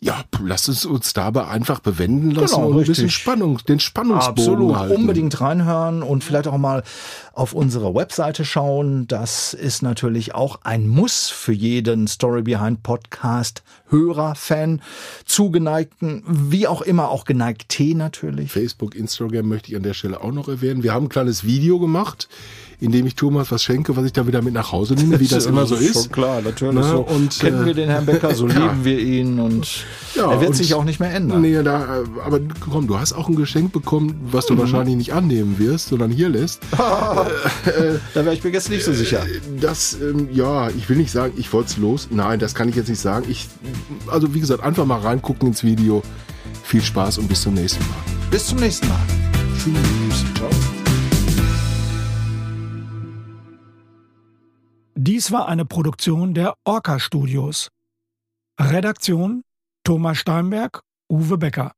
Ja, 0.00 0.22
lass 0.40 0.68
es 0.68 0.84
uns 0.86 1.12
dabei 1.12 1.48
einfach 1.48 1.80
bewenden 1.80 2.30
lassen 2.30 2.54
genau, 2.54 2.68
und 2.68 2.78
ein 2.78 2.86
bisschen 2.86 3.10
Spannung, 3.10 3.58
den 3.66 3.80
Spannungsbogen 3.80 4.38
Absolut, 4.38 4.76
halten. 4.76 4.94
unbedingt 4.94 5.40
reinhören 5.40 6.04
und 6.04 6.22
vielleicht 6.22 6.46
auch 6.46 6.56
mal 6.56 6.84
auf 7.32 7.52
unsere 7.52 7.92
Webseite 7.96 8.44
schauen. 8.44 9.08
Das 9.08 9.54
ist 9.54 9.82
natürlich 9.82 10.36
auch 10.36 10.60
ein 10.62 10.86
Muss 10.86 11.30
für 11.30 11.52
jeden 11.52 12.06
Story 12.06 12.42
Behind 12.42 12.84
Podcast 12.84 13.64
Hörer, 13.90 14.34
Fan, 14.34 14.82
zugeneigten, 15.24 16.22
wie 16.26 16.66
auch 16.66 16.82
immer, 16.82 17.08
auch 17.08 17.24
geneigte 17.24 17.94
natürlich. 17.94 18.50
Facebook, 18.50 18.94
Instagram 18.94 19.48
möchte 19.48 19.70
ich 19.70 19.76
an 19.76 19.82
der 19.82 19.94
Stelle 19.94 20.20
auch 20.20 20.32
noch 20.32 20.48
erwähnen. 20.48 20.82
Wir 20.82 20.92
haben 20.92 21.06
ein 21.06 21.08
kleines 21.10 21.44
Video 21.44 21.78
gemacht 21.78 22.28
indem 22.80 23.06
ich 23.06 23.16
Thomas 23.16 23.50
was 23.50 23.62
schenke, 23.62 23.96
was 23.96 24.04
ich 24.04 24.12
dann 24.12 24.26
wieder 24.26 24.40
mit 24.40 24.54
nach 24.54 24.70
Hause 24.70 24.94
nehme, 24.94 25.18
wie 25.18 25.24
das, 25.24 25.44
das 25.44 25.46
immer 25.46 25.66
so 25.66 25.74
ist. 25.74 25.94
Schon 25.94 26.12
klar, 26.12 26.40
natürlich. 26.42 26.76
Na, 26.76 26.82
so 26.82 27.00
und, 27.00 27.38
kennen 27.38 27.66
wir 27.66 27.74
den 27.74 27.88
Herrn 27.88 28.06
Becker, 28.06 28.34
so 28.34 28.46
ja. 28.48 28.54
lieben 28.54 28.84
wir 28.84 28.98
ihn 29.00 29.40
und 29.40 29.84
ja, 30.14 30.30
er 30.30 30.40
wird 30.40 30.50
und, 30.50 30.56
sich 30.56 30.74
auch 30.74 30.84
nicht 30.84 31.00
mehr 31.00 31.12
ändern. 31.12 31.40
Nee, 31.40 31.60
da, 31.62 32.04
aber 32.24 32.40
komm, 32.60 32.86
du 32.86 32.98
hast 32.98 33.14
auch 33.14 33.28
ein 33.28 33.34
Geschenk 33.34 33.72
bekommen, 33.72 34.20
was 34.30 34.46
du 34.46 34.54
mhm. 34.54 34.58
wahrscheinlich 34.58 34.96
nicht 34.96 35.12
annehmen 35.12 35.58
wirst, 35.58 35.88
sondern 35.88 36.10
hier 36.10 36.28
lässt. 36.28 36.62
äh, 36.72 36.76
da 38.14 38.24
wäre 38.24 38.34
ich 38.34 38.44
mir 38.44 38.50
jetzt 38.50 38.70
nicht 38.70 38.84
so 38.84 38.92
sicher. 38.92 39.26
Das, 39.60 39.96
ähm, 40.00 40.28
ja, 40.32 40.68
ich 40.70 40.88
will 40.88 40.98
nicht 40.98 41.10
sagen, 41.10 41.32
ich 41.36 41.52
wollte 41.52 41.70
es 41.70 41.76
los. 41.78 42.08
Nein, 42.10 42.38
das 42.38 42.54
kann 42.54 42.68
ich 42.68 42.76
jetzt 42.76 42.88
nicht 42.88 43.00
sagen. 43.00 43.26
Ich, 43.28 43.48
also 44.10 44.34
wie 44.34 44.40
gesagt, 44.40 44.62
einfach 44.62 44.84
mal 44.84 45.00
reingucken 45.00 45.48
ins 45.48 45.64
Video. 45.64 46.02
Viel 46.64 46.82
Spaß 46.82 47.18
und 47.18 47.28
bis 47.28 47.42
zum 47.42 47.54
nächsten 47.54 47.82
Mal. 47.88 47.98
Bis 48.30 48.46
zum 48.46 48.58
nächsten 48.58 48.88
Mal. 48.88 49.00
Tschüss. 49.56 50.24
Ciao. 50.34 50.50
Dies 54.94 55.32
war 55.32 55.48
eine 55.48 55.64
Produktion 55.64 56.34
der 56.34 56.54
Orca 56.64 56.98
Studios. 56.98 57.70
Redaktion 58.60 59.42
Thomas 59.84 60.18
Steinberg, 60.18 60.82
Uwe 61.10 61.38
Becker. 61.38 61.72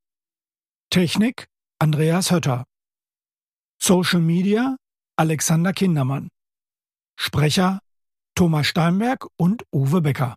Technik 0.91 1.47
Andreas 1.79 2.33
Hötter. 2.33 2.65
Social 3.81 4.21
Media 4.21 4.77
Alexander 5.17 5.73
Kindermann. 5.73 6.29
Sprecher 7.17 7.81
Thomas 8.35 8.67
Steinberg 8.67 9.27
und 9.37 9.65
Uwe 9.73 10.01
Becker. 10.01 10.37